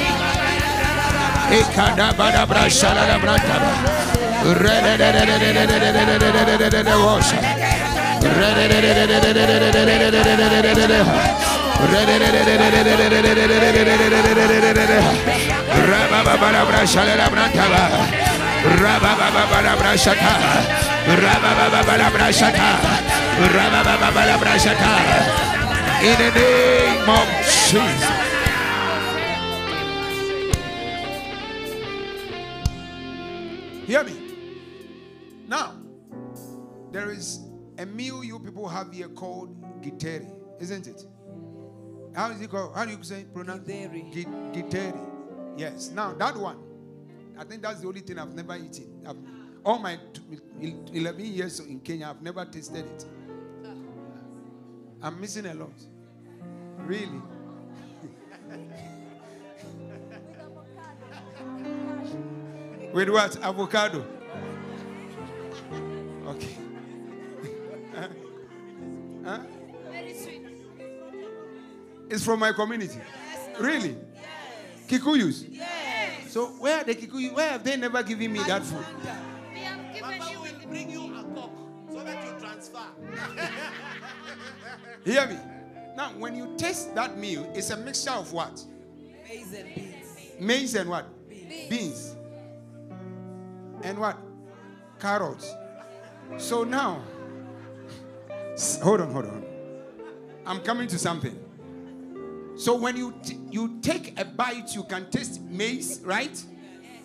Ikada 1.59 2.07
bada 2.13 2.45
brashala 2.45 3.03
la 3.09 3.17
branta. 3.17 4.22
In 26.03 26.17
the 26.19 26.31
name 26.35 27.09
of 27.09 27.27
Jesus. 27.47 28.23
Hear 33.87 34.03
me. 34.03 34.22
A 37.83 37.85
meal 37.85 38.23
you 38.23 38.39
people 38.39 38.67
have 38.67 38.91
here 38.93 39.09
called 39.09 39.55
giteri, 39.81 40.31
isn't 40.59 40.87
it? 40.87 41.03
How 42.15 42.31
is 42.31 42.39
it 42.41 42.49
called? 42.49 42.73
How 42.73 42.85
do 42.85 42.91
you 42.91 43.03
say 43.03 43.25
pronounce? 43.33 43.67
Githeri. 43.67 44.13
Giteri. 44.53 45.09
Yes. 45.57 45.91
Now 45.91 46.13
that 46.13 46.37
one, 46.37 46.59
I 47.37 47.43
think 47.43 47.61
that's 47.61 47.81
the 47.81 47.87
only 47.87 47.99
thing 47.99 48.17
I've 48.17 48.33
never 48.33 48.55
eaten. 48.55 49.03
I've, 49.05 49.17
all 49.65 49.79
my 49.79 49.99
11 50.93 51.25
years 51.25 51.59
in 51.59 51.81
Kenya, 51.81 52.07
I've 52.09 52.21
never 52.21 52.45
tasted 52.45 52.85
it. 52.85 53.05
I'm 55.01 55.19
missing 55.19 55.45
a 55.47 55.53
lot. 55.53 55.73
Really. 56.77 57.21
With 62.93 63.09
what? 63.09 63.35
Avocado. 63.43 64.05
Okay. 66.27 66.62
Huh? 69.23 69.39
Very 69.91 70.13
sweet. 70.13 70.41
It's 72.09 72.23
from 72.23 72.39
my 72.39 72.51
community. 72.51 72.99
Really? 73.59 73.95
Yes. 74.15 74.87
Kikuyus? 74.87 75.45
Yes. 75.49 76.31
So 76.31 76.47
where 76.59 76.79
are 76.79 76.83
the 76.83 76.95
Kikuyu? 76.95 77.33
Where 77.33 77.49
have 77.51 77.63
they 77.63 77.77
never 77.77 78.01
given 78.03 78.31
me 78.33 78.39
that 78.47 78.63
food? 78.63 78.85
We 79.53 79.59
have 79.59 79.93
given 79.93 80.01
Papa 80.19 80.31
you 80.31 80.39
will 80.41 80.67
bring 80.69 80.89
you 80.89 81.03
a 81.15 81.23
cock 81.35 81.51
so 81.91 82.03
that 82.03 82.25
you 82.25 82.39
transfer. 82.39 82.79
Hear 85.05 85.27
me. 85.27 85.37
Now, 85.95 86.09
when 86.17 86.35
you 86.35 86.55
taste 86.57 86.95
that 86.95 87.17
meal, 87.17 87.49
it's 87.53 87.69
a 87.69 87.77
mixture 87.77 88.11
of 88.11 88.31
what? 88.33 88.63
Maize 89.27 89.53
and 89.53 89.75
beans. 89.75 90.17
Maize 90.39 90.75
and 90.75 90.89
what? 90.89 91.05
Beans. 91.69 92.15
And 93.83 93.99
what? 93.99 94.17
Carrots. 94.99 95.53
So 96.37 96.63
now, 96.63 97.01
s- 97.11 97.12
hold 98.81 99.01
on, 99.01 99.11
hold 99.11 99.25
on. 99.25 99.45
I'm 100.45 100.59
coming 100.61 100.87
to 100.87 100.99
something. 100.99 101.37
So 102.55 102.75
when 102.75 102.95
you 102.95 103.13
t- 103.23 103.39
you 103.49 103.79
take 103.81 104.19
a 104.19 104.25
bite, 104.25 104.75
you 104.75 104.83
can 104.83 105.09
taste 105.09 105.41
maize, 105.41 106.01
right? 106.03 106.43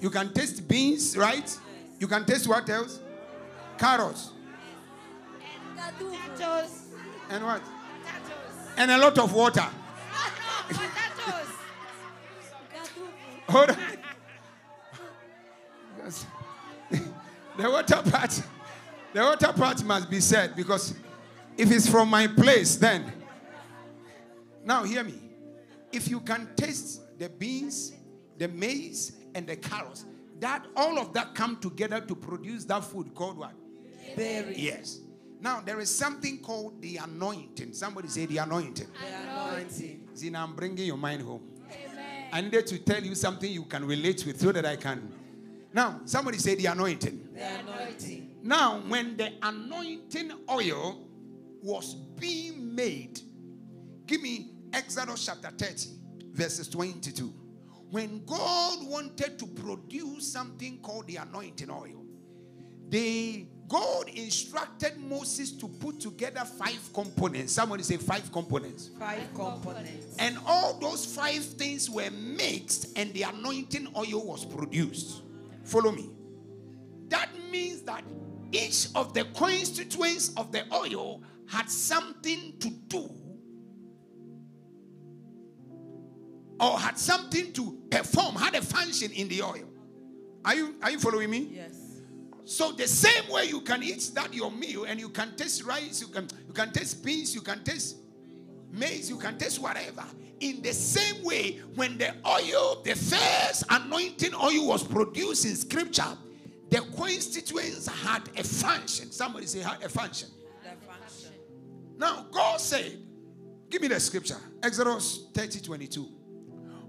You 0.00 0.10
can 0.10 0.32
taste 0.32 0.68
beans, 0.68 1.16
right? 1.16 1.58
You 1.98 2.06
can 2.06 2.24
taste 2.24 2.46
what 2.46 2.68
else? 2.68 3.00
Carrots. 3.78 4.32
And 5.78 5.96
potatoes. 5.96 6.82
And 7.30 7.44
what? 7.44 7.62
Potatoes. 7.62 8.76
And 8.76 8.90
a 8.90 8.98
lot 8.98 9.18
of 9.18 9.32
water. 9.32 9.66
Potatoes. 10.68 11.48
Hold 13.48 13.70
on. 13.70 13.76
The 17.58 17.68
water 17.68 18.02
part, 18.08 18.30
the 19.12 19.20
water 19.20 19.52
part 19.52 19.82
must 19.82 20.08
be 20.08 20.20
said 20.20 20.54
because 20.54 20.94
if 21.58 21.72
it's 21.72 21.88
from 21.88 22.08
my 22.08 22.28
place, 22.28 22.76
then. 22.76 23.12
Now 24.64 24.84
hear 24.84 25.02
me. 25.02 25.20
If 25.92 26.08
you 26.08 26.20
can 26.20 26.48
taste 26.56 27.18
the 27.18 27.28
beans, 27.28 27.92
the 28.38 28.48
maize, 28.48 29.12
and 29.34 29.46
the 29.46 29.56
carrots, 29.56 30.04
that 30.40 30.66
all 30.76 30.98
of 30.98 31.12
that 31.14 31.34
come 31.34 31.56
together 31.56 32.00
to 32.00 32.14
produce 32.14 32.64
that 32.66 32.84
food 32.84 33.14
called 33.14 33.38
what? 33.38 33.52
Berry. 34.16 34.54
Yes. 34.56 35.00
Now 35.40 35.60
there 35.60 35.80
is 35.80 35.90
something 35.90 36.38
called 36.38 36.80
the 36.80 36.98
anointing. 36.98 37.72
Somebody 37.72 38.08
say 38.08 38.26
the 38.26 38.38
anointing. 38.38 38.86
The 38.86 39.32
anointing. 39.32 40.08
See, 40.14 40.30
now 40.30 40.44
I'm 40.44 40.54
bringing 40.54 40.86
your 40.86 40.96
mind 40.96 41.22
home. 41.22 41.42
Amen. 41.70 42.28
I 42.32 42.40
needed 42.40 42.66
to 42.68 42.78
tell 42.78 43.02
you 43.02 43.14
something 43.14 43.50
you 43.50 43.64
can 43.64 43.84
relate 43.84 44.24
with 44.26 44.40
so 44.40 44.52
that 44.52 44.64
I 44.64 44.76
can. 44.76 45.12
Now, 45.72 46.00
somebody 46.04 46.38
say 46.38 46.54
the 46.54 46.66
anointing. 46.66 47.28
The 47.34 47.60
anointing. 47.60 48.36
Now, 48.42 48.80
when 48.86 49.16
the 49.16 49.32
anointing 49.42 50.32
oil 50.50 51.07
was 51.62 51.94
being 51.94 52.74
made, 52.74 53.20
give 54.06 54.22
me 54.22 54.52
Exodus 54.72 55.24
chapter 55.26 55.50
30, 55.50 55.88
verses 56.32 56.68
22. 56.68 57.32
when 57.90 58.24
God 58.26 58.86
wanted 58.86 59.38
to 59.38 59.46
produce 59.46 60.30
something 60.30 60.78
called 60.78 61.06
the 61.06 61.16
anointing 61.16 61.70
oil, 61.70 62.04
they 62.88 63.48
God 63.68 64.08
instructed 64.08 64.96
Moses 64.98 65.52
to 65.52 65.68
put 65.68 66.00
together 66.00 66.40
five 66.40 66.90
components. 66.94 67.52
Somebody 67.52 67.82
say 67.82 67.98
five 67.98 68.32
components. 68.32 68.90
Five 68.98 69.32
components. 69.34 70.16
And 70.18 70.38
all 70.46 70.78
those 70.78 71.04
five 71.04 71.44
things 71.44 71.90
were 71.90 72.10
mixed, 72.10 72.96
and 72.96 73.12
the 73.12 73.22
anointing 73.24 73.88
oil 73.94 74.24
was 74.24 74.46
produced. 74.46 75.22
Follow 75.64 75.92
me. 75.92 76.08
That 77.08 77.28
means 77.50 77.82
that 77.82 78.04
each 78.52 78.88
of 78.94 79.12
the 79.12 79.24
constituents 79.36 80.32
of 80.38 80.50
the 80.50 80.64
oil 80.74 81.22
had 81.48 81.70
something 81.70 82.58
to 82.60 82.68
do 82.68 83.10
or 86.60 86.78
had 86.78 86.98
something 86.98 87.52
to 87.52 87.78
perform, 87.90 88.34
had 88.34 88.54
a 88.54 88.62
function 88.62 89.10
in 89.12 89.28
the 89.28 89.42
oil. 89.42 89.64
Are 90.44 90.54
you 90.54 90.76
are 90.82 90.90
you 90.90 90.98
following 90.98 91.30
me? 91.30 91.50
Yes. 91.52 91.74
So 92.44 92.72
the 92.72 92.88
same 92.88 93.30
way 93.30 93.44
you 93.44 93.60
can 93.60 93.82
eat 93.82 94.10
that 94.14 94.32
your 94.32 94.50
meal 94.50 94.84
and 94.84 94.98
you 94.98 95.08
can 95.08 95.36
taste 95.36 95.64
rice, 95.64 96.00
you 96.00 96.08
can 96.08 96.28
you 96.46 96.52
can 96.52 96.72
taste 96.72 97.04
beans, 97.04 97.34
you 97.34 97.40
can 97.40 97.62
taste 97.62 97.96
maize, 98.70 99.08
you 99.08 99.16
can 99.16 99.38
taste 99.38 99.60
whatever. 99.60 100.04
In 100.40 100.62
the 100.62 100.72
same 100.72 101.24
way, 101.24 101.60
when 101.74 101.98
the 101.98 102.14
oil, 102.26 102.82
the 102.84 102.94
first 102.94 103.64
anointing 103.68 104.34
oil 104.34 104.68
was 104.68 104.84
produced 104.84 105.44
in 105.44 105.56
scripture, 105.56 106.16
the 106.70 106.80
constituents 106.96 107.88
had 107.88 108.22
a 108.36 108.44
function. 108.44 109.10
Somebody 109.10 109.46
say 109.46 109.60
had 109.60 109.82
a 109.82 109.88
function. 109.88 110.28
Function. 110.28 110.37
Now, 111.98 112.26
God 112.30 112.60
said, 112.60 112.96
give 113.68 113.82
me 113.82 113.88
the 113.88 113.98
scripture. 114.00 114.36
Exodus 114.62 115.26
30, 115.34 115.60
22. 115.60 116.08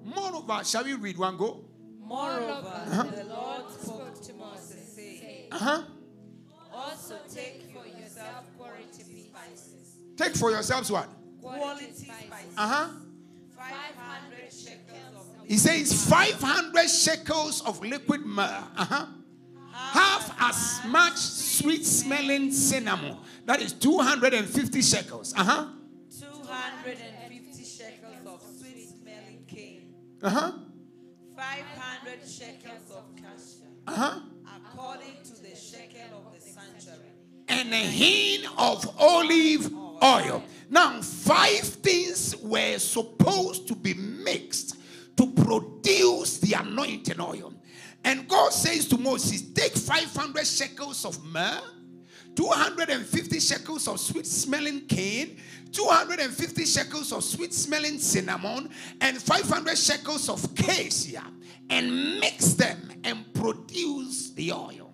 Moreover, 0.06 0.64
shall 0.64 0.84
we 0.84 0.94
read 0.94 1.18
one 1.18 1.36
go? 1.36 1.66
Moreover, 2.00 3.12
the 3.16 3.24
Lord 3.26 3.72
spoke 3.72 4.22
to 4.24 4.34
Moses, 4.34 4.96
saying, 4.96 5.48
Uh-huh. 5.52 5.82
Also 6.74 7.18
take 7.34 7.64
for 7.74 7.86
yourself 7.86 8.46
quality 8.58 9.28
spices. 9.30 9.98
Take 10.16 10.36
for 10.36 10.52
yourselves 10.52 10.92
what? 10.92 11.10
Quality 11.42 11.92
spices. 11.94 12.54
Uh-huh. 12.58 12.88
500 13.58 14.54
shekels 14.54 15.28
of 15.40 15.48
He 15.48 15.58
says 15.58 16.08
500 16.10 16.88
shekels 16.88 17.62
of 17.62 17.84
liquid 17.84 18.26
myrrh. 18.26 18.64
Uh-huh. 18.78 19.06
Half 19.92 20.36
as 20.42 20.82
much 20.88 21.18
sweet 21.18 21.86
smelling 21.86 22.52
cinnamon. 22.52 23.18
That 23.46 23.62
is 23.62 23.74
250 23.74 24.82
shekels. 24.82 25.34
Uh-huh. 25.36 25.68
250 26.20 27.64
shekels 27.64 28.26
of 28.26 28.42
sweet 28.60 28.88
smelling 28.90 29.46
cane. 29.48 29.94
Uh-huh. 30.22 30.52
500 31.36 32.20
shekels 32.28 32.92
of 32.92 33.04
cassia. 33.16 33.66
Uh-huh. 33.88 34.20
According 34.58 35.16
to 35.24 35.42
the 35.42 35.56
shekel 35.56 36.18
of 36.18 36.34
the 36.34 36.42
sanctuary. 36.42 37.10
And 37.48 37.74
a 37.74 37.78
hin 37.78 38.46
of 38.58 38.88
olive 39.00 39.74
oil. 40.04 40.44
Now, 40.70 41.02
five 41.02 41.60
things 41.60 42.36
were 42.38 42.78
supposed 42.78 43.68
to 43.70 43.76
be 43.76 43.94
mixed 43.96 44.76
to 45.18 45.28
produce 45.32 46.38
the 46.38 46.54
anointing 46.54 47.20
oil. 47.20 47.54
And 48.04 48.28
God 48.28 48.54
says 48.54 48.88
to 48.90 48.98
Moses, 48.98 49.42
Take 49.52 49.74
500 49.74 50.46
shekels 50.46 51.06
of 51.06 51.24
myrrh, 51.26 51.62
250 52.36 53.40
shekels 53.40 53.88
of 53.88 54.00
sweet 54.00 54.26
smelling 54.26 54.86
cane, 54.88 55.38
250 55.72 56.66
shekels 56.66 57.12
of 57.12 57.24
sweet 57.24 57.54
smelling 57.54 58.00
cinnamon, 58.00 58.70
and 59.02 59.22
500 59.22 59.78
shekels 59.78 60.30
of 60.30 60.56
cassia, 60.56 61.24
and 61.70 62.20
mix 62.20 62.54
them 62.54 62.90
and 63.04 63.32
produce 63.34 64.32
the 64.32 64.52
oil. 64.52 64.94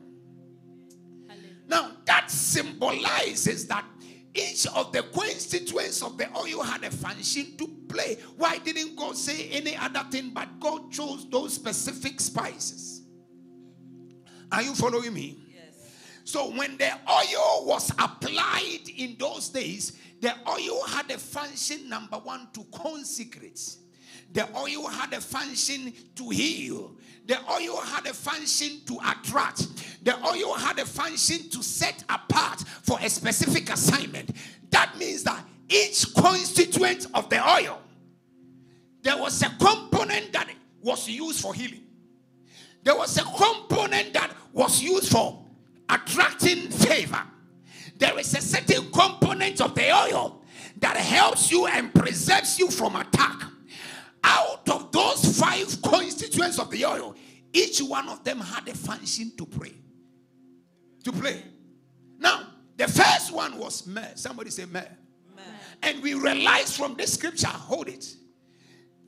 Now, 1.67 1.91
that 2.05 2.29
symbolizes 2.29 3.67
that 3.67 3.85
each 4.33 4.67
of 4.67 4.91
the 4.91 5.03
constituents 5.03 6.03
of 6.03 6.17
the 6.17 6.27
oil 6.37 6.61
had 6.61 6.83
a 6.83 6.91
function 6.91 7.55
to 7.57 7.67
play. 7.87 8.17
Why 8.37 8.57
didn't 8.57 8.95
God 8.95 9.15
say 9.15 9.49
any 9.49 9.75
other 9.77 10.03
thing, 10.11 10.31
but 10.33 10.59
God 10.59 10.91
chose 10.91 11.29
those 11.29 11.53
specific 11.53 12.19
spices? 12.19 12.94
Are 14.51 14.61
you 14.61 14.75
following 14.75 15.13
me? 15.13 15.37
Yes. 15.53 15.91
So, 16.23 16.51
when 16.51 16.77
the 16.77 16.91
oil 17.09 17.65
was 17.65 17.91
applied 17.91 18.89
in 18.97 19.15
those 19.17 19.49
days, 19.49 19.93
the 20.21 20.33
oil 20.47 20.83
had 20.87 21.09
a 21.11 21.17
function 21.17 21.89
number 21.89 22.17
one 22.17 22.47
to 22.53 22.63
consecrate. 22.73 23.77
The 24.33 24.47
oil 24.57 24.87
had 24.87 25.13
a 25.13 25.21
function 25.21 25.93
to 26.15 26.29
heal. 26.29 26.95
The 27.25 27.37
oil 27.49 27.81
had 27.81 28.05
a 28.05 28.13
function 28.13 28.81
to 28.87 28.99
attract. 29.05 30.03
The 30.03 30.15
oil 30.25 30.53
had 30.55 30.77
a 30.79 30.85
function 30.85 31.49
to 31.49 31.63
set 31.63 32.03
apart 32.09 32.61
for 32.83 32.99
a 33.01 33.09
specific 33.09 33.71
assignment. 33.71 34.31
That 34.71 34.97
means 34.97 35.23
that 35.23 35.43
each 35.69 36.13
constituent 36.13 37.07
of 37.13 37.29
the 37.29 37.47
oil, 37.47 37.81
there 39.01 39.17
was 39.17 39.41
a 39.41 39.49
component 39.59 40.33
that 40.33 40.49
was 40.81 41.07
used 41.07 41.41
for 41.41 41.53
healing. 41.53 41.83
There 42.83 42.95
was 42.95 43.17
a 43.17 43.23
component 43.23 44.13
that 44.13 44.34
was 44.55 44.81
used 44.81 45.11
for 45.11 45.45
attracting 45.89 46.69
favor. 46.69 47.21
There 47.97 48.17
is 48.17 48.33
a 48.33 48.41
certain 48.41 48.89
component 48.91 49.59
of 49.61 49.75
the 49.75 49.91
oil 49.91 50.41
that 50.79 50.97
helps 50.97 51.51
you 51.51 51.67
and 51.67 51.93
preserves 51.93 52.57
you 52.57 52.71
from 52.71 52.95
attack. 52.95 53.43
Out 54.23 54.67
of 54.69 54.91
those 54.91 55.37
five 55.37 55.81
constituents 55.81 56.57
of 56.57 56.71
the 56.71 56.85
oil, 56.85 57.15
each 57.53 57.79
one 57.81 58.07
of 58.09 58.23
them 58.23 58.39
had 58.39 58.67
a 58.67 58.73
function 58.73 59.31
to 59.37 59.45
pray. 59.45 59.73
To 61.03 61.11
play. 61.11 61.43
Now, 62.17 62.47
the 62.77 62.87
first 62.87 63.31
one 63.31 63.57
was 63.57 63.85
myrrh. 63.85 64.13
Somebody 64.15 64.49
say 64.49 64.65
myrrh. 64.65 64.87
And 65.83 66.01
we 66.01 66.13
realize 66.13 66.75
from 66.75 66.95
this 66.95 67.13
scripture, 67.13 67.47
hold 67.47 67.89
it. 67.89 68.15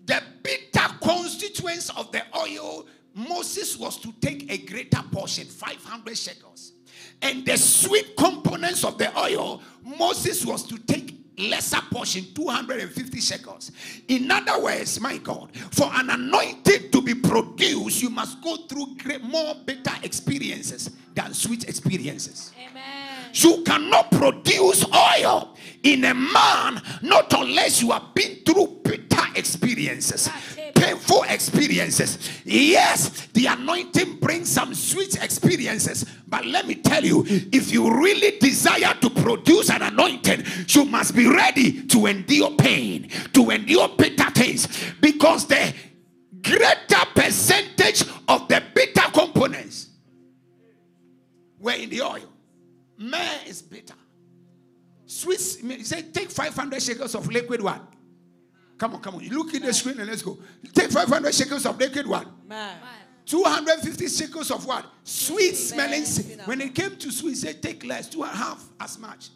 The 0.06 0.22
bitter 0.44 0.88
constituents 1.02 1.90
of 1.90 2.12
the 2.12 2.22
oil, 2.38 2.86
Moses 3.18 3.76
was 3.78 3.98
to 3.98 4.14
take 4.22 4.52
a 4.52 4.60
greater 4.60 5.02
portion, 5.12 5.46
500 5.46 6.16
shekels. 6.16 6.74
And 7.22 7.44
the 7.46 7.58
sweet 7.58 8.16
components 8.16 8.84
of 8.84 9.00
the 9.00 9.18
oil, 9.20 9.62
Moses 9.84 10.46
was 10.46 10.64
to 10.68 10.78
take 10.78 11.16
lesser 11.40 11.82
portion 11.92 12.26
250 12.34 13.22
shekels 13.22 13.72
in 14.08 14.32
other 14.32 14.60
words 14.60 15.00
my 15.00 15.18
god 15.18 15.56
for 15.70 15.88
an 15.94 16.10
anointing 16.10 16.90
to 16.90 17.00
be 17.00 17.14
produced 17.14 18.02
you 18.02 18.10
must 18.10 18.42
go 18.42 18.56
through 18.66 18.88
great, 18.98 19.22
more 19.22 19.54
bitter 19.64 19.94
experiences 20.02 20.90
than 21.14 21.32
sweet 21.36 21.66
experiences 21.70 22.54
Amen. 22.68 23.30
you 23.34 23.62
cannot 23.62 24.10
produce 24.10 24.84
oil 24.92 25.56
in 25.84 26.06
a 26.06 26.14
man 26.16 26.82
not 27.04 27.32
unless 27.34 27.84
you 27.84 27.92
have 27.92 28.16
been 28.16 28.38
through 28.44 28.80
bitter 28.84 29.08
experiences, 29.38 30.30
painful 30.80 31.24
experiences. 31.24 32.42
Yes, 32.46 33.28
the 33.34 33.48
anointing 33.48 34.18
brings 34.20 34.50
some 34.50 34.74
sweet 34.74 35.22
experiences, 35.22 36.06
but 36.28 36.46
let 36.46 36.68
me 36.68 36.76
tell 36.76 37.04
you 37.04 37.24
if 37.28 37.72
you 37.72 38.02
really 38.02 38.38
desire 38.40 38.94
to 39.02 39.10
produce 39.10 39.70
an 39.70 39.82
anointing, 39.82 40.44
you 40.68 40.86
must 40.86 41.16
be 41.16 41.28
ready 41.28 41.86
to 41.88 42.06
endure 42.06 42.52
pain, 42.52 43.10
to 43.34 43.50
endure 43.50 43.90
bitter 43.90 44.30
things, 44.32 44.68
because 45.02 45.48
the 45.48 45.74
greater 46.42 47.06
percentage 47.16 48.04
of 48.28 48.48
the 48.48 48.62
bitter 48.74 49.10
components 49.14 49.88
were 51.60 51.74
in 51.74 51.90
the 51.90 52.02
oil. 52.02 52.30
Myrrh 52.98 53.40
is 53.48 53.62
bitter. 53.62 53.94
Sweet, 55.06 55.40
said, 55.40 56.14
take 56.14 56.30
500 56.30 56.82
shekels 56.82 57.16
of 57.16 57.28
liquid 57.28 57.62
one. 57.62 57.82
Come 58.78 58.96
on, 58.96 59.02
come 59.02 59.16
on. 59.16 59.24
You 59.24 59.32
look 59.32 59.54
at 59.56 59.62
the 59.62 59.74
screen 59.74 60.00
and 60.00 60.10
let's 60.10 60.22
go. 60.22 60.38
Take 60.74 60.92
500 60.92 61.34
shekels 61.34 61.66
of 61.66 61.80
liquid 61.80 62.08
one. 62.08 62.28
Man. 62.48 62.78
250 63.26 64.08
shekels 64.08 64.52
of 64.52 64.66
what? 64.66 64.86
Sweet 65.04 65.56
smelling. 65.56 66.06
When 66.46 66.62
it 66.62 66.74
came 66.74 66.96
to 66.96 67.12
sweet, 67.12 67.36
said, 67.36 67.62
take 67.62 67.84
less, 67.84 68.08
two 68.08 68.24
and 68.24 68.32
a 68.32 68.36
half 68.36 68.64
as 68.80 68.98
much. 68.98 69.30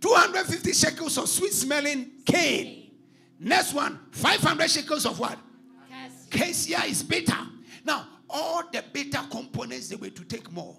250 0.00 0.72
shekels 0.72 1.18
of 1.18 1.28
sweet 1.28 1.52
smelling 1.52 2.12
cane. 2.24 2.92
Next 3.40 3.74
one, 3.74 3.98
500 4.12 4.70
shekels 4.70 5.04
of 5.06 5.18
what? 5.18 5.38
Cassia 6.30 6.84
is 6.86 7.02
bitter. 7.02 7.36
Now, 7.84 8.06
all 8.28 8.62
the 8.70 8.84
bitter 8.92 9.20
components, 9.30 9.88
they 9.88 9.96
were 9.96 10.10
to 10.10 10.24
take 10.24 10.50
more. 10.52 10.76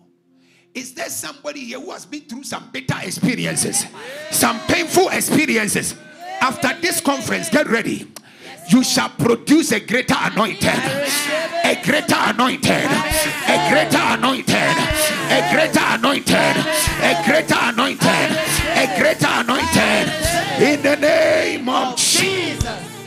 Is 0.74 0.94
there 0.94 1.10
somebody 1.10 1.62
here 1.66 1.80
who 1.80 1.92
has 1.92 2.06
been 2.06 2.22
through 2.22 2.44
some 2.44 2.70
bitter 2.72 2.98
experiences, 3.02 3.86
some 4.32 4.60
painful 4.62 5.10
experiences? 5.10 5.96
After 6.46 6.80
this 6.80 7.02
conference, 7.02 7.50
get 7.50 7.68
ready. 7.70 8.06
You 8.70 8.84
shall 8.84 9.10
produce 9.10 9.72
a 9.72 9.80
greater 9.80 10.14
anointing, 10.16 10.70
a 10.70 11.82
greater 11.84 12.16
anointing, 12.18 12.72
a 12.72 13.70
greater 13.72 13.98
anointing, 13.98 14.56
a 14.56 15.50
greater 15.52 15.82
anointing, 15.82 16.36
a 17.02 17.24
greater 17.26 17.58
anointing, 17.58 18.30
a 18.78 18.96
greater 19.00 19.26
anointing. 19.28 20.06
In 20.62 20.84
the 20.84 20.98
name 21.02 21.68
of 21.68 21.98
Jesus. 21.98 22.64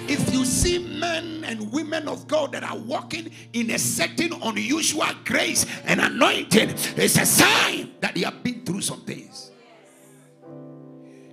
If 0.09 0.35
you 0.35 0.45
see 0.45 0.99
men 0.99 1.45
and 1.45 1.71
women 1.71 2.09
of 2.09 2.27
God 2.27 2.51
that 2.55 2.65
are 2.65 2.77
walking 2.77 3.31
in 3.53 3.71
a 3.71 3.79
certain 3.79 4.33
unusual 4.43 5.07
grace 5.25 5.65
and 5.85 6.01
anointing, 6.01 6.71
it's 6.97 7.17
a 7.17 7.25
sign 7.25 7.93
that 8.01 8.17
they 8.17 8.23
have 8.23 8.43
been 8.43 8.65
through 8.65 8.81
some 8.81 9.03
things. 9.03 9.48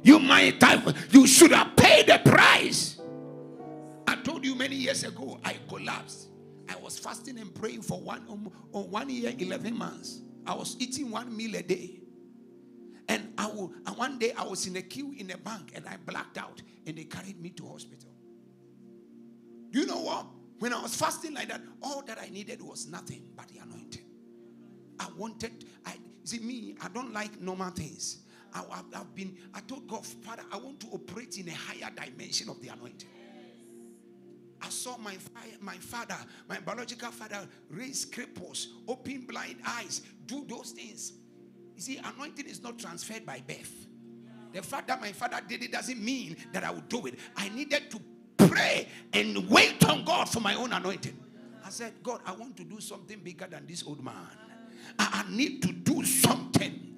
You 0.06 0.20
might 0.20 0.62
have, 0.62 1.08
you 1.10 1.26
should 1.26 1.51
have 1.51 1.76
paid 1.76 2.06
the 2.06 2.22
price. 2.24 3.01
I 4.06 4.16
told 4.18 4.45
you 4.45 4.53
many 4.53 4.76
years 4.76 5.03
ago, 5.03 5.39
I 5.43 5.56
collapsed. 5.68 6.28
I 6.70 6.76
was 6.76 6.99
fasting 6.99 7.39
and 7.39 7.51
praying 7.56 7.82
for 7.82 7.99
one, 7.99 8.24
um, 8.30 8.51
uh, 8.72 8.82
one 8.82 9.10
year, 9.10 9.34
11 9.36 9.76
months. 9.76 10.22
I 10.45 10.53
was 10.53 10.76
eating 10.80 11.10
one 11.10 11.36
meal 11.36 11.56
a 11.56 11.64
day. 11.64 12.01
And 13.10 13.34
I 13.36 13.47
will, 13.47 13.74
and 13.88 13.97
one 13.97 14.20
day 14.20 14.32
I 14.38 14.43
was 14.43 14.68
in 14.68 14.76
a 14.76 14.84
queue 14.84 15.12
in 15.18 15.32
a 15.32 15.38
bank 15.38 15.72
and 15.74 15.88
I 15.88 15.97
blacked 15.97 16.38
out 16.38 16.62
and 16.86 16.95
they 16.95 17.06
carried 17.06 17.41
me 17.41 17.49
to 17.49 17.66
hospital. 17.68 18.12
Do 19.72 19.80
you 19.80 19.88
know 19.88 20.01
what? 20.01 20.28
When 20.60 20.72
I 20.72 20.84
was 20.84 20.95
fasting 20.95 21.34
like 21.34 21.47
that, 21.47 21.62
all 21.82 22.03
that 22.03 22.20
I 22.22 22.30
needed 22.30 22.62
was 22.62 22.88
nothing 22.88 23.24
but 23.36 23.47
the 23.47 23.58
anointing. 23.58 24.06
I 24.99 25.08
wanted, 25.18 25.66
I 25.84 25.95
see 26.26 26.38
me, 26.41 26.76
I 26.80 26.89
don't 26.89 27.12
like 27.12 27.41
normal 27.41 27.72
things. 27.72 28.20
I, 28.56 28.76
have 28.76 28.86
I've 28.95 29.14
been, 29.14 29.38
I 29.53 29.60
told 29.60 29.88
God, 29.88 30.06
Father, 30.06 30.43
I 30.51 30.58
want 30.58 30.80
to 30.82 30.88
operate 30.88 31.38
in 31.38 31.49
a 31.49 31.53
higher 31.53 31.91
dimension 31.93 32.49
of 32.49 32.62
the 32.62 32.70
anointing. 32.70 33.10
I 34.62 34.70
saw 34.70 34.97
my, 34.97 35.18
my 35.60 35.76
father, 35.76 36.16
my 36.47 36.60
biological 36.60 37.12
father, 37.12 37.47
raise 37.70 38.06
cripples, 38.06 38.68
open 38.88 39.26
blind 39.28 39.58
eyes, 39.68 40.01
do 40.26 40.45
those 40.47 40.72
things. 40.72 41.14
You 41.76 41.82
see, 41.82 41.97
anointing 41.97 42.47
is 42.47 42.64
not 42.64 42.80
transferred 42.80 43.26
by 43.26 43.43
birth. 43.45 43.88
The 44.53 44.62
fact 44.62 44.88
that 44.88 45.01
my 45.01 45.12
father 45.12 45.41
did 45.45 45.62
it 45.62 45.74
doesn't 45.74 46.01
mean 46.01 46.38
that 46.53 46.64
I 46.64 46.72
would 46.72 46.88
do 46.88 47.06
it. 47.08 47.16
I 47.36 47.49
needed 47.49 47.91
to 47.91 47.99
pray 48.47 48.88
and 49.12 49.49
wait 49.49 49.84
on 49.86 50.06
God 50.06 50.30
for 50.30 50.39
my 50.39 50.56
own 50.56 50.72
anointing. 50.72 51.20
I 51.66 51.70
said, 51.70 51.93
God, 52.01 52.22
I 52.26 52.32
want 52.32 52.56
to 52.58 52.64
do 52.64 52.80
something 52.80 53.20
bigger 53.20 53.47
than 53.47 53.68
this 53.68 53.84
old 53.86 54.03
man. 54.03 54.16
I, 54.97 55.26
I 55.26 55.36
need 55.36 55.62
to 55.64 55.74
do 55.74 56.06
something. 56.06 56.94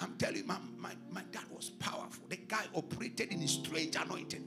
I'm 0.00 0.16
telling 0.16 0.38
you, 0.38 0.44
my, 0.44 0.58
my, 0.76 0.92
my 1.10 1.22
dad 1.32 1.44
was 1.50 1.70
powerful. 1.70 2.24
The 2.28 2.36
guy 2.36 2.64
operated 2.74 3.32
in 3.32 3.42
a 3.42 3.48
strange 3.48 3.96
anointing. 3.96 4.44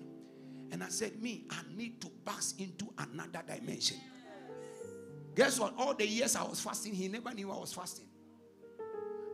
And 0.72 0.84
I 0.84 0.89
said, 0.89 1.22
Me, 1.22 1.45
I 1.49 1.62
need 1.76 1.99
to 2.02 2.10
pass 2.26 2.54
into 2.58 2.93
another 2.97 3.43
dimension. 3.45 3.97
Guess 5.36 5.60
what? 5.60 5.74
All 5.78 5.93
the 5.93 6.08
years 6.08 6.36
I 6.36 6.43
was 6.43 6.60
fasting, 6.60 6.93
he 6.93 7.08
never 7.08 7.34
knew 7.34 7.52
I 7.52 7.58
was 7.58 7.74
fasting. 7.74 8.06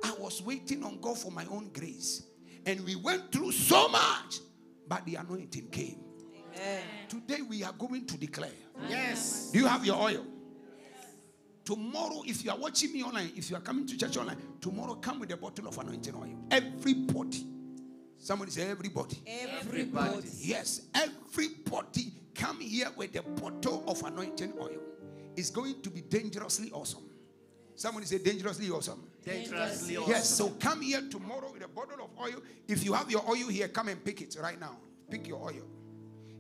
I 0.04 0.14
was 0.20 0.42
waiting 0.42 0.84
on 0.84 1.00
God 1.00 1.18
for 1.18 1.32
my 1.32 1.46
own 1.52 1.70
grace. 1.74 2.24
And 2.66 2.84
we 2.86 2.96
went 2.96 3.32
through 3.32 3.52
so 3.52 3.88
much, 3.88 4.40
but 4.88 5.06
the 5.06 5.16
anointing 5.16 5.70
came. 5.70 6.00
Amen. 6.56 6.84
Today 7.08 7.42
we 7.42 7.64
are 7.64 7.74
going 7.74 8.06
to 8.08 8.18
declare. 8.18 8.52
Yes. 8.90 9.52
Do 9.52 9.60
you 9.60 9.68
have 9.68 9.86
your 9.86 9.96
oil? 9.96 10.26
Tomorrow, 11.68 12.24
if 12.26 12.46
you 12.46 12.52
are 12.52 12.58
watching 12.58 12.94
me 12.94 13.04
online, 13.04 13.30
if 13.36 13.50
you 13.50 13.58
are 13.58 13.60
coming 13.60 13.86
to 13.88 13.98
church 13.98 14.16
online, 14.16 14.38
tomorrow 14.62 14.94
come 14.96 15.20
with 15.20 15.34
a 15.34 15.36
bottle 15.36 15.68
of 15.68 15.78
anointing 15.78 16.16
oil. 16.16 16.34
Everybody. 16.50 17.46
Somebody 18.18 18.52
say 18.52 18.70
everybody. 18.70 19.22
Everybody. 19.28 20.30
Yes, 20.38 20.84
everybody 20.96 22.14
come 22.34 22.62
here 22.62 22.88
with 22.96 23.18
a 23.18 23.22
bottle 23.22 23.84
of 23.86 24.02
anointing 24.02 24.54
oil. 24.58 24.80
It's 25.36 25.50
going 25.50 25.82
to 25.82 25.90
be 25.90 26.00
dangerously 26.00 26.72
awesome. 26.72 27.04
Somebody 27.76 28.06
say 28.06 28.20
dangerously 28.20 28.70
awesome. 28.70 29.06
Dangerously 29.26 29.98
awesome. 29.98 30.10
Yes, 30.10 30.30
so 30.30 30.52
come 30.52 30.80
here 30.80 31.02
tomorrow 31.12 31.52
with 31.52 31.66
a 31.66 31.68
bottle 31.68 32.02
of 32.02 32.12
oil. 32.18 32.42
If 32.70 32.86
you 32.86 32.94
have 32.94 33.12
your 33.12 33.30
oil 33.30 33.50
here, 33.50 33.68
come 33.68 33.90
and 33.90 34.02
pick 34.06 34.22
it 34.22 34.38
right 34.42 34.58
now. 34.58 34.78
Pick 35.12 35.28
your 35.28 35.44
oil. 35.44 35.68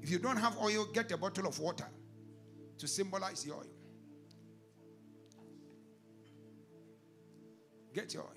If 0.02 0.10
you 0.10 0.20
don't 0.20 0.38
have 0.38 0.58
oil, 0.58 0.86
get 0.86 1.12
a 1.12 1.18
bottle 1.18 1.48
of 1.48 1.60
water 1.60 1.88
to 2.78 2.88
symbolize 2.88 3.44
the 3.44 3.52
oil. 3.52 3.66
Get 7.98 8.14
your 8.14 8.22
oil. 8.22 8.30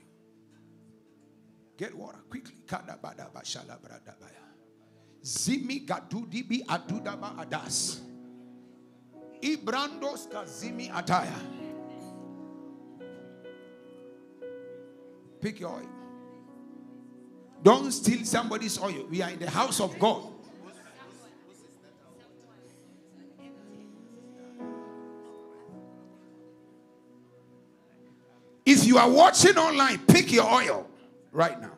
Get 1.76 1.94
water 1.94 2.16
quickly. 2.30 2.54
Zimi 5.22 5.86
gadudibi 5.86 6.64
adudaba 6.64 7.36
adas. 7.36 8.00
Ibrandos 9.42 10.30
kazimi 10.32 10.90
ataya. 10.90 11.34
Pick 15.42 15.61
your 15.61 15.72
oil. 15.72 15.88
Don't 17.62 17.92
steal 17.92 18.24
somebody's 18.24 18.80
oil. 18.80 19.06
We 19.11 19.20
are 19.20 19.28
in 19.28 19.40
the 19.40 19.50
house 19.50 19.78
of 19.78 19.98
God. 19.98 20.30
You 28.91 28.99
are 28.99 29.09
watching 29.09 29.57
online, 29.57 29.99
pick 29.99 30.32
your 30.32 30.53
oil 30.53 30.84
right 31.30 31.61
now. 31.62 31.70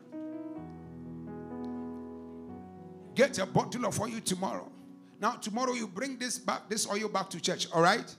Get 3.14 3.38
a 3.38 3.44
bottle 3.44 3.84
of 3.84 4.00
oil 4.00 4.18
tomorrow. 4.24 4.72
Now, 5.20 5.32
tomorrow 5.32 5.74
you 5.74 5.86
bring 5.86 6.16
this 6.16 6.38
back, 6.38 6.70
this 6.70 6.88
oil 6.88 7.10
back 7.10 7.28
to 7.28 7.38
church, 7.38 7.68
all 7.74 7.82
right? 7.82 8.16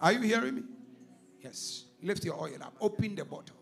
Are 0.00 0.12
you 0.12 0.18
hearing 0.22 0.56
me? 0.56 0.62
Yes. 1.40 1.84
Lift 2.02 2.24
your 2.24 2.34
oil 2.34 2.60
up. 2.60 2.74
Open 2.80 3.14
the 3.14 3.24
bottle. 3.24 3.54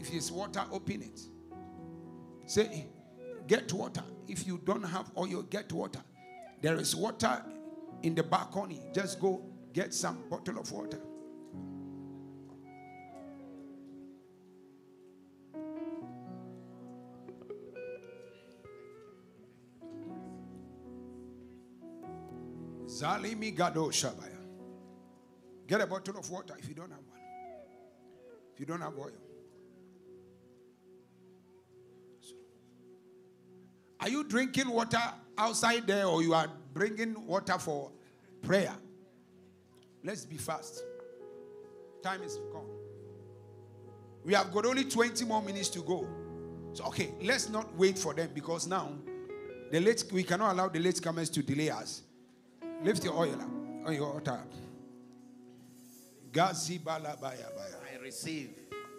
If 0.00 0.12
it's 0.12 0.32
water, 0.32 0.64
open 0.72 1.02
it. 1.02 1.20
Say, 2.46 2.86
get 3.46 3.72
water. 3.72 4.02
If 4.26 4.48
you 4.48 4.60
don't 4.64 4.82
have 4.82 5.12
oil, 5.16 5.42
get 5.42 5.72
water. 5.72 6.00
There 6.60 6.74
is 6.74 6.96
water 6.96 7.40
in 8.02 8.16
the 8.16 8.24
balcony. 8.24 8.80
Just 8.92 9.20
go 9.20 9.42
get 9.72 9.94
some 9.94 10.24
bottle 10.28 10.58
of 10.58 10.72
water. 10.72 10.98
Zalimi 22.94 23.56
Gado 23.56 23.88
Shabaya. 23.90 24.30
Get 25.66 25.80
a 25.80 25.86
bottle 25.86 26.16
of 26.16 26.30
water 26.30 26.54
if 26.58 26.68
you 26.68 26.74
don't 26.74 26.90
have 26.90 27.00
one. 27.00 27.18
If 28.52 28.60
you 28.60 28.66
don't 28.66 28.80
have 28.80 28.96
oil. 28.96 29.10
Are 33.98 34.08
you 34.08 34.22
drinking 34.22 34.68
water 34.68 35.00
outside 35.36 35.86
there 35.86 36.06
or 36.06 36.22
you 36.22 36.34
are 36.34 36.48
bringing 36.72 37.26
water 37.26 37.58
for 37.58 37.90
prayer? 38.42 38.74
Let's 40.04 40.24
be 40.24 40.36
fast. 40.36 40.84
Time 42.02 42.22
is 42.22 42.38
gone. 42.52 42.68
We 44.24 44.34
have 44.34 44.52
got 44.52 44.66
only 44.66 44.84
20 44.84 45.24
more 45.24 45.42
minutes 45.42 45.68
to 45.70 45.80
go. 45.80 46.06
So, 46.74 46.84
okay, 46.84 47.12
let's 47.22 47.48
not 47.48 47.74
wait 47.76 47.98
for 47.98 48.14
them 48.14 48.30
because 48.34 48.66
now 48.66 48.92
the 49.72 49.80
late 49.80 50.04
we 50.12 50.22
cannot 50.22 50.52
allow 50.52 50.68
the 50.68 50.78
late 50.78 51.02
comers 51.02 51.30
to 51.30 51.42
delay 51.42 51.70
us. 51.70 52.02
Lift 52.82 53.04
your 53.04 53.14
oil 53.14 53.34
up, 53.34 53.48
on 53.86 53.94
your 53.94 54.12
altar. 54.12 54.40
Gazi 56.30 56.82
bala 56.82 57.16
baya 57.20 57.36
baya. 57.56 57.74
I 57.94 58.02
receive. 58.02 58.50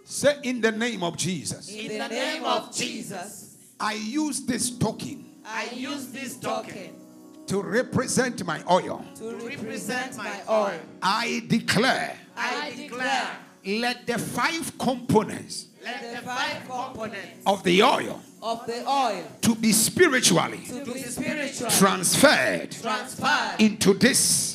Say 0.03 0.37
in 0.43 0.61
the 0.61 0.71
name 0.71 1.03
of 1.03 1.17
Jesus. 1.17 1.69
In 1.69 1.97
the 1.97 2.07
name 2.07 2.45
of 2.45 2.73
Jesus, 2.75 3.57
I 3.79 3.93
use 3.93 4.45
this 4.45 4.77
token 4.77 5.25
I 5.45 5.69
use 5.73 6.07
this 6.07 6.37
token 6.37 6.95
to 7.47 7.61
represent 7.61 8.43
my 8.45 8.63
oil. 8.69 9.05
to 9.15 9.35
represent 9.35 10.17
my 10.17 10.41
oil. 10.49 10.79
I 11.01 11.43
declare, 11.47 12.17
I 12.35 12.73
declare, 12.75 13.29
let 13.65 14.07
the 14.07 14.17
five 14.17 14.75
components 14.79 15.67
let 15.85 16.01
the 16.01 16.21
five 16.21 16.61
components 16.67 17.19
of 17.45 17.63
the 17.63 17.83
oil 17.83 18.19
of 18.41 18.65
the 18.65 18.87
oil 18.89 19.23
to 19.41 19.55
be 19.55 19.71
spiritually 19.71 20.59
to 20.67 20.83
be 20.83 20.99
spiritual 20.99 21.69
transferred 21.69 22.71
transferred 22.71 23.61
into 23.61 23.93
this. 23.93 24.54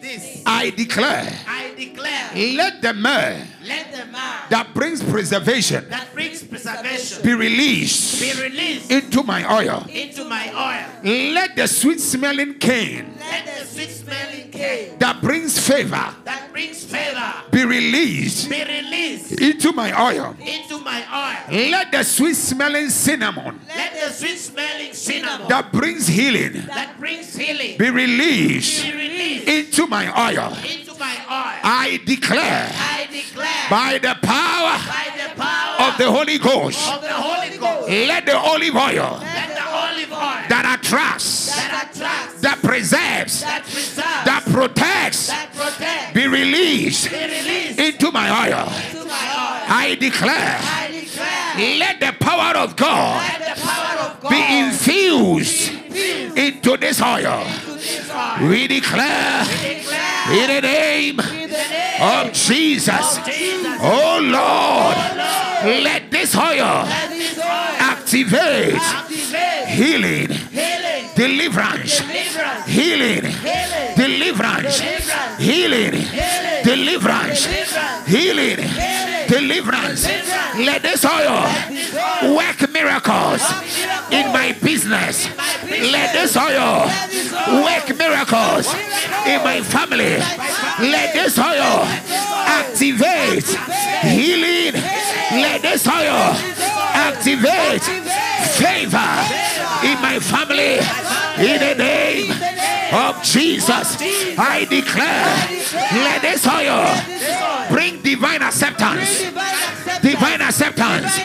This 0.00 0.42
I 0.46 0.70
declare, 0.70 1.30
I 1.46 1.74
declare. 1.76 2.30
let 2.56 2.80
the 2.80 2.94
myrrh 2.94 3.44
Let 3.66 3.92
the 3.92 4.06
man 4.06 4.40
that 4.48 4.72
brings 4.74 5.02
preservation 5.02 5.86
that 5.90 6.08
brings 6.14 6.42
preservation 6.42 7.22
be 7.22 7.34
released 7.34 8.20
be 8.20 8.42
released 8.42 8.90
into 8.90 9.22
my 9.22 9.44
oil. 9.52 9.84
into 9.88 10.24
my 10.24 10.48
oil. 10.48 11.32
Let 11.34 11.54
the 11.56 11.66
sweet 11.68 12.00
smelling 12.00 12.58
cane 12.58 13.14
Let 13.20 13.44
the 13.44 13.66
sweet 13.66 13.90
smelling 13.90 14.50
cake 14.50 14.98
that 14.98 15.20
brings 15.20 15.58
favor 15.58 16.14
that 16.24 16.50
brings 16.50 16.82
favor 16.84 17.32
be 17.52 17.64
released 17.64 18.48
be 18.48 18.64
released 18.64 19.32
into 19.40 19.72
my 19.72 19.92
oil. 20.00 20.34
into 20.40 20.78
my 20.80 21.04
oil. 21.52 21.70
Let 21.70 21.92
the 21.92 22.02
sweet 22.04 22.34
smelling 22.36 22.88
cinnamon 22.88 23.60
Let 23.68 23.92
the 24.00 24.12
sweet 24.14 24.38
smelling 24.38 24.94
cinnamon 24.94 25.48
that 25.48 25.70
brings 25.72 26.06
healing 26.06 26.52
that 26.66 26.98
brings 26.98 27.36
healing 27.36 27.76
be 27.76 27.90
released 27.90 28.82
be 28.84 28.92
released 28.92 29.09
into 29.80 29.90
my 29.90 30.06
oil. 30.08 30.52
into 30.64 30.94
my 30.98 31.14
oil. 31.30 31.60
I 31.64 32.00
declare 32.04 32.70
I 32.72 33.08
declare 33.10 33.70
by 33.70 33.98
the 33.98 34.14
power 34.20 34.76
by 34.84 35.08
the 35.16 35.40
power 35.40 35.88
of 35.88 35.98
the 35.98 36.10
Holy 36.10 36.38
Ghost, 36.38 36.92
of 36.92 37.00
the 37.02 37.08
Holy 37.08 37.56
Ghost, 37.56 37.88
let 37.88 38.26
the 38.26 38.36
olive 38.36 38.76
oil 38.76 39.18
let 39.20 39.54
the 39.54 39.64
olive 39.64 40.12
oil 40.12 40.48
that 40.48 40.78
attracts, 40.78 41.46
that 41.56 41.88
attracts, 41.90 42.40
that 42.42 42.58
preserves, 42.62 43.40
that 43.40 43.62
preserves, 43.62 44.24
that 44.24 44.44
protects, 44.50 45.28
that 45.28 45.50
protects, 45.54 46.12
be 46.12 46.26
released 46.26 47.10
be 47.10 47.16
released 47.16 47.78
into 47.80 48.10
my 48.12 48.28
oil. 48.28 48.66
to 48.92 49.04
my 49.06 49.24
oil. 49.32 49.64
I 49.72 49.96
declare, 49.98 50.58
I 50.60 50.90
declare, 50.90 51.78
let 51.78 52.00
the 52.00 52.12
power 52.22 52.56
of 52.58 52.76
God 52.76 53.40
the 53.40 53.60
power 53.60 54.10
of 54.10 54.20
God 54.20 54.30
be 54.30 54.58
infused 54.58 55.70
infused 55.70 55.79
into 56.36 56.76
this 56.76 57.00
oil. 57.00 57.44
We 58.48 58.66
declare 58.66 59.44
in 60.30 60.46
the 60.48 60.60
name 60.62 61.20
of 61.20 62.32
Jesus, 62.32 63.18
oh 63.82 64.18
Lord, 64.22 64.96
let 65.84 66.10
this 66.10 66.36
oil 66.36 66.86
activate 67.78 68.80
healing, 69.66 70.28
deliverance, 71.14 72.00
healing, 72.66 73.22
deliverance, 73.96 74.80
healing, 75.38 76.04
deliverance, 76.64 77.46
healing 78.06 79.09
deliverance. 79.30 80.06
Let 80.58 80.82
this 80.82 81.04
oil 81.04 81.46
work 82.34 82.58
miracles 82.72 83.42
in 84.10 84.26
my 84.32 84.56
business. 84.60 85.28
Let 85.70 86.12
this 86.12 86.36
oil 86.36 86.90
work 87.62 87.86
miracles 87.96 88.66
in 89.30 89.38
my 89.46 89.62
family. 89.62 90.18
Let 90.82 91.14
this 91.14 91.38
oil 91.38 91.86
activate 92.58 93.46
healing. 94.02 94.74
Let 95.30 95.62
this 95.62 95.86
oil 95.86 96.34
activate 96.92 97.84
favor 98.58 99.14
in 99.86 99.96
my 100.02 100.18
family. 100.18 100.82
In 101.38 101.60
the 101.60 101.74
name 101.78 102.49
of 102.92 103.22
Jesus, 103.22 103.96
I 104.38 104.66
declare, 104.68 105.26
let 106.04 106.22
this 106.22 106.46
oil 106.46 106.86
bring 107.68 108.02
divine 108.02 108.42
acceptance. 108.42 109.22
Divine 110.02 110.40
acceptance, 110.40 111.16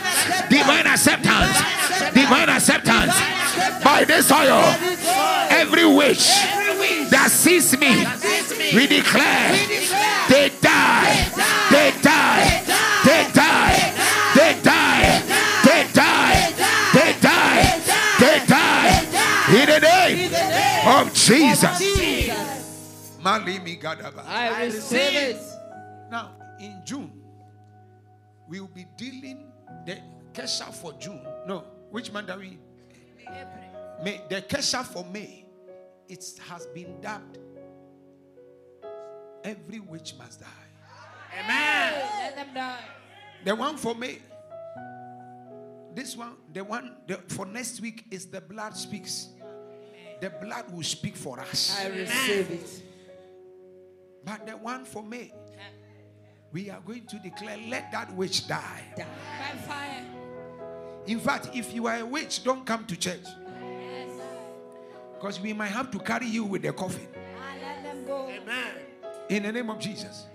divine 0.50 0.86
acceptance, 0.86 1.58
divine 2.14 2.50
acceptance 2.50 3.14
by 3.84 4.04
this 4.06 4.32
oil. 4.32 4.64
Every 5.50 5.86
witch 5.86 6.28
that 7.10 7.30
sees 7.32 7.78
me, 7.78 8.06
we 8.76 8.88
declare 8.88 9.56
they 10.30 10.50
of 20.86 21.14
Jesus. 21.14 23.18
Malimi 23.22 23.82
Gadaba. 23.82 24.24
I 24.28 24.66
receive 24.66 25.16
it. 25.16 25.38
Now, 26.12 26.32
in 26.60 26.82
June, 26.86 27.12
we 28.48 28.60
will 28.60 28.68
be 28.68 28.86
dealing 28.96 29.52
the 29.86 29.98
Kesha 30.34 30.72
for 30.74 30.94
June. 30.94 31.26
No, 31.48 31.64
which 31.90 32.12
month 32.12 32.30
are 32.30 32.38
we? 32.38 32.60
May. 34.04 34.22
The 34.30 34.42
Kesha 34.42 34.84
for 34.84 35.04
May, 35.06 35.46
it 36.08 36.24
has 36.48 36.68
been 36.68 37.02
dubbed 37.02 37.40
Every 39.46 39.80
Witch 39.80 40.16
Must 40.18 40.40
Die. 40.40 40.48
Amen. 41.40 41.94
Let 42.24 42.36
them 42.36 42.48
die. 42.56 42.80
The 43.44 43.56
one 43.56 43.78
for 43.78 43.94
May, 43.94 44.18
this 45.94 46.18
one, 46.18 46.34
the 46.52 46.64
one 46.64 46.96
the, 47.08 47.20
for 47.28 47.46
next 47.46 47.80
week 47.80 48.06
is 48.10 48.26
the 48.26 48.42
blood 48.42 48.76
speaks. 48.76 49.28
The 50.22 50.30
blood 50.30 50.72
will 50.72 50.84
speak 50.84 51.16
for 51.16 51.40
us. 51.40 51.78
I 51.80 51.88
receive 51.88 52.52
it. 52.52 52.82
But 54.24 54.48
the 54.48 54.54
one 54.54 54.86
for 54.86 55.04
me, 55.04 55.34
we 56.52 56.70
are 56.70 56.80
going 56.86 57.06
to 57.08 57.20
declare, 57.20 57.58
let 57.70 57.92
that 57.92 58.14
witch 58.16 58.48
die. 58.48 58.84
By 58.98 59.58
fire. 59.68 60.04
In 61.06 61.20
fact, 61.20 61.50
if 61.54 61.74
you 61.74 61.86
are 61.88 61.98
a 61.98 62.06
witch, 62.06 62.44
don't 62.44 62.66
come 62.66 62.86
to 62.86 62.96
church. 62.96 63.20
Yes. 63.24 64.10
Because 65.14 65.40
we 65.40 65.54
might 65.54 65.68
have 65.68 65.92
to 65.92 66.00
carry 66.00 66.28
you 66.28 66.44
with 66.46 66.64
the 66.64 66.74
coffin. 66.74 67.08
Ah, 67.14 67.54
let 67.62 67.84
them 67.84 68.06
go. 68.06 68.28
Amen. 68.28 68.74
In 69.30 69.44
the 69.44 69.52
name 69.52 69.70
of 69.70 69.80
Jesus. 69.80 70.26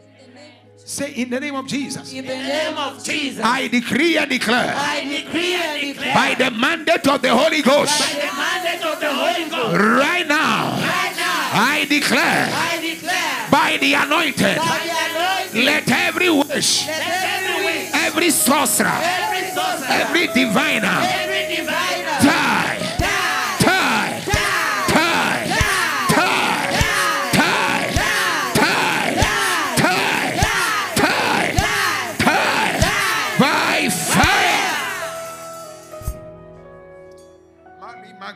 Say, 0.91 1.12
in 1.12 1.30
the 1.30 1.38
name 1.38 1.55
of 1.55 1.68
Jesus. 1.68 2.12
In 2.12 2.26
the 2.26 2.34
name 2.34 2.76
of 2.76 3.05
Jesus, 3.05 3.45
I 3.45 3.68
decree 3.68 4.18
and 4.18 4.28
declare. 4.28 4.74
I 4.76 5.05
decree 5.05 5.55
and 5.55 5.80
declare. 5.80 6.12
By 6.12 6.34
the 6.34 6.51
mandate 6.51 7.07
of 7.07 7.22
the 7.22 7.30
Holy 7.30 7.62
Ghost. 7.62 7.95
By 8.01 8.18
the 8.18 8.34
mandate 8.34 8.84
of 8.84 8.99
the 8.99 9.12
Holy 9.14 9.49
Ghost. 9.49 9.78
Right 9.78 10.26
now. 10.26 10.82
right 10.82 11.14
now. 11.14 11.51
I 11.55 11.86
declare. 11.88 12.51
I 12.51 12.80
declare. 12.82 13.51
By 13.53 13.78
the 13.80 13.95
anointed, 13.95 14.57
by 14.59 14.80
the 14.82 14.91
anointing, 14.91 15.64
let 15.64 15.88
every 15.88 16.28
witch, 16.28 16.84
let 16.88 17.07
every 17.07 17.64
witch, 17.66 17.91
every 17.95 18.30
sorcerer, 18.30 18.91
every 18.91 19.49
sorcerer, 19.55 19.86
every 19.91 20.26
diviner. 20.34 21.07
Every 21.07 21.39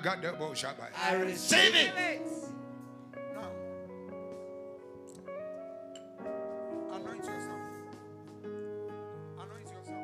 I 0.06 1.14
receive 1.14 1.74
it. 1.74 2.20
Now, 3.34 3.48
anoint 6.92 7.24
yourself. 7.24 7.60
Anoint 9.38 9.70
yourself. 9.70 9.98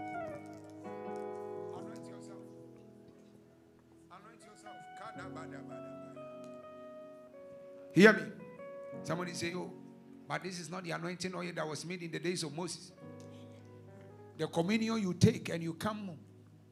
Anoint 1.77 2.05
yourself. 2.07 2.39
Anoint 4.11 5.53
yourself. 5.53 5.77
Hear 7.93 8.13
me. 8.15 8.23
Somebody 9.03 9.35
say, 9.35 9.53
Oh, 9.55 9.71
but 10.27 10.43
this 10.43 10.61
is 10.61 10.71
not 10.71 10.85
the 10.85 10.93
anointing 10.93 11.35
oil 11.35 11.51
that 11.55 11.67
was 11.69 11.85
made 11.85 12.03
in 12.03 12.11
the 12.11 12.19
days 12.19 12.43
of 12.43 12.55
Moses. 12.55 12.93
The 14.39 14.47
communion 14.47 15.03
you 15.03 15.13
take 15.13 15.51
and 15.51 15.63
you 15.63 15.75
come 15.75 16.11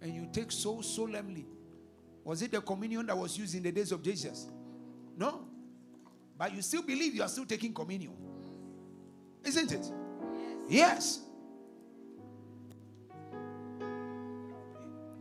and 0.00 0.14
you 0.14 0.28
take 0.32 0.50
so 0.50 0.80
solemnly. 0.80 1.44
Was 2.28 2.42
it 2.42 2.52
the 2.52 2.60
communion 2.60 3.06
that 3.06 3.16
was 3.16 3.38
used 3.38 3.54
in 3.54 3.62
the 3.62 3.72
days 3.72 3.90
of 3.90 4.02
Jesus? 4.02 4.48
No. 5.16 5.46
But 6.36 6.54
you 6.54 6.60
still 6.60 6.82
believe 6.82 7.14
you 7.14 7.22
are 7.22 7.28
still 7.28 7.46
taking 7.46 7.72
communion. 7.72 8.12
Isn't 9.42 9.72
it? 9.72 9.90
Yes. 10.68 11.22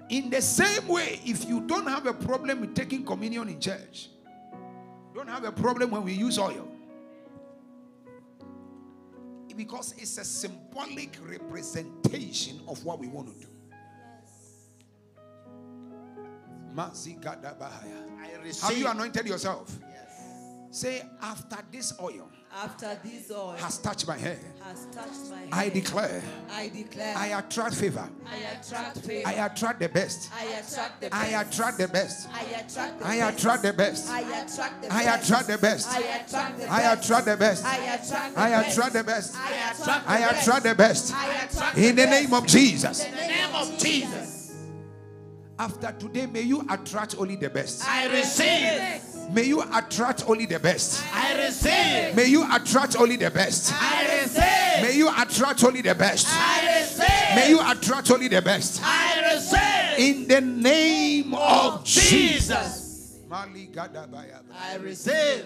In 0.10 0.30
the 0.30 0.42
same 0.42 0.86
way, 0.90 1.22
if 1.24 1.48
you 1.48 1.62
don't 1.62 1.88
have 1.88 2.08
a 2.08 2.14
problem 2.14 2.60
with 2.60 2.76
taking 2.76 3.06
communion 3.06 3.48
in 3.48 3.62
church, 3.62 4.10
don't 5.16 5.30
have 5.30 5.46
a 5.46 5.52
problem 5.54 5.92
when 5.92 6.04
we 6.04 6.12
use 6.12 6.38
oil. 6.38 6.70
Because 9.56 9.94
it's 9.98 10.18
a 10.18 10.26
symbolic 10.26 11.18
representation 11.24 12.60
of 12.68 12.84
what 12.84 13.00
we 13.00 13.08
want 13.08 13.34
to 13.34 13.46
do. 13.46 13.48
Have 18.62 18.78
you 18.78 18.88
anointed 18.88 19.28
yourself? 19.28 19.76
Yes. 19.82 19.94
Say, 20.70 21.02
after 21.22 21.58
this 21.72 21.94
oil 22.00 22.30
After 22.54 23.00
this 23.04 23.32
oil 23.32 23.56
has 23.58 23.78
touched 23.80 24.08
my 24.08 24.18
hair. 24.18 24.38
has 24.64 24.86
touched 24.92 25.32
my 25.32 25.38
head, 25.40 25.50
I 25.52 25.70
declare 25.70 26.22
I 26.52 26.68
declare 26.70 27.16
I 27.18 27.28
attract 27.40 27.74
favor. 27.76 28.08
I 28.30 28.36
attract 28.38 28.98
favor. 29.00 29.28
I 29.28 29.34
attract 29.46 29.80
the 29.80 29.90
best. 29.90 30.30
I 30.36 30.44
attract 30.44 31.02
the 31.02 31.16
I 31.16 31.32
best. 31.32 31.54
attract 31.54 31.78
the 31.80 31.88
best. 31.88 32.28
I 32.32 32.42
attract 32.44 33.00
the 33.00 33.08
I 33.08 33.18
best. 33.18 33.40
attract 33.40 33.64
the 33.64 33.74
best. 33.74 34.10
I 34.10 34.20
attract 34.20 34.82
the 34.82 34.94
I 34.94 35.06
best. 35.06 35.24
attract 35.24 35.48
the 35.48 35.58
best. 35.58 35.76
I 35.80 35.88
attract 35.88 36.60
the 36.60 36.70
I 36.70 36.78
best. 36.78 37.02
attract 37.02 37.26
the 37.26 37.38
best. 37.38 37.66
I 37.66 37.78
attract 37.96 38.36
the 38.36 38.40
I 38.40 38.50
best. 38.50 38.78
attract 38.78 38.94
the 38.94 39.04
best. 39.04 39.36
I 39.36 39.72
attract 39.72 40.10
I 40.10 40.20
attract 40.30 40.64
the 40.64 40.76
best. 40.76 41.14
In 41.78 41.96
the 41.96 42.06
name 42.06 42.34
of 42.34 42.46
Jesus. 42.46 43.04
In 43.06 43.12
the 43.12 43.18
name 43.18 43.56
of 43.56 43.78
Jesus. 43.80 44.37
After 45.60 45.92
today, 45.94 46.28
may 46.28 46.42
you 46.42 46.66
attract 46.70 47.16
only 47.18 47.36
the 47.36 47.50
best. 47.50 47.84
I 47.88 48.08
receive. 48.08 49.02
May 49.34 49.44
you 49.44 49.62
attract 49.74 50.24
only 50.30 50.46
the 50.46 50.60
best. 50.60 51.04
I 51.14 51.46
receive. 51.46 52.16
May 52.16 52.28
you 52.28 52.46
attract 52.54 52.96
only 52.96 53.16
the 53.18 53.32
best. 53.32 53.74
I 53.74 54.22
receive. 54.22 54.84
May 54.84 54.96
you 54.96 55.10
attract 55.10 55.64
only 55.64 55.82
the 55.82 55.96
best. 55.96 56.28
I 56.30 56.80
receive. 56.80 57.36
May 57.36 57.50
you 57.50 57.60
attract 57.60 58.12
only 58.12 58.28
the 58.28 58.42
best. 58.42 58.82
I 58.84 59.34
receive. 59.34 60.16
In 60.16 60.28
the 60.28 60.42
name 60.42 61.34
of 61.34 61.84
Jesus. 61.84 63.20
I 63.32 64.76
receive. 64.80 65.46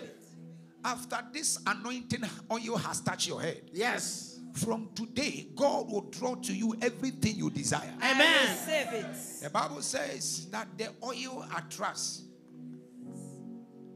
After 0.83 1.19
this 1.31 1.59
anointing 1.65 2.23
oil 2.51 2.77
has 2.77 2.99
touched 3.01 3.27
your 3.27 3.41
head, 3.41 3.61
Yes. 3.71 4.30
From 4.53 4.89
today, 4.95 5.47
God 5.55 5.91
will 5.91 6.09
draw 6.09 6.35
to 6.35 6.53
you 6.53 6.75
everything 6.81 7.35
you 7.35 7.49
desire. 7.49 7.93
Amen. 7.97 8.49
Receive 8.49 8.93
it. 8.93 9.43
The 9.43 9.49
Bible 9.49 9.81
says 9.81 10.47
that 10.51 10.67
the 10.77 10.89
oil 11.03 11.45
attracts. 11.55 12.23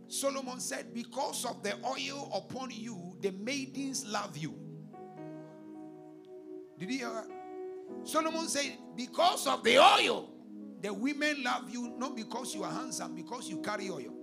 Solomon 0.08 0.60
said, 0.60 0.94
Because 0.94 1.46
of 1.46 1.64
the 1.64 1.76
oil 1.86 2.32
upon 2.34 2.72
you, 2.72 3.18
the 3.22 3.32
maidens 3.32 4.06
love 4.06 4.38
you. 4.38 4.54
Did 6.78 6.92
you 6.92 6.98
hear 7.00 7.10
that? 7.10 7.28
Solomon 8.04 8.48
said, 8.48 8.78
Because 8.96 9.48
of 9.48 9.64
the 9.64 9.78
oil, 9.78 10.30
the 10.82 10.94
women 10.94 11.44
love 11.44 11.70
you, 11.70 11.94
not 11.98 12.16
because 12.16 12.54
you 12.54 12.64
are 12.64 12.72
handsome, 12.72 13.16
because 13.16 13.50
you 13.50 13.62
carry 13.62 13.90
oil. 13.90 14.14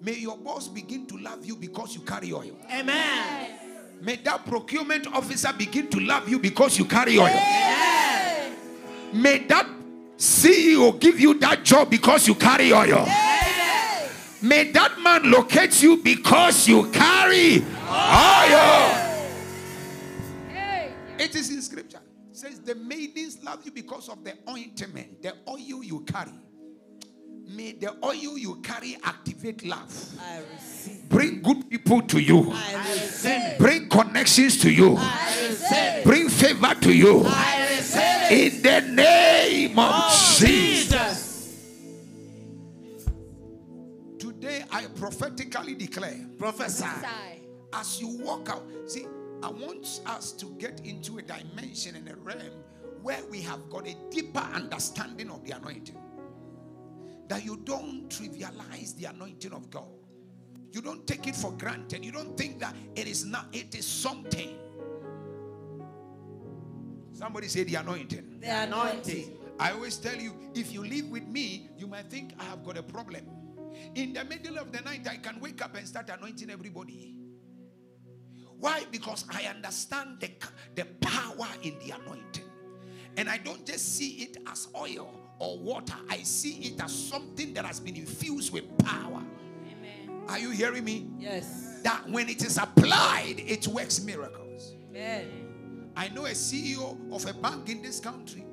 May 0.00 0.14
your 0.14 0.38
boss 0.38 0.68
begin 0.68 1.06
to 1.06 1.16
love 1.16 1.44
you 1.44 1.56
because 1.56 1.94
you 1.94 2.02
carry 2.02 2.32
oil. 2.32 2.56
Amen. 2.72 3.57
May 4.00 4.16
that 4.16 4.46
procurement 4.46 5.06
officer 5.08 5.52
begin 5.52 5.88
to 5.88 6.00
love 6.00 6.28
you 6.28 6.38
because 6.38 6.78
you 6.78 6.84
carry 6.84 7.18
oil. 7.18 7.26
May 9.12 9.44
that 9.48 9.66
CEO 10.16 10.98
give 11.00 11.18
you 11.18 11.38
that 11.38 11.64
job 11.64 11.90
because 11.90 12.28
you 12.28 12.34
carry 12.34 12.72
oil. 12.72 13.06
May 14.40 14.70
that 14.70 15.00
man 15.00 15.30
locate 15.30 15.82
you 15.82 15.96
because 15.96 16.68
you 16.68 16.90
carry 16.92 17.56
oil. 17.56 17.64
Hey. 20.48 20.92
It 21.18 21.34
is 21.34 21.50
in 21.50 21.60
scripture. 21.60 22.00
It 22.30 22.36
says 22.36 22.60
the 22.60 22.76
maidens 22.76 23.42
love 23.42 23.64
you 23.64 23.72
because 23.72 24.08
of 24.08 24.22
the 24.22 24.34
ointment, 24.48 25.22
the 25.22 25.34
oil 25.48 25.82
you 25.82 26.00
carry. 26.00 26.32
May 27.48 27.72
the 27.72 27.96
oil 28.04 28.36
you 28.36 28.56
carry 28.56 28.98
activate 29.02 29.64
love. 29.64 29.90
I 30.20 30.42
receive. 30.52 31.08
Bring 31.08 31.40
good 31.40 31.70
people 31.70 32.02
to 32.02 32.18
you. 32.18 32.52
I 32.52 32.90
receive. 32.92 33.58
Bring 33.58 33.88
connections 33.88 34.60
to 34.60 34.70
you. 34.70 34.96
I 34.98 35.46
receive. 35.48 36.04
Bring 36.04 36.28
favor 36.28 36.74
to 36.74 36.92
you. 36.92 37.22
I 37.24 37.68
receive. 37.70 38.54
In 38.56 38.62
the 38.62 38.80
name 38.92 39.78
of 39.78 39.90
oh, 39.90 40.36
Jesus. 40.38 41.56
Today 44.18 44.64
I 44.70 44.84
prophetically 44.94 45.74
declare 45.74 46.26
Prophesy. 46.38 46.84
As 47.72 47.98
you 47.98 48.08
walk 48.18 48.50
out. 48.50 48.68
See, 48.86 49.06
I 49.42 49.48
want 49.48 50.00
us 50.04 50.32
to 50.32 50.46
get 50.58 50.80
into 50.84 51.16
a 51.16 51.22
dimension 51.22 51.96
and 51.96 52.10
a 52.10 52.16
realm 52.16 52.62
where 53.02 53.24
we 53.30 53.40
have 53.40 53.70
got 53.70 53.86
a 53.86 53.96
deeper 54.10 54.46
understanding 54.52 55.30
of 55.30 55.44
the 55.46 55.56
anointing. 55.56 55.96
That 57.28 57.44
you 57.44 57.58
don't 57.58 58.08
trivialize 58.08 58.96
the 58.96 59.06
anointing 59.06 59.52
of 59.52 59.70
God. 59.70 59.88
You 60.72 60.82
don't 60.82 61.06
take 61.06 61.26
it 61.26 61.36
for 61.36 61.52
granted. 61.52 62.04
You 62.04 62.12
don't 62.12 62.36
think 62.36 62.60
that 62.60 62.74
it 62.94 63.06
is 63.06 63.24
not, 63.24 63.46
it 63.52 63.74
is 63.74 63.86
something. 63.86 64.56
Somebody 67.12 67.48
say 67.48 67.64
the 67.64 67.76
anointing. 67.76 68.40
The 68.40 68.62
anointing. 68.62 69.36
I 69.58 69.72
always 69.72 69.96
tell 69.96 70.16
you, 70.16 70.34
if 70.54 70.72
you 70.72 70.84
live 70.84 71.10
with 71.10 71.26
me, 71.26 71.70
you 71.76 71.86
might 71.86 72.08
think 72.10 72.32
I 72.38 72.44
have 72.44 72.64
got 72.64 72.78
a 72.78 72.82
problem. 72.82 73.24
In 73.94 74.12
the 74.12 74.24
middle 74.24 74.58
of 74.58 74.72
the 74.72 74.80
night, 74.82 75.06
I 75.08 75.16
can 75.16 75.40
wake 75.40 75.62
up 75.62 75.76
and 75.76 75.86
start 75.86 76.10
anointing 76.10 76.50
everybody. 76.50 77.14
Why? 78.58 78.84
Because 78.90 79.24
I 79.30 79.44
understand 79.44 80.20
the, 80.20 80.30
the 80.74 80.84
power 81.00 81.48
in 81.62 81.78
the 81.80 81.94
anointing. 81.94 82.44
And 83.16 83.28
I 83.28 83.38
don't 83.38 83.66
just 83.66 83.96
see 83.96 84.22
it 84.22 84.36
as 84.46 84.68
oil 84.76 85.17
or 85.38 85.58
water, 85.58 85.94
I 86.08 86.18
see 86.18 86.68
it 86.68 86.82
as 86.82 86.92
something 86.92 87.54
that 87.54 87.64
has 87.64 87.80
been 87.80 87.96
infused 87.96 88.52
with 88.52 88.64
power. 88.78 89.22
Amen. 89.66 90.22
Are 90.28 90.38
you 90.38 90.50
hearing 90.50 90.84
me? 90.84 91.08
Yes. 91.18 91.80
That 91.82 92.08
when 92.08 92.28
it 92.28 92.44
is 92.44 92.58
applied, 92.58 93.36
it 93.38 93.66
works 93.68 94.00
miracles. 94.02 94.74
Amen. 94.90 95.90
I 95.96 96.08
know 96.08 96.26
a 96.26 96.30
CEO 96.30 96.96
of 97.12 97.26
a 97.26 97.32
bank 97.32 97.68
in 97.68 97.82
this 97.82 98.00
country. 98.00 98.44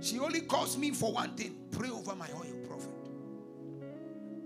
She 0.00 0.18
only 0.18 0.40
calls 0.42 0.76
me 0.76 0.90
for 0.90 1.12
one 1.12 1.34
thing 1.34 1.56
pray 1.70 1.90
over 1.90 2.14
my 2.14 2.28
oil, 2.34 2.54
prophet. 2.66 2.90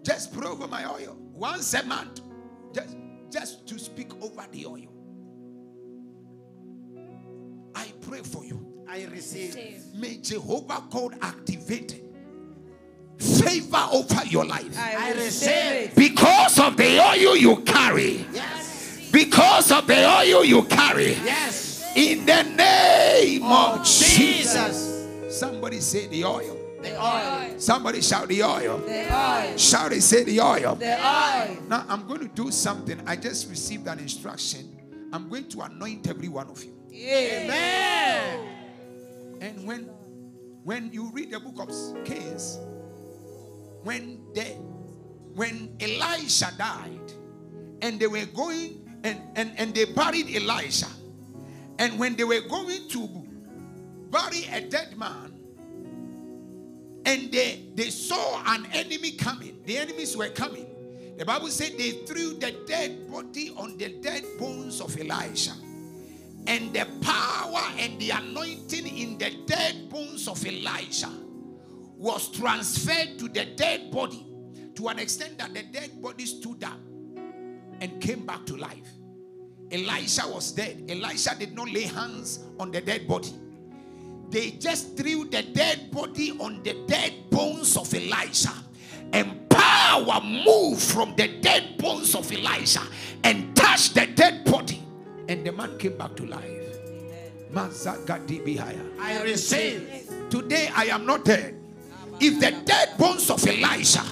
Just 0.03 0.32
pray 0.32 0.49
over 0.49 0.66
my 0.68 0.84
oil. 0.88 1.16
Once 1.32 1.74
a 1.74 1.82
month. 1.84 2.20
Just, 2.72 2.97
just 3.30 3.66
to 3.68 3.78
speak 3.78 4.12
over 4.22 4.45
the 4.51 4.66
oil. 4.66 4.93
I 7.75 7.93
pray 8.01 8.20
for 8.20 8.45
you. 8.45 8.85
I 8.89 9.05
receive. 9.07 9.57
May 9.95 10.18
Jehovah 10.18 10.83
God 10.91 11.16
activate 11.20 12.01
favor 13.18 13.87
over 13.93 14.25
your 14.27 14.45
life. 14.45 14.77
I, 14.79 15.09
I 15.09 15.12
receive 15.12 15.25
receive. 15.25 15.91
it. 15.91 15.95
Because 15.97 16.59
of 16.59 16.77
the 16.77 17.01
oil 17.01 17.37
you 17.37 17.57
carry. 17.62 18.27
Yes. 18.33 19.09
Because 19.12 19.70
of 19.72 19.87
the 19.87 20.05
oil 20.05 20.45
you 20.45 20.62
carry. 20.64 21.12
Yes. 21.12 21.93
In 21.97 22.27
the 22.27 22.43
name 22.43 23.45
of 23.45 23.51
oh, 23.51 23.81
Of 23.81 23.87
Jesus. 23.87 25.39
Somebody 25.39 25.81
say 25.81 26.07
the 26.09 26.25
oil. 26.25 26.59
The 26.83 27.01
oil. 27.01 27.59
Somebody 27.59 28.03
shout 28.03 28.29
the 28.29 28.43
oil. 28.43 28.79
The 28.79 29.14
oil. 29.14 29.57
Shout 29.57 29.93
it, 29.93 30.03
say 30.03 30.25
the 30.25 30.41
oil. 30.41 30.75
The 30.75 30.95
oil. 30.95 31.57
Now 31.68 31.87
I'm 31.89 32.07
going 32.07 32.20
to 32.20 32.29
do 32.29 32.51
something. 32.51 33.01
I 33.07 33.16
just 33.16 33.49
received 33.49 33.87
an 33.87 34.01
instruction. 34.01 34.77
I'm 35.12 35.29
going 35.29 35.49
to 35.51 35.62
anoint 35.62 36.09
every 36.09 36.29
one 36.29 36.49
of 36.49 36.62
you. 36.62 36.74
Amen. 36.95 38.49
And 39.40 39.66
when 39.66 39.90
when 40.62 40.92
you 40.92 41.11
read 41.12 41.30
the 41.30 41.40
book 41.40 41.61
of 41.61 42.05
Kings, 42.05 42.59
when 43.82 44.20
they 44.34 44.57
when 45.34 45.76
Elisha 45.80 46.53
died, 46.57 47.12
and 47.82 47.99
they 47.99 48.07
were 48.07 48.24
going 48.26 48.80
and, 49.03 49.20
and, 49.36 49.53
and 49.59 49.74
they 49.74 49.84
buried 49.84 50.34
Elisha, 50.34 50.86
and 51.78 51.99
when 51.99 52.16
they 52.16 52.24
were 52.24 52.40
going 52.49 52.88
to 52.88 53.09
bury 54.11 54.47
a 54.53 54.62
dead 54.62 54.97
man, 54.97 55.34
and 57.05 57.30
they 57.32 57.66
they 57.74 57.90
saw 57.90 58.42
an 58.47 58.66
enemy 58.72 59.12
coming, 59.12 59.61
the 59.66 59.76
enemies 59.76 60.16
were 60.16 60.30
coming. 60.30 60.66
The 61.18 61.24
Bible 61.24 61.49
said 61.49 61.72
they 61.76 61.90
threw 62.07 62.34
the 62.34 62.53
dead 62.66 63.11
body 63.11 63.53
on 63.57 63.76
the 63.76 63.88
dead 64.01 64.24
bones 64.38 64.80
of 64.80 64.99
Elisha. 64.99 65.53
And 66.47 66.72
the 66.74 66.86
power 67.01 67.62
and 67.78 67.99
the 68.01 68.11
anointing 68.11 68.86
in 68.86 69.18
the 69.18 69.30
dead 69.47 69.88
bones 69.88 70.28
of 70.28 70.45
Elijah 70.47 71.11
was 71.97 72.30
transferred 72.30 73.18
to 73.18 73.28
the 73.28 73.47
dead 73.57 73.90
body 73.90 74.26
to 74.74 74.88
an 74.88 74.99
extent 74.99 75.38
that 75.38 75.55
the 75.55 75.62
dead 75.62 76.03
body 76.03 76.26
stood 76.26 76.62
up 76.64 76.78
and 77.80 78.01
came 78.01 78.26
back 78.26 78.45
to 78.47 78.57
life. 78.57 78.88
Elisha 79.70 80.28
was 80.28 80.53
dead. 80.53 80.84
Elisha 80.88 81.34
did 81.38 81.55
not 81.55 81.70
lay 81.70 81.82
hands 81.82 82.45
on 82.59 82.70
the 82.70 82.80
dead 82.80 83.09
body. 83.09 83.32
They 84.30 84.53
just 84.53 84.97
threw 84.97 85.24
the 85.24 85.42
dead 85.42 85.90
body 85.90 86.32
on 86.32 86.62
the 86.62 86.84
dead 86.86 87.30
bones 87.30 87.76
of 87.76 87.92
Elisha. 87.95 88.53
And 89.12 89.49
power 89.49 90.20
moved 90.20 90.82
from 90.82 91.14
the 91.16 91.28
dead 91.40 91.78
bones 91.78 92.14
of 92.14 92.30
Elisha 92.32 92.82
and 93.22 93.55
touched 93.55 93.95
the 93.95 94.07
dead 94.07 94.45
body. 94.45 94.82
And 95.29 95.45
the 95.45 95.53
man 95.53 95.79
came 95.79 95.97
back 95.97 96.14
to 96.16 96.27
life. 96.27 96.51
I 97.57 99.22
receive. 99.22 99.89
Today 100.31 100.68
I 100.75 100.87
am 100.87 101.07
not 101.07 101.25
dead. 101.25 101.55
If 102.20 102.41
the 102.41 102.51
dead 102.64 102.97
bones 102.99 103.31
of 103.31 103.47
Elisha 103.47 104.03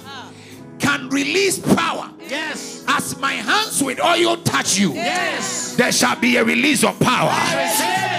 can 0.79 1.09
release 1.11 1.59
power 1.59 2.11
Yes. 2.29 2.85
as 2.89 3.17
my 3.19 3.33
hands 3.33 3.83
with 3.83 4.01
oil 4.03 4.37
touch 4.39 4.79
you, 4.79 4.93
Yes. 4.95 5.75
there 5.77 5.93
shall 5.93 6.17
be 6.17 6.37
a 6.37 6.45
release 6.45 6.83
of 6.85 6.99
power. 6.99 7.33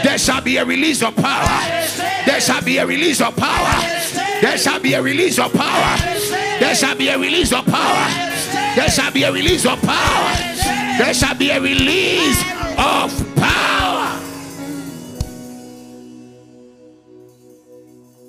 There 0.04 0.18
shall 0.18 0.42
be 0.42 0.58
a 0.58 0.66
release 0.66 1.02
of 1.02 1.16
power. 1.16 1.62
There 2.26 2.40
shall 2.42 2.62
be 2.62 2.78
a 2.78 2.86
release 2.86 3.22
of 3.22 3.36
power. 3.36 3.82
There 4.42 4.58
shall 4.58 4.80
be 4.80 4.94
a 4.94 5.02
release 5.02 5.40
of 5.40 5.52
power. 5.54 5.98
There 6.60 6.76
shall 6.76 6.96
be 6.96 7.08
a 7.08 7.18
release 7.18 7.52
of 7.54 7.66
power. 7.66 8.08
There 8.76 8.90
shall 8.90 9.12
be 9.12 9.24
a 9.24 9.32
release 9.32 9.66
of 9.66 9.82
power. 9.82 10.36
There 10.98 11.14
shall 11.14 11.36
be 11.36 11.50
a 11.50 11.60
release 11.60 12.44
of 12.84 13.36
power. 13.36 14.20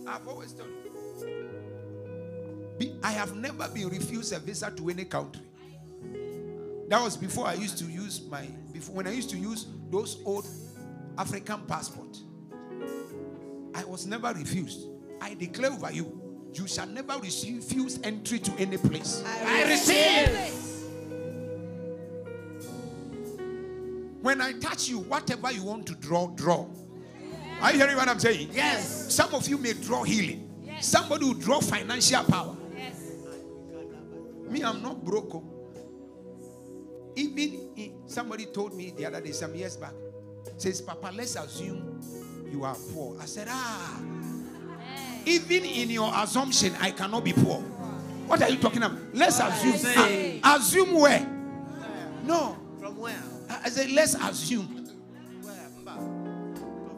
I've 0.06 0.28
always 0.28 0.52
told 0.52 0.70
you. 0.70 0.92
Be- 2.78 2.94
I 3.02 3.12
have 3.12 3.34
never 3.34 3.68
been 3.68 3.88
refused 3.88 4.32
a 4.32 4.38
visa 4.38 4.70
to 4.70 4.88
any 4.90 5.04
country. 5.04 5.42
That 6.88 7.02
was 7.02 7.16
before 7.16 7.46
I 7.46 7.54
used 7.54 7.78
to 7.78 7.84
use 7.86 8.22
my 8.30 8.46
before 8.72 8.94
when 8.96 9.06
I 9.06 9.12
used 9.12 9.30
to 9.30 9.36
use 9.36 9.66
those 9.90 10.18
old 10.24 10.46
African 11.18 11.62
passport. 11.62 12.18
I 13.74 13.84
was 13.84 14.06
never 14.06 14.32
refused. 14.34 14.86
I 15.20 15.34
declare 15.34 15.72
over 15.72 15.90
you, 15.90 16.20
you 16.52 16.68
shall 16.68 16.86
never 16.86 17.14
refuse 17.18 17.98
entry 18.04 18.38
to 18.38 18.52
any 18.58 18.76
place. 18.76 19.24
I 19.26 19.64
receive. 19.64 20.73
When 24.24 24.40
I 24.40 24.52
touch 24.52 24.88
you, 24.88 25.00
whatever 25.00 25.52
you 25.52 25.62
want 25.64 25.86
to 25.88 25.94
draw, 25.96 26.28
draw. 26.28 26.66
Are 27.60 27.72
you 27.72 27.78
hearing 27.78 27.94
what 27.94 28.08
I'm 28.08 28.18
saying? 28.18 28.48
Yes. 28.52 29.14
Some 29.14 29.34
of 29.34 29.46
you 29.46 29.58
may 29.58 29.74
draw 29.74 30.02
healing. 30.02 30.50
Yes. 30.64 30.86
Somebody 30.86 31.26
will 31.26 31.34
draw 31.34 31.60
financial 31.60 32.24
power. 32.24 32.56
Yes. 32.74 32.98
Me, 34.48 34.62
I'm 34.64 34.80
not 34.82 35.04
broke. 35.04 35.34
oh. 35.34 35.44
Even 37.16 37.68
in- 37.76 37.92
somebody 38.06 38.46
told 38.46 38.74
me 38.74 38.94
the 38.96 39.04
other 39.04 39.20
day, 39.20 39.32
some 39.32 39.54
years 39.54 39.76
back, 39.76 39.92
says, 40.56 40.80
Papa, 40.80 41.12
let's 41.14 41.36
assume 41.36 42.00
you 42.50 42.64
are 42.64 42.76
poor. 42.94 43.20
I 43.20 43.26
said, 43.26 43.48
Ah, 43.50 44.00
even 45.26 45.66
in 45.66 45.90
your 45.90 46.10
assumption, 46.16 46.74
I 46.80 46.92
cannot 46.92 47.24
be 47.24 47.34
poor. 47.34 47.60
What 48.26 48.40
are 48.40 48.48
you 48.48 48.56
talking 48.56 48.82
about? 48.82 48.98
Let's 49.12 49.38
assume. 49.38 49.76
say. 49.76 50.40
Ah, 50.42 50.56
assume 50.56 50.94
where? 50.94 51.20
No. 52.24 52.56
From 52.80 52.96
where? 52.96 53.22
I 53.64 53.70
said, 53.70 53.90
let's 53.92 54.14
assume. 54.14 54.86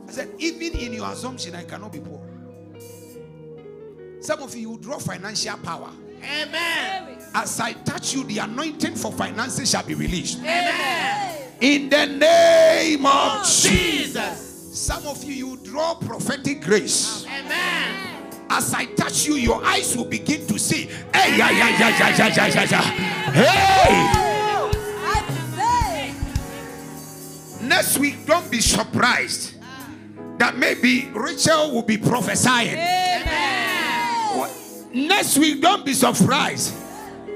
I 0.09 0.11
said, 0.11 0.31
even 0.39 0.77
in 0.77 0.95
your 0.95 1.09
assumption, 1.11 1.55
I 1.55 1.63
cannot 1.63 1.93
be 1.93 2.01
poor. 2.01 2.21
Some 4.21 4.43
of 4.43 4.55
you 4.57 4.71
will 4.71 4.77
draw 4.79 4.99
financial 4.99 5.57
power. 5.59 5.91
Amen. 6.19 7.19
As 7.35 7.61
I 7.61 7.73
touch 7.73 8.15
you, 8.15 8.25
the 8.25 8.39
anointing 8.39 8.97
for 8.97 9.13
finances 9.13 9.71
shall 9.71 9.85
be 9.85 9.95
released. 9.95 10.41
Amen. 10.41 11.53
In 11.61 11.89
the 11.89 12.07
name 12.07 13.07
of 13.07 13.13
oh, 13.13 13.43
Jesus. 13.45 14.77
Some 14.77 15.07
of 15.07 15.23
you, 15.23 15.51
you 15.51 15.57
draw 15.59 15.95
prophetic 15.95 16.63
grace. 16.63 17.25
Amen. 17.27 18.33
As 18.51 18.75
I 18.75 18.87
touch 18.87 19.27
you, 19.27 19.35
your 19.35 19.65
eyes 19.65 19.97
will 19.97 20.05
begin 20.05 20.47
to 20.49 20.59
see. 20.59 20.87
Hey, 21.15 21.37
yeah, 21.37 21.51
yeah, 21.51 21.79
yeah, 21.79 22.09
yeah, 22.17 22.17
yeah, 22.17 22.47
yeah, 22.47 22.65
yeah. 22.65 22.83
Hey. 23.31 24.26
Next 27.77 27.99
week, 27.99 28.25
don't 28.25 28.51
be 28.51 28.63
surprised 28.63 29.57
that 30.39 30.57
maybe 30.57 31.11
Rachel 31.13 31.73
will 31.73 31.83
be 31.83 31.99
prophesying. 31.99 32.75
Next 34.95 35.37
week, 35.37 35.61
don't 35.61 35.85
be 35.85 35.93
surprised 35.93 36.75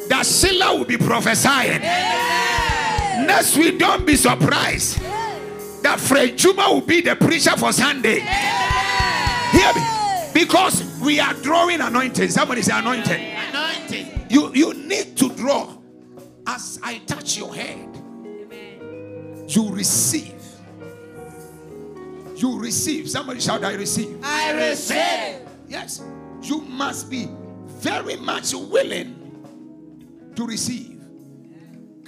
that 0.09 0.25
Sheila 0.25 0.79
will 0.79 0.87
be 0.87 0.97
prophesying. 0.97 1.83
Next 1.83 3.55
week, 3.59 3.79
don't 3.79 4.07
be 4.07 4.17
surprised 4.17 5.03
that 5.83 6.01
Fred 6.01 6.39
Juma 6.39 6.73
will 6.73 6.81
be 6.81 7.03
the 7.03 7.17
preacher 7.17 7.55
for 7.59 7.71
Sunday. 7.71 8.21
Hear 8.21 9.75
me. 9.75 9.83
Because 10.33 10.83
we 11.03 11.21
are 11.21 11.35
drawing 11.35 11.83
anointing. 11.83 12.31
Somebody 12.31 12.63
say 12.63 12.79
anointing. 12.79 13.37
Anointing. 13.51 14.27
You, 14.31 14.55
you 14.55 14.73
need 14.73 15.19
to 15.19 15.29
draw. 15.35 15.77
As 16.47 16.81
I 16.83 16.97
touch 17.07 17.37
your 17.37 17.55
head, 17.55 17.90
you 19.55 19.69
receive. 19.71 20.43
You 22.37 22.59
receive. 22.59 23.11
Somebody 23.11 23.41
shout, 23.41 23.65
I 23.65 23.75
receive. 23.75 24.19
I 24.23 24.69
receive. 24.69 25.47
Yes. 25.69 26.03
You 26.43 26.61
must 26.63 27.11
be 27.11 27.29
very 27.67 28.17
much 28.17 28.55
willing 28.55 29.17
to 30.37 30.47
receive. 30.47 31.01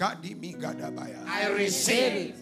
I 0.00 0.16
receive 1.56 2.12
it. 2.12 2.36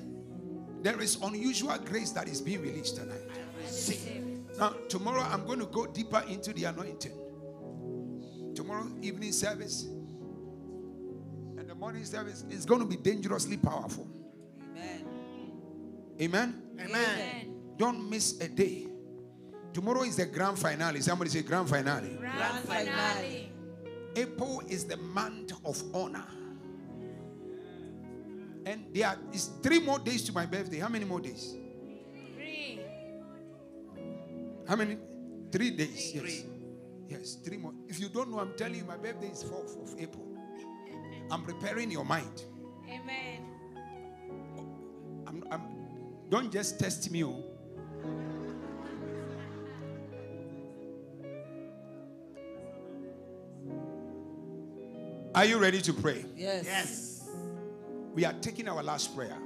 There 0.83 1.01
is 1.01 1.19
unusual 1.23 1.77
grace 1.79 2.11
that 2.13 2.29
is 2.29 2.41
being 2.41 2.63
released 2.63 2.97
tonight. 2.97 3.21
I 3.33 3.63
receive. 3.63 4.41
Now, 4.59 4.75
tomorrow 4.89 5.23
I'm 5.23 5.45
going 5.47 5.59
to 5.59 5.67
go 5.67 5.87
deeper 5.87 6.23
into 6.29 6.53
the 6.53 6.65
anointing. 6.65 7.13
Tomorrow 8.55 8.89
evening 9.03 9.33
service 9.33 9.85
and 11.59 11.69
the 11.69 11.75
morning 11.75 12.05
service 12.05 12.45
is 12.51 12.65
going 12.65 12.81
to 12.81 12.87
be 12.87 12.97
dangerously 12.97 13.57
powerful. 13.57 14.07
Amen. 16.21 16.63
Amen. 16.79 17.55
Don't 17.77 18.09
miss 18.11 18.41
a 18.41 18.49
day. 18.49 18.87
Tomorrow 19.73 20.03
is 20.03 20.17
the 20.17 20.27
grand 20.27 20.59
finale. 20.59 21.01
Somebody 21.01 21.31
say 21.31 21.43
grand 21.43 21.69
finale. 21.69 22.17
Grand 22.19 22.65
finale. 22.65 23.53
April 24.17 24.63
is 24.69 24.85
the 24.85 24.97
month 24.97 25.53
of 25.65 25.83
honor. 25.95 26.27
And 28.67 28.87
there 28.93 29.17
is 29.33 29.51
three 29.63 29.81
more 29.81 29.99
days 29.99 30.25
to 30.25 30.33
my 30.33 30.45
birthday. 30.45 30.79
How 30.79 30.89
many 30.89 31.05
more 31.05 31.21
days? 31.21 31.57
Three. 32.37 32.81
How 34.69 34.77
many? 34.77 34.99
Three 35.51 35.71
days. 35.71 36.13
Yes. 36.15 36.23
Three. 36.23 36.45
Yes, 37.09 37.35
three 37.45 37.57
more. 37.57 37.73
If 37.89 37.99
you 37.99 38.09
don't 38.09 38.31
know, 38.31 38.39
I'm 38.39 38.55
telling 38.57 38.77
you, 38.77 38.85
my 38.85 38.97
birthday 38.97 39.27
is 39.29 39.43
4th 39.43 39.83
of 39.83 39.99
April. 39.99 40.27
I'm 41.31 41.43
preparing 41.43 41.91
your 41.91 42.05
mind. 42.05 42.45
Amen. 42.89 43.47
I'm, 45.27 45.45
I'm, 45.51 45.80
don't 46.31 46.51
just 46.53 46.79
test 46.79 47.11
me. 47.11 47.25
oh. 47.25 47.45
Are 55.35 55.45
you 55.45 55.59
ready 55.59 55.81
to 55.83 55.93
pray? 55.93 56.25
Yes. 56.37 56.65
Yes. 56.65 57.29
We 58.15 58.25
are 58.25 58.33
taking 58.41 58.69
our 58.69 58.83
last 58.83 59.15
prayer. 59.15 59.37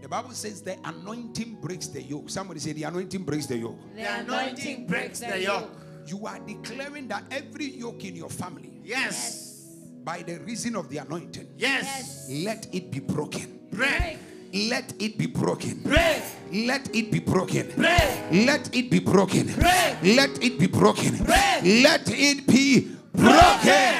The 0.00 0.08
Bible 0.08 0.30
says 0.30 0.62
the 0.62 0.76
anointing 0.84 1.58
breaks 1.60 1.88
the 1.88 2.00
yoke. 2.02 2.30
Somebody 2.30 2.60
say 2.60 2.72
the 2.72 2.84
anointing 2.84 3.24
breaks 3.24 3.46
the 3.46 3.58
yoke. 3.58 3.78
The 3.94 4.20
anointing 4.20 4.86
breaks 4.86 5.20
the 5.20 5.40
yoke. 5.42 5.70
You 6.06 6.26
are 6.26 6.38
declaring 6.38 7.08
that 7.08 7.24
every 7.30 7.66
yoke 7.66 8.04
in 8.04 8.16
your 8.16 8.30
family, 8.30 8.80
Yes. 8.82 9.74
by 10.04 10.22
the 10.22 10.38
reason 10.38 10.76
of 10.76 10.88
the 10.88 10.98
anointing, 10.98 11.48
Yes. 11.58 12.28
let 12.30 12.72
it 12.74 12.90
be 12.90 13.00
broken. 13.00 13.58
Break. 13.70 14.16
Let 14.52 14.94
it 14.98 15.18
be 15.18 15.26
broken. 15.26 15.80
Break. 15.82 16.22
Let 16.52 16.94
it 16.94 17.10
be 17.12 17.20
broken. 17.20 17.70
Break. 17.76 18.46
Let 18.46 18.74
it 18.74 18.90
be 18.90 18.98
broken. 19.00 19.46
Break. 19.46 20.16
Let 20.16 20.42
it 20.42 20.58
be 20.58 20.66
broken. 20.66 21.16
Break. 21.18 21.84
Let 21.84 22.08
it 22.08 22.46
be 22.46 22.96
broken. 23.12 23.94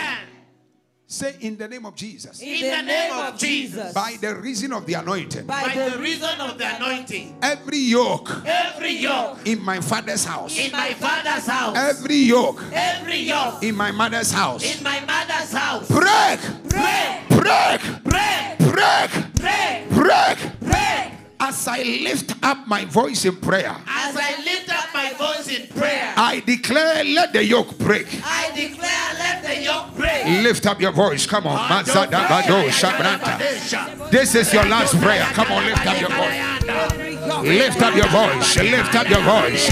Say 1.10 1.36
in 1.40 1.56
the 1.56 1.66
name 1.66 1.86
of 1.86 1.94
Jesus. 1.94 2.42
In 2.42 2.60
the 2.60 2.82
name 2.82 3.12
of 3.12 3.38
Jesus. 3.38 3.94
By 3.94 4.18
the 4.20 4.36
reason 4.36 4.74
of 4.74 4.84
the 4.84 4.92
anointing, 4.92 5.46
By 5.46 5.72
the 5.74 5.98
reason 5.98 6.38
of 6.38 6.58
the 6.58 6.76
anointing, 6.76 7.34
every 7.40 7.78
yoke 7.78 8.30
every 8.44 8.92
yoke 8.92 9.38
in 9.46 9.64
my 9.64 9.80
father's 9.80 10.26
house, 10.26 10.58
in 10.58 10.70
my 10.70 10.92
father's 10.92 11.46
house, 11.46 11.74
every 11.78 12.16
yoke 12.16 12.62
every 12.74 13.20
yoke 13.20 13.62
in 13.62 13.74
my 13.74 13.90
mother's 13.90 14.30
house, 14.30 14.62
in 14.62 14.84
my 14.84 15.00
mother's 15.00 15.50
house, 15.50 15.88
break, 15.88 16.40
break, 16.68 17.28
break, 17.30 18.04
break, 18.04 18.58
break, 18.58 19.27
break, 19.39 19.89
break. 19.90 20.39
break. 20.60 21.12
As 21.40 21.69
I 21.69 21.82
lift 21.82 22.35
up 22.43 22.66
my 22.66 22.85
voice 22.85 23.24
in 23.24 23.36
prayer, 23.36 23.74
As 23.86 24.16
I 24.16 24.43
lift 24.43 24.69
up 24.70 24.93
my 24.93 25.12
voice 25.12 25.48
in 25.48 25.66
prayer, 25.69 26.12
I 26.16 26.40
declare, 26.44 27.05
let 27.05 27.32
the 27.32 27.44
yoke 27.44 27.78
break. 27.78 28.06
I 28.24 28.51
declare, 28.55 29.15
let 29.19 29.43
the 29.44 29.62
yoke 29.62 29.94
break. 29.97 30.43
Lift 30.43 30.66
up 30.66 30.81
your 30.81 30.93
voice. 30.93 31.27
Come 31.27 31.47
on. 31.47 31.85
This 34.10 34.35
is 34.35 34.52
your 34.52 34.65
last 34.66 35.01
prayer. 35.01 35.24
Come 35.32 35.52
on, 35.52 35.65
lift 35.65 35.86
up 35.86 36.01
your 36.01 36.10
voice. 36.10 36.59
Lift 37.44 37.82
up 37.82 37.94
your 37.94 38.09
voice. 38.09 38.56
Lift 38.56 38.94
up 38.94 39.09
your 39.09 39.23
voice. 39.23 39.70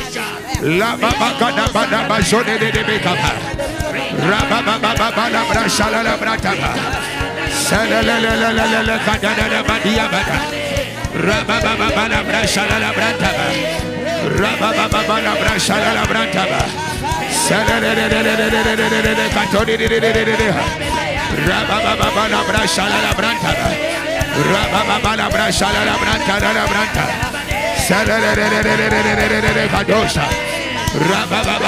Rabba 31.08 31.66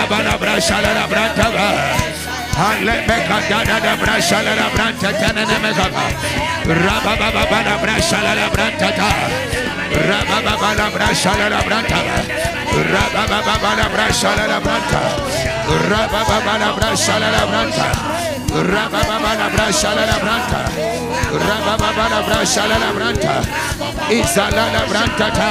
Isala 24.10 24.64
la 24.72 24.82
branta 24.90 25.28
ta 25.39 25.51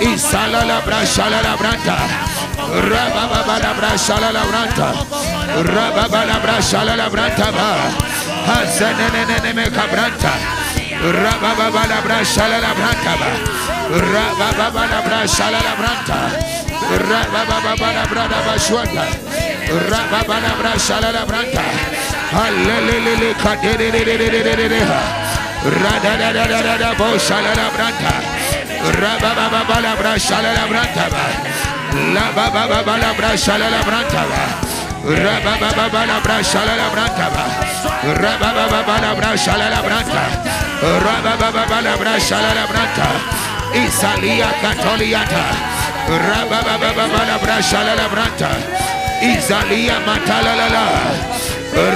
Isala 0.00 0.64
la 0.64 0.80
branta 0.80 1.28
la 1.28 1.56
branta 1.56 2.37
Rabababada 2.68 3.72
Brashala 3.74 4.30
Labranta 4.32 4.88
Rababada 5.64 6.36
Brashala 6.44 6.94
Labranta 6.96 7.48
Hazanene 8.46 9.66
Cabranta 9.72 10.32
Rabababada 11.00 11.98
Brashala 12.04 12.58
Labranta 12.60 13.12
La 31.94 32.30
ba 32.36 32.50
ba 32.50 32.66
ba 32.68 32.82
ba 32.82 32.96
la 32.98 33.12
brasha 33.14 33.56
la 33.58 33.68
la 33.70 33.80
brantaba. 33.82 34.42
Ra 35.04 35.36
ba 35.44 35.54
ba 35.60 35.70
ba 35.76 35.86
ba 35.88 36.02
la 36.04 36.18
brasha 36.20 36.60
la 36.66 36.74
la 36.76 36.88
brantaba. 36.92 37.44
Ra 38.20 38.32
ba 38.40 38.50
ba 38.56 38.64
ba 38.72 38.80
ba 38.88 38.96
la 39.00 39.14
brasha 39.14 39.56
la 39.56 39.68
la 39.68 39.80
branta. 39.80 40.24
Ra 41.04 41.16
ba 41.24 41.34
ba 41.40 41.48
ba 41.50 41.64
ba 41.70 41.78
la 41.80 41.94
brasha 41.96 42.38
la 42.44 42.52
la 42.58 42.64
branta. 42.70 43.08
Isalia 43.72 44.50
catoliata. 44.60 45.44
Ra 46.08 46.40
ba 46.50 46.60
ba 46.66 46.74
ba 46.82 46.90
ba 46.96 47.06
ba 47.12 47.20
la 47.30 47.36
brasha 47.38 47.80
la 47.86 47.94
la 47.94 48.06
branta. 48.12 48.50
Isalia 49.22 49.96
matala 50.06 50.54
la 50.60 50.68
la. 50.76 50.86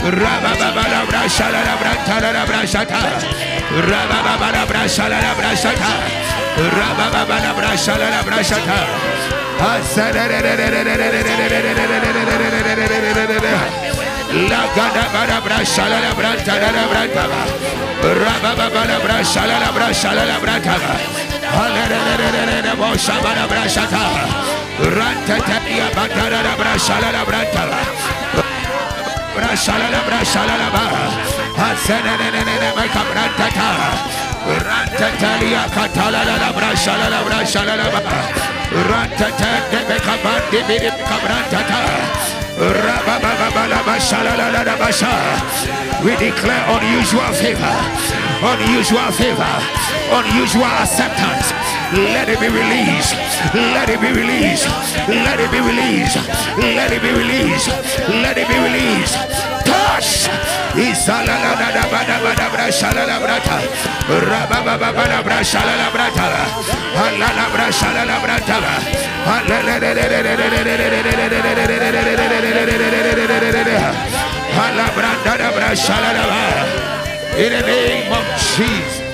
Rababa, 0.00 0.84
la 0.88 1.04
brasha, 1.04 1.50
la 1.50 1.76
branta, 1.80 2.16
la 2.32 2.44
brasha. 2.46 2.86
Rababa, 3.88 4.52
la 4.52 4.64
brasha, 4.66 5.08
la 5.08 5.34
brasha. 5.34 5.72
Rababa, 6.78 7.40
la 7.42 7.52
brasha, 7.54 7.98
la 7.98 8.22
brasha. 8.22 9.37
La 14.50 14.62
gada 14.76 15.04
bada 15.12 15.40
la 15.40 15.98
la 15.98 16.12
la 16.60 16.70
la 16.76 16.84
branta 16.86 17.24
ba. 17.26 17.42
Rababa 18.22 18.68
bada 18.70 18.98
brasha 19.02 19.46
la 19.46 19.58
la 19.58 19.70
la 19.74 19.90
la 20.14 20.14
la 20.14 20.38
la 21.74 21.86
la 21.86 21.90
la 21.90 22.14
la 22.14 22.38
la 22.38 22.62
la 22.62 22.72
ne 32.62 32.70
ma 32.76 32.84
ka 32.94 33.02
branta 33.10 33.48
ta. 33.56 34.37
Ranta 34.48 35.08
ta 35.20 35.30
ya 35.44 35.68
katala 35.68 36.24
la 36.24 36.52
brasha 36.56 36.94
la 36.96 37.20
brasha 37.26 37.64
la. 37.64 37.76
Ranta 38.88 39.28
de 39.70 39.80
de 39.88 39.98
ta. 40.00 41.88
We 46.02 46.16
declare 46.16 46.64
unusual 46.76 47.32
favor, 47.34 47.76
unusual 48.42 49.12
favor, 49.12 49.54
unusual 50.10 50.64
acceptance. 50.82 51.52
Let 51.92 52.28
it 52.28 52.40
be 52.40 52.48
released. 52.48 53.14
Let 53.54 53.88
it 53.88 54.00
be 54.00 54.12
released. 54.12 54.66
Let 55.08 55.40
it 55.40 55.50
be 55.50 55.60
released. 55.60 56.16
Let 56.58 56.92
it 56.92 57.02
be 57.02 57.10
released. 57.12 57.68
Let 58.08 58.38
it 58.38 58.48
be 58.48 58.58
released. 58.58 59.14
Touch. 59.64 60.28
Bada 61.90 62.17
brasha 62.68 62.92
la 62.92 63.18
brata. 63.18 63.56
Rababa 64.08 64.76
bada 64.78 65.22
brasha 65.24 65.60
la 65.64 65.90
brata. 65.90 66.26
Halala 66.98 67.46
brasha 67.52 67.88
la 68.04 68.20
brata. 68.20 68.58
In 77.38 77.50
the 77.52 77.62
name 77.62 78.12
of 78.12 78.24
Jesus. 78.56 79.04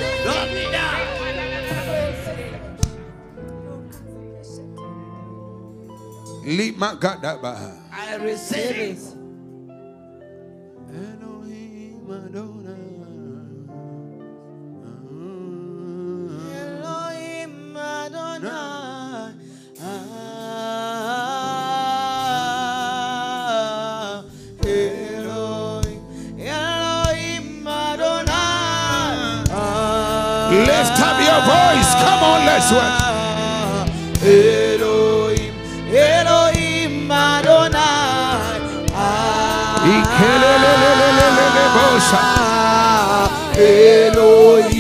Lima 6.47 6.97
gadaba. 7.01 7.55
I 7.93 8.16
receive 8.16 8.76
it. 8.76 8.98
Elohim 10.93 12.10
Adonai. 12.10 12.64
Elohim 12.64 12.64
Adonai. 12.64 12.64
Ah, 12.64 12.64
Elohim, 12.64 12.64
Elohim 12.64 12.64
Adonai. 18.05 19.32
Ah, 29.56 30.51
Lift 30.51 30.98
up 31.09 31.18
your 31.28 31.40
voice. 31.52 31.90
Come 32.05 32.22
on, 32.31 32.40
let's 32.47 32.70
work. 32.76 32.94
Elohim, 34.22 35.55
Elohim 35.94 37.10
Adonai. 37.10 38.60
Ah, 38.93 39.85
Elohim 43.56 44.73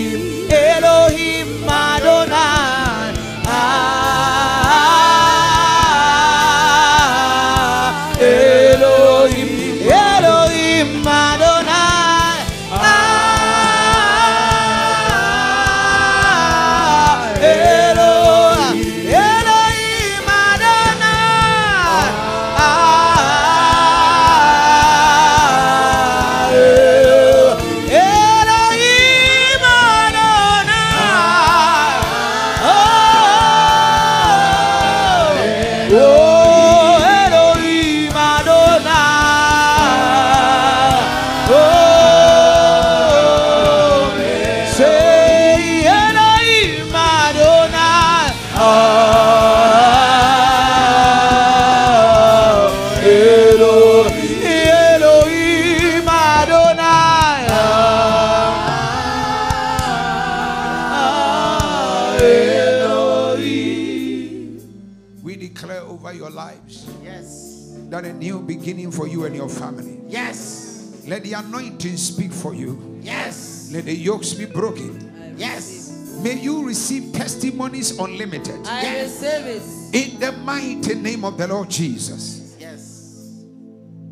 the 71.24 71.32
anointing 71.32 71.96
speak 71.96 72.30
for 72.30 72.54
you. 72.54 73.00
Yes. 73.02 73.70
Let 73.72 73.86
the 73.86 73.94
yokes 73.96 74.34
be 74.34 74.44
broken. 74.44 75.34
Yes. 75.38 76.20
May 76.22 76.38
you 76.38 76.66
receive 76.66 77.12
testimonies 77.12 77.98
unlimited. 77.98 78.60
I 78.66 79.02
receive 79.02 79.46
it. 79.46 79.62
In 79.94 80.20
the 80.20 80.32
mighty 80.32 80.94
name 80.94 81.24
of 81.24 81.38
the 81.38 81.48
Lord 81.48 81.70
Jesus. 81.70 82.33